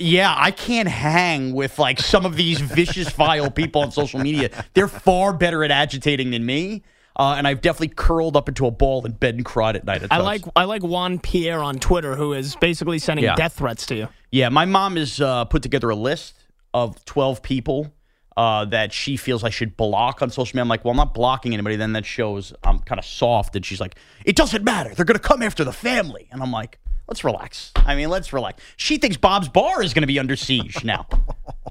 yeah, 0.00 0.34
I 0.36 0.50
can't 0.50 0.88
hang 0.88 1.52
with 1.54 1.78
like 1.78 2.00
some 2.00 2.24
of 2.26 2.34
these 2.34 2.60
vicious, 2.60 3.10
vile 3.10 3.50
people 3.50 3.82
on 3.82 3.92
social 3.92 4.18
media. 4.18 4.50
They're 4.74 4.88
far 4.88 5.32
better 5.32 5.62
at 5.62 5.70
agitating 5.70 6.30
than 6.30 6.44
me. 6.44 6.82
Uh, 7.16 7.34
and 7.36 7.46
I've 7.46 7.60
definitely 7.60 7.88
curled 7.94 8.34
up 8.34 8.48
into 8.48 8.66
a 8.66 8.70
ball 8.70 9.04
in 9.04 9.12
bed 9.12 9.34
and 9.34 9.44
cried 9.44 9.76
at 9.76 9.84
night. 9.84 10.02
At 10.02 10.10
I 10.10 10.16
times. 10.16 10.24
like 10.24 10.42
I 10.56 10.64
like 10.64 10.82
Juan 10.82 11.18
Pierre 11.18 11.62
on 11.62 11.78
Twitter, 11.78 12.16
who 12.16 12.32
is 12.32 12.56
basically 12.56 12.98
sending 12.98 13.24
Yeah. 13.24 13.34
death 13.34 13.54
threats 13.54 13.84
to 13.86 13.94
you. 13.94 14.08
Yeah, 14.32 14.48
my 14.48 14.64
mom 14.64 14.96
has 14.96 15.20
uh, 15.20 15.44
put 15.44 15.62
together 15.62 15.90
a 15.90 15.94
list 15.96 16.34
of 16.72 17.04
12 17.04 17.42
people 17.42 17.92
uh, 18.36 18.64
that 18.66 18.92
she 18.92 19.16
feels 19.16 19.44
I 19.44 19.50
should 19.50 19.76
block 19.76 20.22
on 20.22 20.30
social 20.30 20.56
media. 20.56 20.62
I'm 20.62 20.68
like, 20.68 20.84
well, 20.84 20.92
I'm 20.92 20.96
not 20.96 21.14
blocking 21.14 21.52
anybody. 21.52 21.76
Then 21.76 21.92
that 21.94 22.06
shows 22.06 22.52
I'm 22.64 22.78
kind 22.80 22.98
of 22.98 23.04
soft. 23.04 23.56
And 23.56 23.64
she's 23.64 23.80
like, 23.80 23.96
it 24.24 24.36
doesn't 24.36 24.64
matter. 24.64 24.94
They're 24.94 25.04
going 25.04 25.18
to 25.18 25.22
come 25.26 25.42
after 25.42 25.64
the 25.64 25.72
family. 25.72 26.28
And 26.30 26.42
I'm 26.42 26.52
like, 26.52 26.78
let's 27.08 27.24
relax. 27.24 27.72
I 27.76 27.94
mean, 27.96 28.08
let's 28.08 28.32
relax. 28.32 28.62
She 28.76 28.96
thinks 28.98 29.16
Bob's 29.16 29.48
Bar 29.48 29.82
is 29.82 29.92
going 29.92 30.02
to 30.02 30.06
be 30.06 30.18
under 30.18 30.36
siege 30.36 30.84
now. 30.84 31.06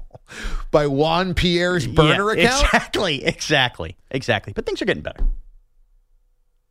By 0.70 0.86
Juan 0.86 1.34
Pierre's 1.34 1.86
burner 1.88 2.32
Yeah, 2.36 2.44
account? 2.44 2.62
Exactly, 2.64 3.24
exactly, 3.24 3.96
exactly. 4.10 4.52
But 4.52 4.64
things 4.66 4.80
are 4.80 4.84
getting 4.84 5.02
better. 5.02 5.24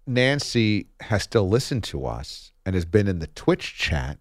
Nancy 0.08 0.88
has 1.02 1.24
still 1.24 1.48
listened 1.48 1.84
to 1.86 2.06
us 2.06 2.52
and 2.66 2.74
has 2.74 2.86
been 2.86 3.08
in 3.08 3.20
the 3.20 3.28
Twitch 3.28 3.76
chat 3.78 4.18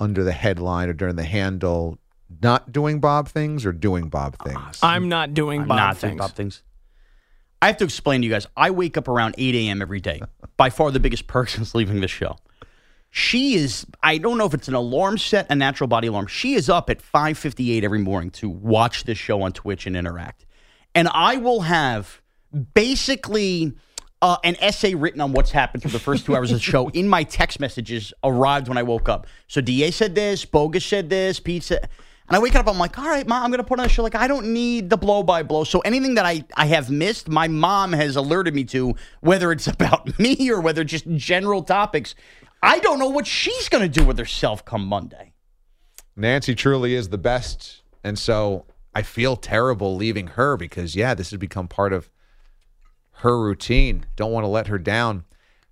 under 0.00 0.22
the 0.22 0.32
headline 0.32 0.88
or 0.88 0.92
during 0.92 1.16
the 1.16 1.24
handle 1.24 1.98
not 2.42 2.72
doing 2.72 3.00
Bob 3.00 3.28
things 3.28 3.64
or 3.64 3.72
doing 3.72 4.08
Bob 4.08 4.36
things. 4.44 4.80
I'm 4.82 5.08
not 5.08 5.34
doing 5.34 5.62
I'm 5.62 5.68
Bob 5.68 5.76
not 5.76 5.96
things. 5.96 6.10
doing 6.10 6.18
Bob 6.18 6.32
things. 6.32 6.62
I 7.60 7.66
have 7.66 7.76
to 7.78 7.84
explain 7.84 8.20
to 8.20 8.26
you 8.26 8.32
guys. 8.32 8.46
I 8.56 8.70
wake 8.70 8.96
up 8.96 9.08
around 9.08 9.34
8 9.38 9.54
a.m. 9.54 9.82
every 9.82 10.00
day. 10.00 10.20
By 10.56 10.70
far 10.70 10.90
the 10.90 11.00
biggest 11.00 11.26
perk 11.26 11.48
since 11.48 11.74
leaving 11.74 12.00
the 12.00 12.08
show. 12.08 12.36
She 13.10 13.54
is. 13.54 13.86
I 14.02 14.18
don't 14.18 14.36
know 14.36 14.44
if 14.44 14.54
it's 14.54 14.68
an 14.68 14.74
alarm 14.74 15.16
set, 15.18 15.46
a 15.50 15.54
natural 15.54 15.88
body 15.88 16.08
alarm. 16.08 16.26
She 16.26 16.54
is 16.54 16.68
up 16.68 16.90
at 16.90 17.00
5:58 17.00 17.82
every 17.82 18.00
morning 18.00 18.30
to 18.32 18.48
watch 18.50 19.04
this 19.04 19.16
show 19.16 19.42
on 19.42 19.52
Twitch 19.52 19.86
and 19.86 19.96
interact. 19.96 20.44
And 20.94 21.08
I 21.08 21.36
will 21.36 21.62
have 21.62 22.20
basically 22.74 23.72
uh, 24.20 24.36
an 24.44 24.56
essay 24.60 24.94
written 24.94 25.20
on 25.20 25.32
what's 25.32 25.52
happened 25.52 25.82
for 25.82 25.88
the 25.88 25.98
first 25.98 26.26
two 26.26 26.36
hours 26.36 26.50
of 26.50 26.58
the 26.58 26.62
show 26.62 26.88
in 26.88 27.08
my 27.08 27.22
text 27.22 27.60
messages 27.60 28.12
arrived 28.22 28.68
when 28.68 28.76
I 28.76 28.82
woke 28.82 29.08
up. 29.08 29.26
So 29.46 29.60
Da 29.60 29.90
said 29.90 30.14
this, 30.14 30.44
Bogus 30.44 30.84
said 30.84 31.08
this, 31.08 31.40
Pete 31.40 31.62
said. 31.62 31.88
And 32.28 32.36
I 32.36 32.40
wake 32.40 32.54
up, 32.54 32.68
I'm 32.68 32.78
like, 32.78 32.98
all 32.98 33.08
right, 33.08 33.26
mom, 33.26 33.42
I'm 33.42 33.50
going 33.50 33.58
to 33.58 33.64
put 33.64 33.80
on 33.80 33.86
a 33.86 33.88
show. 33.88 34.02
Like, 34.02 34.14
I 34.14 34.28
don't 34.28 34.52
need 34.52 34.90
the 34.90 34.98
blow 34.98 35.22
by 35.22 35.42
blow. 35.42 35.64
So 35.64 35.80
anything 35.80 36.14
that 36.16 36.26
I, 36.26 36.44
I 36.54 36.66
have 36.66 36.90
missed, 36.90 37.28
my 37.28 37.48
mom 37.48 37.94
has 37.94 38.16
alerted 38.16 38.54
me 38.54 38.64
to, 38.64 38.94
whether 39.20 39.50
it's 39.50 39.66
about 39.66 40.18
me 40.18 40.50
or 40.50 40.60
whether 40.60 40.84
just 40.84 41.08
general 41.16 41.62
topics. 41.62 42.14
I 42.62 42.80
don't 42.80 42.98
know 42.98 43.08
what 43.08 43.26
she's 43.26 43.70
going 43.70 43.82
to 43.82 43.88
do 43.88 44.04
with 44.04 44.18
herself 44.18 44.64
come 44.64 44.84
Monday. 44.84 45.32
Nancy 46.16 46.54
truly 46.54 46.94
is 46.94 47.08
the 47.08 47.18
best. 47.18 47.82
And 48.04 48.18
so 48.18 48.66
I 48.94 49.02
feel 49.02 49.36
terrible 49.36 49.96
leaving 49.96 50.28
her 50.28 50.58
because, 50.58 50.94
yeah, 50.94 51.14
this 51.14 51.30
has 51.30 51.38
become 51.38 51.66
part 51.66 51.94
of 51.94 52.10
her 53.12 53.40
routine. 53.40 54.04
Don't 54.16 54.32
want 54.32 54.44
to 54.44 54.48
let 54.48 54.66
her 54.66 54.78
down. 54.78 55.24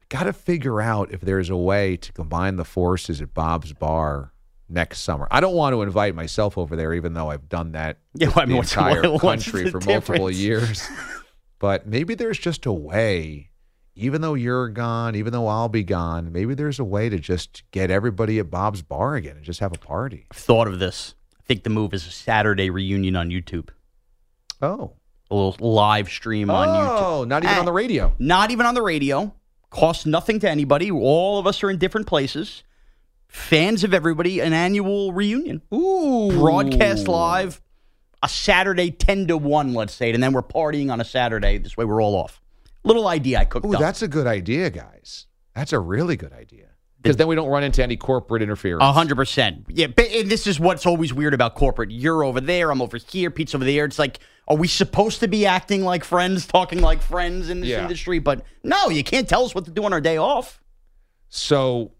Got 0.08 0.22
to 0.22 0.32
figure 0.32 0.80
out 0.80 1.12
if 1.12 1.20
there's 1.20 1.50
a 1.50 1.56
way 1.56 1.98
to 1.98 2.12
combine 2.12 2.56
the 2.56 2.64
forces 2.64 3.20
at 3.20 3.34
Bob's 3.34 3.72
Bar 3.74 4.32
next 4.68 5.00
summer. 5.00 5.28
I 5.30 5.40
don't 5.40 5.54
want 5.54 5.74
to 5.74 5.82
invite 5.82 6.14
myself 6.14 6.58
over 6.58 6.76
there, 6.76 6.94
even 6.94 7.14
though 7.14 7.30
I've 7.30 7.48
done 7.48 7.72
that 7.72 7.98
Yeah, 8.14 8.28
well, 8.28 8.40
I 8.40 8.44
mean, 8.46 8.56
the 8.56 8.62
entire 8.62 9.10
what's 9.10 9.22
country 9.22 9.64
the 9.64 9.72
for 9.72 9.80
multiple 9.80 10.30
years. 10.30 10.88
but 11.58 11.86
maybe 11.86 12.14
there's 12.14 12.38
just 12.38 12.66
a 12.66 12.72
way, 12.72 13.50
even 13.94 14.20
though 14.20 14.34
you're 14.34 14.68
gone, 14.68 15.16
even 15.16 15.32
though 15.32 15.46
I'll 15.46 15.68
be 15.68 15.84
gone, 15.84 16.32
maybe 16.32 16.54
there's 16.54 16.78
a 16.78 16.84
way 16.84 17.08
to 17.08 17.18
just 17.18 17.62
get 17.70 17.90
everybody 17.90 18.38
at 18.38 18.50
Bob's 18.50 18.82
Bar 18.82 19.16
again 19.16 19.36
and 19.36 19.44
just 19.44 19.60
have 19.60 19.74
a 19.74 19.78
party. 19.78 20.26
I've 20.30 20.38
thought 20.38 20.68
of 20.68 20.78
this. 20.78 21.14
I 21.38 21.42
think 21.42 21.62
the 21.62 21.70
move 21.70 21.94
is 21.94 22.06
a 22.06 22.10
Saturday 22.10 22.70
reunion 22.70 23.16
on 23.16 23.30
YouTube. 23.30 23.68
Oh. 24.62 24.92
A 25.30 25.34
little 25.34 25.72
live 25.72 26.08
stream 26.08 26.50
on 26.50 26.68
oh, 26.68 26.72
YouTube. 26.72 27.02
Oh, 27.02 27.24
not 27.24 27.42
even 27.44 27.56
on 27.56 27.62
eh, 27.62 27.64
the 27.64 27.72
radio. 27.72 28.14
Not 28.18 28.50
even 28.50 28.64
on 28.64 28.74
the 28.74 28.82
radio. 28.82 29.34
Costs 29.70 30.06
nothing 30.06 30.38
to 30.40 30.50
anybody. 30.50 30.90
All 30.90 31.38
of 31.38 31.46
us 31.46 31.62
are 31.62 31.70
in 31.70 31.78
different 31.78 32.06
places. 32.06 32.62
Fans 33.28 33.84
of 33.84 33.92
everybody, 33.92 34.40
an 34.40 34.52
annual 34.52 35.12
reunion. 35.12 35.62
Ooh. 35.74 36.30
Broadcast 36.32 37.06
live, 37.08 37.60
a 38.22 38.28
Saturday 38.28 38.90
10 38.90 39.26
to 39.28 39.36
1, 39.36 39.74
let's 39.74 39.92
say, 39.94 40.12
and 40.12 40.22
then 40.22 40.32
we're 40.32 40.42
partying 40.42 40.90
on 40.90 41.00
a 41.00 41.04
Saturday. 41.04 41.58
This 41.58 41.76
way 41.76 41.84
we're 41.84 42.02
all 42.02 42.14
off. 42.14 42.40
Little 42.84 43.08
idea 43.08 43.40
I 43.40 43.44
cooked 43.44 43.66
Ooh, 43.66 43.74
up. 43.74 43.80
that's 43.80 44.02
a 44.02 44.08
good 44.08 44.26
idea, 44.26 44.70
guys. 44.70 45.26
That's 45.54 45.72
a 45.72 45.78
really 45.80 46.16
good 46.16 46.32
idea. 46.32 46.66
Because 47.02 47.16
then 47.18 47.28
we 47.28 47.36
don't 47.36 47.48
run 47.48 47.62
into 47.62 47.82
any 47.84 47.96
corporate 47.96 48.42
interference. 48.42 48.82
A 48.82 48.92
hundred 48.92 49.14
percent. 49.14 49.66
Yeah, 49.68 49.86
but 49.88 50.06
and 50.10 50.28
this 50.28 50.46
is 50.48 50.58
what's 50.58 50.86
always 50.86 51.14
weird 51.14 51.34
about 51.34 51.54
corporate. 51.54 51.92
You're 51.92 52.24
over 52.24 52.40
there, 52.40 52.70
I'm 52.72 52.82
over 52.82 52.98
here, 52.98 53.30
Pete's 53.30 53.54
over 53.54 53.64
there. 53.64 53.84
It's 53.84 53.98
like, 53.98 54.18
are 54.48 54.56
we 54.56 54.66
supposed 54.66 55.20
to 55.20 55.28
be 55.28 55.46
acting 55.46 55.82
like 55.84 56.02
friends, 56.02 56.46
talking 56.46 56.80
like 56.80 57.00
friends 57.02 57.48
in 57.48 57.60
this 57.60 57.68
Yeah. 57.70 57.82
industry? 57.82 58.18
But 58.18 58.44
no, 58.64 58.88
you 58.88 59.04
can't 59.04 59.28
tell 59.28 59.44
us 59.44 59.54
what 59.54 59.66
to 59.66 59.70
do 59.70 59.84
on 59.84 59.92
our 59.92 60.00
day 60.00 60.16
off. 60.16 60.60
So, 61.28 61.92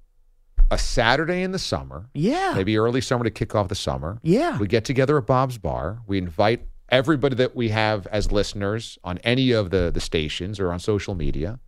a 0.70 0.78
Saturday 0.78 1.42
in 1.42 1.52
the 1.52 1.58
summer, 1.58 2.08
Yeah. 2.14 2.52
maybe 2.56 2.76
early 2.78 3.00
summer 3.00 3.24
to 3.24 3.30
kick 3.30 3.54
off 3.54 3.68
the 3.68 3.74
summer. 3.74 4.18
Yeah. 4.22 4.58
We 4.58 4.66
get 4.66 4.84
together 4.84 5.16
at 5.18 5.26
Bob's 5.26 5.58
Bar. 5.58 6.00
We 6.06 6.18
invite 6.18 6.62
everybody 6.88 7.36
that 7.36 7.54
we 7.56 7.68
have 7.70 8.06
as 8.08 8.30
listeners 8.32 8.98
on 9.04 9.18
any 9.18 9.52
of 9.52 9.70
the, 9.70 9.90
the 9.92 10.00
stations 10.00 10.58
or 10.60 10.72
on 10.72 10.78
social 10.78 11.14
media. 11.14 11.58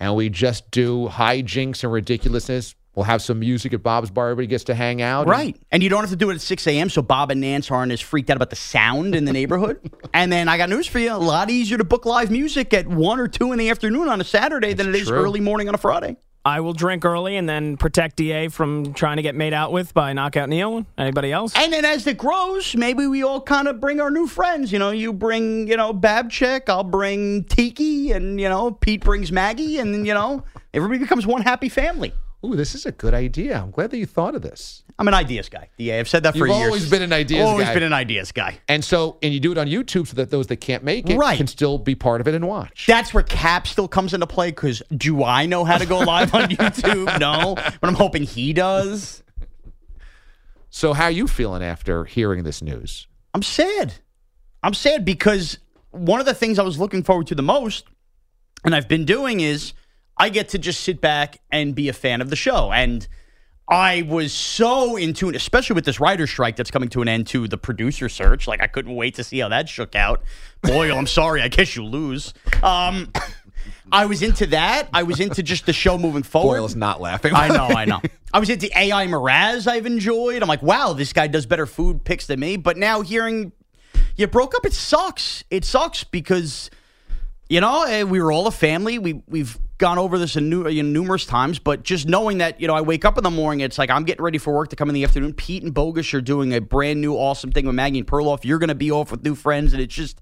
And 0.00 0.16
we 0.16 0.28
just 0.30 0.70
do 0.70 1.08
hijinks 1.08 1.84
and 1.84 1.92
ridiculousness. 1.92 2.74
We'll 2.94 3.04
have 3.04 3.22
some 3.22 3.38
music 3.40 3.72
at 3.72 3.82
Bob's 3.82 4.10
Bar. 4.10 4.26
Everybody 4.30 4.48
gets 4.48 4.64
to 4.64 4.74
hang 4.74 5.00
out. 5.00 5.26
Right. 5.26 5.56
And 5.70 5.82
you 5.82 5.88
don't 5.88 6.00
have 6.02 6.10
to 6.10 6.16
do 6.16 6.28
it 6.28 6.34
at 6.34 6.40
6 6.42 6.66
a.m. 6.66 6.90
so 6.90 7.00
Bob 7.00 7.30
and 7.30 7.40
Nance 7.40 7.70
aren't 7.70 7.90
as 7.92 8.00
freaked 8.02 8.28
out 8.28 8.36
about 8.36 8.50
the 8.50 8.56
sound 8.56 9.14
in 9.14 9.24
the 9.24 9.32
neighborhood. 9.32 9.90
and 10.14 10.30
then 10.30 10.48
I 10.48 10.58
got 10.58 10.68
news 10.68 10.86
for 10.86 10.98
you. 10.98 11.12
A 11.12 11.16
lot 11.16 11.48
easier 11.48 11.78
to 11.78 11.84
book 11.84 12.04
live 12.04 12.30
music 12.30 12.74
at 12.74 12.86
1 12.86 13.20
or 13.20 13.28
2 13.28 13.52
in 13.52 13.58
the 13.58 13.70
afternoon 13.70 14.08
on 14.08 14.20
a 14.20 14.24
Saturday 14.24 14.74
than 14.74 14.88
it 14.90 14.94
is 14.94 15.08
true. 15.08 15.16
early 15.18 15.40
morning 15.40 15.68
on 15.68 15.74
a 15.74 15.78
Friday. 15.78 16.16
I 16.44 16.60
will 16.60 16.72
drink 16.72 17.04
early 17.04 17.36
and 17.36 17.48
then 17.48 17.76
protect 17.76 18.16
DA 18.16 18.48
from 18.48 18.94
trying 18.94 19.16
to 19.16 19.22
get 19.22 19.34
made 19.34 19.52
out 19.52 19.70
with 19.70 19.94
by 19.94 20.12
Knockout 20.12 20.48
Neil. 20.48 20.84
Anybody 20.98 21.30
else? 21.30 21.52
And 21.54 21.72
then 21.72 21.84
as 21.84 22.06
it 22.06 22.18
grows, 22.18 22.74
maybe 22.74 23.06
we 23.06 23.22
all 23.22 23.40
kind 23.40 23.68
of 23.68 23.80
bring 23.80 24.00
our 24.00 24.10
new 24.10 24.26
friends. 24.26 24.72
You 24.72 24.80
know, 24.80 24.90
you 24.90 25.12
bring, 25.12 25.68
you 25.68 25.76
know, 25.76 25.94
Babchick, 25.94 26.68
I'll 26.68 26.82
bring 26.82 27.44
Tiki, 27.44 28.10
and, 28.10 28.40
you 28.40 28.48
know, 28.48 28.72
Pete 28.72 29.04
brings 29.04 29.30
Maggie, 29.30 29.78
and 29.78 30.06
you 30.06 30.14
know, 30.14 30.42
everybody 30.74 30.98
becomes 30.98 31.26
one 31.26 31.42
happy 31.42 31.68
family. 31.68 32.12
Ooh, 32.44 32.56
this 32.56 32.74
is 32.74 32.86
a 32.86 32.92
good 32.92 33.14
idea. 33.14 33.56
I'm 33.60 33.70
glad 33.70 33.90
that 33.92 33.98
you 33.98 34.06
thought 34.06 34.34
of 34.34 34.42
this. 34.42 34.82
I'm 34.98 35.06
an 35.06 35.14
ideas 35.14 35.48
guy. 35.48 35.68
Yeah, 35.78 35.98
I've 36.00 36.08
said 36.08 36.24
that 36.24 36.32
for 36.32 36.38
You've 36.46 36.56
years. 36.56 36.66
always 36.66 36.90
been 36.90 37.02
an 37.02 37.12
ideas 37.12 37.46
Always 37.48 37.68
guy. 37.68 37.74
been 37.74 37.82
an 37.84 37.92
ideas 37.92 38.32
guy. 38.32 38.58
And 38.68 38.84
so, 38.84 39.18
and 39.22 39.32
you 39.32 39.38
do 39.38 39.52
it 39.52 39.58
on 39.58 39.68
YouTube 39.68 40.08
so 40.08 40.14
that 40.16 40.30
those 40.30 40.48
that 40.48 40.56
can't 40.56 40.82
make 40.82 41.08
it 41.08 41.16
Right. 41.16 41.36
can 41.36 41.46
still 41.46 41.78
be 41.78 41.94
part 41.94 42.20
of 42.20 42.26
it 42.26 42.34
and 42.34 42.48
watch. 42.48 42.86
That's 42.88 43.14
where 43.14 43.22
Cap 43.22 43.68
still 43.68 43.86
comes 43.86 44.12
into 44.12 44.26
play 44.26 44.50
because 44.50 44.82
do 44.96 45.22
I 45.22 45.46
know 45.46 45.64
how 45.64 45.78
to 45.78 45.86
go 45.86 46.00
live 46.00 46.34
on 46.34 46.42
YouTube? 46.50 47.20
No, 47.20 47.54
but 47.54 47.86
I'm 47.88 47.94
hoping 47.94 48.24
he 48.24 48.52
does. 48.52 49.22
So, 50.70 50.94
how 50.94 51.08
you 51.08 51.28
feeling 51.28 51.62
after 51.62 52.04
hearing 52.06 52.44
this 52.44 52.60
news? 52.62 53.06
I'm 53.34 53.42
sad. 53.42 53.94
I'm 54.62 54.74
sad 54.74 55.04
because 55.04 55.58
one 55.90 56.18
of 56.20 56.26
the 56.26 56.34
things 56.34 56.58
I 56.58 56.62
was 56.62 56.78
looking 56.78 57.02
forward 57.02 57.26
to 57.28 57.34
the 57.34 57.42
most, 57.42 57.84
and 58.64 58.74
I've 58.74 58.88
been 58.88 59.04
doing, 59.04 59.40
is 59.40 59.74
I 60.22 60.28
get 60.28 60.50
to 60.50 60.58
just 60.58 60.82
sit 60.82 61.00
back 61.00 61.40
and 61.50 61.74
be 61.74 61.88
a 61.88 61.92
fan 61.92 62.20
of 62.20 62.30
the 62.30 62.36
show. 62.36 62.70
And 62.70 63.08
I 63.68 64.02
was 64.02 64.32
so 64.32 64.94
into 64.94 65.28
it, 65.28 65.34
especially 65.34 65.74
with 65.74 65.84
this 65.84 65.98
writer 65.98 66.28
strike 66.28 66.54
that's 66.54 66.70
coming 66.70 66.88
to 66.90 67.02
an 67.02 67.08
end 67.08 67.26
to 67.28 67.48
the 67.48 67.58
producer 67.58 68.08
search. 68.08 68.46
Like, 68.46 68.62
I 68.62 68.68
couldn't 68.68 68.94
wait 68.94 69.16
to 69.16 69.24
see 69.24 69.40
how 69.40 69.48
that 69.48 69.68
shook 69.68 69.96
out. 69.96 70.22
Boyle, 70.62 70.96
I'm 70.96 71.08
sorry. 71.08 71.42
I 71.42 71.48
guess 71.48 71.74
you 71.74 71.84
lose. 71.84 72.34
Um, 72.62 73.12
I 73.92 74.06
was 74.06 74.22
into 74.22 74.46
that. 74.46 74.88
I 74.94 75.02
was 75.02 75.18
into 75.18 75.42
just 75.42 75.66
the 75.66 75.72
show 75.72 75.98
moving 75.98 76.22
forward. 76.22 76.58
Boyle's 76.58 76.76
not 76.76 77.00
laughing. 77.00 77.34
I 77.34 77.48
know, 77.48 77.66
I 77.66 77.84
know. 77.84 78.00
I 78.32 78.38
was 78.38 78.48
into 78.48 78.70
AI 78.78 79.08
Mraz. 79.08 79.66
I've 79.66 79.86
enjoyed. 79.86 80.40
I'm 80.40 80.48
like, 80.48 80.62
wow, 80.62 80.92
this 80.92 81.12
guy 81.12 81.26
does 81.26 81.46
better 81.46 81.66
food 81.66 82.04
picks 82.04 82.28
than 82.28 82.38
me. 82.38 82.56
But 82.58 82.76
now 82.76 83.00
hearing 83.00 83.50
you 84.14 84.28
broke 84.28 84.54
up, 84.54 84.64
it 84.64 84.72
sucks. 84.72 85.42
It 85.50 85.64
sucks 85.64 86.04
because 86.04 86.70
you 87.48 87.60
know 87.60 87.82
eh, 87.82 88.04
we 88.04 88.22
were 88.22 88.30
all 88.30 88.46
a 88.46 88.52
family. 88.52 89.00
We 89.00 89.20
we've 89.26 89.58
gone 89.82 89.98
over 89.98 90.16
this 90.16 90.36
in 90.36 90.50
you 90.50 90.62
know, 90.62 90.88
numerous 90.88 91.26
times. 91.26 91.58
But 91.58 91.82
just 91.82 92.06
knowing 92.06 92.38
that 92.38 92.60
you 92.60 92.68
know 92.68 92.74
I 92.74 92.80
wake 92.80 93.04
up 93.04 93.18
in 93.18 93.24
the 93.24 93.30
morning, 93.30 93.60
it's 93.60 93.78
like 93.78 93.90
I'm 93.90 94.04
getting 94.04 94.22
ready 94.22 94.38
for 94.38 94.54
work 94.54 94.70
to 94.70 94.76
come 94.76 94.88
in 94.88 94.94
the 94.94 95.02
afternoon. 95.02 95.34
Pete 95.34 95.64
and 95.64 95.74
Bogus 95.74 96.14
are 96.14 96.20
doing 96.20 96.54
a 96.54 96.60
brand 96.60 97.00
new 97.00 97.14
awesome 97.14 97.50
thing 97.50 97.66
with 97.66 97.74
Maggie 97.74 97.98
and 97.98 98.06
Perloff. 98.06 98.44
You're 98.44 98.60
going 98.60 98.68
to 98.68 98.76
be 98.76 98.92
off 98.92 99.10
with 99.10 99.24
new 99.24 99.34
friends, 99.34 99.72
and 99.72 99.82
it's 99.82 99.94
just 99.94 100.20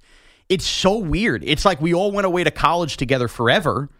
it's 0.48 0.64
so 0.66 0.96
weird. 0.96 1.44
It's 1.44 1.66
like 1.66 1.80
we 1.80 1.92
all 1.92 2.10
went 2.10 2.26
away 2.26 2.42
to 2.42 2.50
college 2.50 2.96
together 2.96 3.28
forever, 3.28 3.90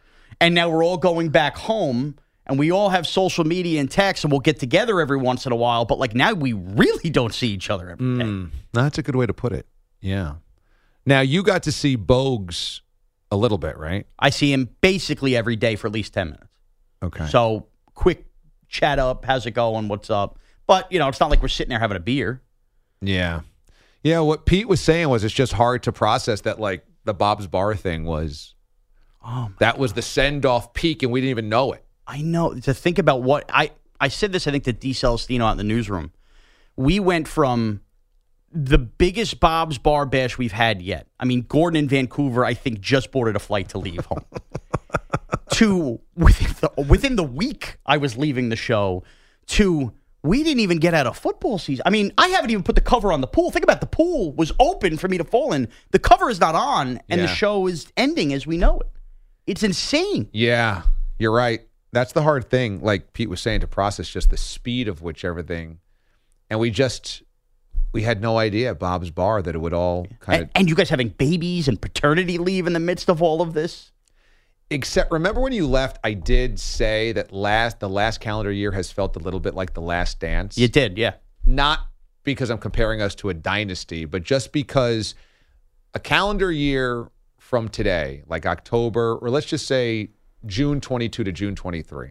and 0.41 0.55
now 0.55 0.71
we're 0.71 0.83
all 0.83 0.97
going 0.97 1.29
back 1.29 1.59
home, 1.59 2.17
and 2.47 2.59
we 2.59 2.73
all 2.73 2.89
have 2.89 3.07
social 3.07 3.45
media 3.45 3.81
and 3.81 3.91
text, 3.91 4.25
and 4.25 4.33
we'll 4.33 4.41
get 4.41 4.59
together 4.59 4.99
every 4.99 5.19
once 5.19 5.45
in 5.45 5.53
a 5.53 5.57
while. 5.57 5.85
But 5.85 5.99
like 5.99 6.15
now, 6.15 6.33
we 6.33 6.55
really 6.55 7.11
don't 7.11 7.35
see 7.35 7.49
each 7.49 7.69
other. 7.69 7.97
Mm, 7.99 8.51
that's 8.73 8.97
a 8.97 9.03
good 9.03 9.15
way 9.15 9.27
to 9.27 9.35
put 9.35 9.53
it. 9.53 9.67
Yeah. 10.01 10.37
Now 11.05 11.21
you 11.21 11.43
got 11.43 11.63
to 11.65 11.73
see 11.73 11.99
Bogues 11.99 12.81
a 13.31 13.37
little 13.37 13.59
bit, 13.59 13.79
right? 13.79 14.07
I 14.19 14.31
see 14.31 14.53
him 14.53 14.69
basically 14.81 15.37
every 15.37 15.57
day 15.57 15.77
for 15.77 15.87
at 15.87 15.93
least 15.93 16.15
ten 16.15 16.31
minutes. 16.31 16.47
Okay. 17.03 17.27
So 17.29 17.67
quick 17.95 18.27
chat 18.69 18.99
up, 18.99 19.25
how's 19.25 19.47
it 19.47 19.53
going? 19.53 19.89
What's 19.89 20.11
up? 20.11 20.39
But 20.67 20.91
you 20.93 20.99
know, 20.99 21.09
it's 21.09 21.21
not 21.21 21.31
like 21.31 21.43
we're 21.43 21.49
sitting 21.49 21.71
there 21.71 21.79
having 21.79 21.97
a 21.97 22.01
beer. 22.01 22.43
Yeah. 23.01 23.41
Yeah. 24.03 24.21
What 24.21 24.47
Pete 24.47 24.69
was 24.69 24.81
saying 24.81 25.09
was 25.09 25.25
it's 25.25 25.35
just 25.35 25.53
hard 25.53 25.83
to 25.85 25.93
process 25.93 26.43
that, 26.43 26.61
like, 26.61 26.85
the 27.05 27.15
Bob's 27.15 27.47
Bar 27.47 27.75
thing 27.75 28.05
was. 28.05 28.55
Oh, 29.25 29.51
that 29.59 29.79
was 29.79 29.93
the 29.93 30.03
send 30.03 30.47
off 30.47 30.73
peak, 30.73 31.03
and 31.03 31.13
we 31.13 31.21
didn't 31.21 31.31
even 31.31 31.49
know 31.49 31.73
it. 31.73 31.85
I 32.07 32.23
know 32.23 32.55
to 32.55 32.75
think 32.75 32.99
about 32.99 33.23
what 33.23 33.49
I 33.53 33.71
I 34.01 34.09
said 34.09 34.33
this 34.33 34.47
I 34.47 34.51
think 34.51 34.65
to 34.65 34.73
D 34.73 34.93
Celestino 34.93 35.45
out 35.45 35.53
in 35.53 35.59
the 35.59 35.65
newsroom. 35.65 36.13
We 36.77 37.01
went 37.01 37.29
from 37.29 37.83
the 38.53 38.79
biggest 38.79 39.41
Bob's 39.41 39.79
Bar 39.79 40.07
bash 40.07 40.39
we've 40.39 40.53
had 40.53 40.83
yet. 40.83 41.07
I 41.19 41.25
mean, 41.25 41.43
Gordon 41.43 41.77
in 41.79 41.89
Vancouver, 41.89 42.45
I 42.45 42.55
think, 42.55 42.81
just 42.81 43.13
boarded 43.13 43.37
a 43.37 43.39
flight 43.39 43.69
to 43.71 43.79
leave 43.79 44.05
home. 44.07 44.25
to 45.53 46.01
within 46.17 46.55
the, 46.61 46.83
within 46.83 47.17
the 47.17 47.25
week 47.25 47.77
I 47.87 47.97
was 47.97 48.17
leaving 48.17 48.49
the 48.49 48.57
show. 48.57 49.05
To 49.49 49.93
we 50.23 50.45
didn't 50.45 50.61
even 50.61 50.79
get 50.79 50.95
out 50.95 51.07
of 51.07 51.17
football 51.17 51.59
season. 51.59 51.83
I 51.87 51.91
mean, 51.91 52.13
I 52.19 52.29
haven't 52.29 52.51
even 52.51 52.63
put 52.63 52.75
the 52.75 52.81
cover 52.81 53.13
on 53.13 53.21
the 53.21 53.27
pool. 53.27 53.51
Think 53.51 53.65
about 53.65 53.81
the 53.81 53.87
pool 53.87 54.33
was 54.33 54.53
open 54.61 54.97
for 54.97 55.09
me 55.09 55.19
to 55.19 55.25
fall 55.25 55.53
in. 55.53 55.69
The 55.93 55.99
cover 55.99 56.29
is 56.29 56.41
not 56.41 56.55
on, 56.55 57.01
and 57.09 57.21
the 57.21 57.27
show 57.27 57.67
is 57.67 57.91
ending 57.97 58.33
as 58.33 58.47
we 58.47 58.57
know 58.57 58.81
it. 58.81 58.89
It's 59.47 59.63
insane. 59.63 60.29
Yeah, 60.33 60.83
you're 61.19 61.33
right. 61.33 61.63
That's 61.93 62.13
the 62.13 62.23
hard 62.23 62.51
thing, 62.51 62.81
like 62.83 63.13
Pete 63.13 63.31
was 63.31 63.41
saying, 63.41 63.61
to 63.61 63.67
process 63.67 64.09
just 64.09 64.31
the 64.31 64.37
speed 64.37 64.89
of 64.89 65.03
which 65.03 65.25
everything. 65.25 65.81
And 66.49 66.61
we 66.61 66.71
just, 66.71 67.23
we 67.93 68.03
had 68.03 68.21
no 68.21 68.39
idea 68.39 68.71
at 68.71 68.79
Bob's 68.79 69.11
Bar 69.11 69.43
that 69.43 69.55
it 69.55 69.59
would 69.59 69.73
all 69.73 70.07
kind 70.21 70.43
of. 70.43 70.49
And, 70.49 70.51
and 70.55 70.69
you 70.69 70.75
guys 70.75 70.91
having 70.91 71.09
babies 71.09 71.69
and 71.69 71.81
paternity 71.81 72.39
leave 72.39 72.67
in 72.67 72.73
the 72.73 72.81
midst 72.81 73.09
of 73.09 73.23
all 73.23 73.43
of 73.43 73.53
this. 73.55 73.91
Except, 74.73 75.11
remember 75.11 75.41
when 75.41 75.53
you 75.53 75.67
left, 75.67 75.99
I 76.05 76.13
did 76.13 76.61
say 76.61 77.11
that 77.13 77.33
last 77.33 77.81
the 77.81 77.89
last 77.89 78.21
calendar 78.21 78.53
year 78.53 78.71
has 78.71 78.93
felt 78.93 79.17
a 79.17 79.19
little 79.19 79.41
bit 79.41 79.55
like 79.55 79.75
the 79.75 79.81
last 79.81 80.21
dance. 80.21 80.57
You 80.57 80.69
did, 80.69 80.97
yeah. 80.97 81.15
Not 81.45 81.81
because 82.23 82.51
I'm 82.51 82.59
comparing 82.59 83.03
us 83.03 83.17
to 83.17 83.31
a 83.31 83.35
dynasty, 83.35 84.05
but 84.05 84.23
just 84.23 84.53
because 84.53 85.17
a 85.93 85.99
calendar 85.99 86.53
year 86.53 87.11
from 87.39 87.69
today, 87.69 88.23
like 88.29 88.47
October, 88.47 89.17
or 89.17 89.29
let's 89.31 89.47
just 89.47 89.67
say 89.67 90.11
June 90.47 90.81
22 90.81 91.25
to 91.25 91.33
June 91.33 91.57
23, 91.57 92.11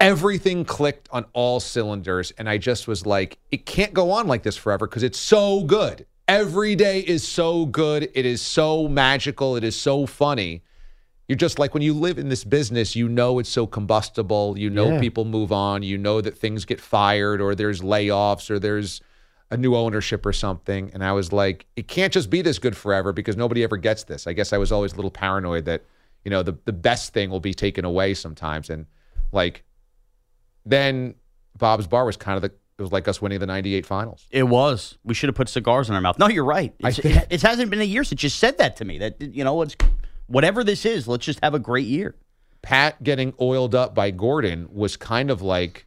everything 0.00 0.64
clicked 0.64 1.08
on 1.12 1.26
all 1.32 1.60
cylinders. 1.60 2.32
And 2.38 2.48
I 2.48 2.58
just 2.58 2.88
was 2.88 3.06
like, 3.06 3.38
it 3.50 3.66
can't 3.66 3.92
go 3.92 4.10
on 4.10 4.26
like 4.26 4.42
this 4.42 4.56
forever 4.56 4.86
because 4.86 5.02
it's 5.02 5.18
so 5.18 5.62
good. 5.62 6.06
Every 6.26 6.74
day 6.74 7.00
is 7.00 7.26
so 7.26 7.66
good. 7.66 8.10
It 8.14 8.24
is 8.24 8.40
so 8.40 8.88
magical. 8.88 9.56
It 9.56 9.64
is 9.64 9.78
so 9.78 10.06
funny. 10.06 10.62
You're 11.28 11.36
just 11.36 11.58
like 11.58 11.74
when 11.74 11.82
you 11.82 11.92
live 11.94 12.18
in 12.18 12.28
this 12.28 12.44
business, 12.44 12.96
you 12.96 13.08
know 13.08 13.38
it's 13.38 13.50
so 13.50 13.66
combustible. 13.66 14.58
You 14.58 14.70
know 14.70 14.92
Yeah. 14.94 15.00
people 15.00 15.24
move 15.24 15.52
on. 15.52 15.82
You 15.82 15.98
know 15.98 16.20
that 16.20 16.36
things 16.36 16.64
get 16.64 16.80
fired 16.80 17.40
or 17.40 17.54
there's 17.54 17.80
layoffs 17.82 18.50
or 18.50 18.58
there's 18.58 19.00
a 19.50 19.56
new 19.56 19.74
ownership 19.76 20.24
or 20.24 20.32
something. 20.32 20.90
And 20.94 21.04
I 21.04 21.12
was 21.12 21.32
like, 21.32 21.66
it 21.76 21.88
can't 21.88 22.12
just 22.12 22.30
be 22.30 22.40
this 22.42 22.58
good 22.58 22.76
forever 22.76 23.12
because 23.12 23.36
nobody 23.36 23.62
ever 23.64 23.76
gets 23.76 24.04
this. 24.04 24.26
I 24.26 24.32
guess 24.32 24.52
I 24.52 24.58
was 24.58 24.72
always 24.72 24.92
a 24.92 24.96
little 24.96 25.10
paranoid 25.10 25.64
that, 25.66 25.82
you 26.24 26.30
know, 26.30 26.42
the 26.42 26.56
the 26.64 26.72
best 26.72 27.12
thing 27.12 27.30
will 27.30 27.40
be 27.40 27.54
taken 27.54 27.84
away 27.84 28.14
sometimes. 28.14 28.70
And 28.70 28.86
like 29.32 29.64
then 30.64 31.14
Bob's 31.56 31.86
Bar 31.86 32.04
was 32.04 32.16
kind 32.16 32.36
of 32.36 32.42
the 32.42 32.52
it 32.78 32.82
was 32.82 32.92
like 32.92 33.06
us 33.08 33.20
winning 33.20 33.40
the 33.40 33.46
'98 33.46 33.84
finals. 33.84 34.26
It 34.30 34.44
was. 34.44 34.96
We 35.04 35.12
should 35.12 35.28
have 35.28 35.36
put 35.36 35.50
cigars 35.50 35.90
in 35.90 35.94
our 35.94 36.00
mouth. 36.00 36.18
No, 36.18 36.28
you're 36.28 36.44
right. 36.44 36.74
It's, 36.78 36.98
it, 36.98 37.26
it 37.28 37.42
hasn't 37.42 37.70
been 37.70 37.82
a 37.82 37.84
year 37.84 38.04
since 38.04 38.22
you 38.22 38.30
said 38.30 38.56
that 38.56 38.76
to 38.76 38.86
me. 38.86 38.98
That 38.98 39.20
you 39.20 39.44
know, 39.44 39.60
it's 39.60 39.76
whatever 40.28 40.64
this 40.64 40.86
is. 40.86 41.06
Let's 41.06 41.26
just 41.26 41.40
have 41.42 41.52
a 41.52 41.58
great 41.58 41.86
year. 41.86 42.16
Pat 42.62 43.02
getting 43.02 43.34
oiled 43.40 43.74
up 43.74 43.94
by 43.94 44.10
Gordon 44.10 44.68
was 44.72 44.96
kind 44.96 45.30
of 45.30 45.42
like 45.42 45.86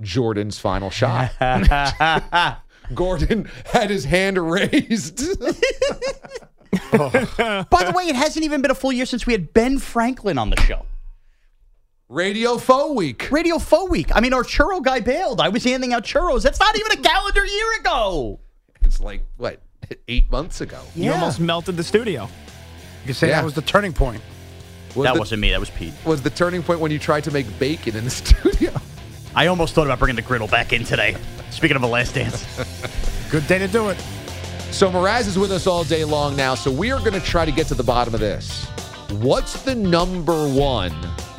Jordan's 0.00 0.58
final 0.58 0.90
shot. 0.90 1.32
Gordon 2.94 3.50
had 3.66 3.90
his 3.90 4.04
hand 4.04 4.38
raised. 4.38 5.18
By 6.90 7.84
the 7.84 7.92
way, 7.94 8.04
it 8.04 8.16
hasn't 8.16 8.44
even 8.44 8.62
been 8.62 8.70
a 8.70 8.74
full 8.74 8.92
year 8.92 9.06
since 9.06 9.26
we 9.26 9.32
had 9.32 9.52
Ben 9.52 9.78
Franklin 9.78 10.38
on 10.38 10.50
the 10.50 10.60
show. 10.62 10.86
Radio 12.08 12.56
Faux 12.56 12.94
Week. 12.96 13.28
Radio 13.30 13.58
Faux 13.58 13.90
Week. 13.90 14.10
I 14.14 14.20
mean, 14.20 14.32
our 14.32 14.42
churro 14.42 14.82
guy 14.82 15.00
bailed. 15.00 15.40
I 15.40 15.48
was 15.50 15.62
handing 15.64 15.92
out 15.92 16.04
churros. 16.04 16.42
That's 16.42 16.58
not 16.58 16.76
even 16.78 16.92
a 16.92 16.96
calendar 17.02 17.44
year 17.44 17.80
ago. 17.80 18.40
It's 18.80 19.00
like 19.00 19.22
what 19.36 19.60
eight 20.08 20.30
months 20.30 20.60
ago. 20.62 20.80
You 20.94 21.12
almost 21.12 21.38
melted 21.40 21.76
the 21.76 21.84
studio. 21.84 22.24
You 23.02 23.08
could 23.08 23.16
say 23.16 23.28
Yeah. 23.28 23.36
that 23.36 23.44
was 23.44 23.54
the 23.54 23.62
turning 23.62 23.92
point. 23.92 24.22
Was 24.94 25.04
that 25.04 25.14
the- 25.14 25.18
wasn't 25.20 25.40
me. 25.42 25.50
That 25.50 25.60
was 25.60 25.68
Pete. 25.70 25.92
Was 26.06 26.22
the 26.22 26.30
turning 26.30 26.62
point 26.62 26.80
when 26.80 26.90
you 26.90 26.98
tried 26.98 27.24
to 27.24 27.30
make 27.30 27.46
bacon 27.58 27.94
in 27.94 28.04
the 28.04 28.10
studio? 28.22 28.72
I 29.34 29.46
almost 29.48 29.74
thought 29.74 29.86
about 29.86 29.98
bringing 29.98 30.16
the 30.16 30.22
griddle 30.22 30.48
back 30.48 30.72
in 30.72 30.84
today. 30.84 31.14
Speaking 31.50 31.76
of 31.76 31.82
a 31.82 31.86
last 31.86 32.14
dance. 32.14 32.46
Good 33.30 33.46
day 33.46 33.58
to 33.58 33.68
do 33.68 33.90
it. 33.90 33.98
So 34.70 34.90
Mraz 34.90 35.26
is 35.26 35.38
with 35.38 35.52
us 35.52 35.66
all 35.66 35.84
day 35.84 36.04
long 36.04 36.36
now. 36.36 36.54
So 36.54 36.70
we 36.70 36.90
are 36.90 36.98
going 37.00 37.12
to 37.12 37.20
try 37.20 37.44
to 37.44 37.52
get 37.52 37.66
to 37.68 37.74
the 37.74 37.82
bottom 37.84 38.14
of 38.14 38.20
this. 38.20 38.64
What's 39.10 39.62
the 39.62 39.74
number 39.74 40.48
one, 40.48 40.94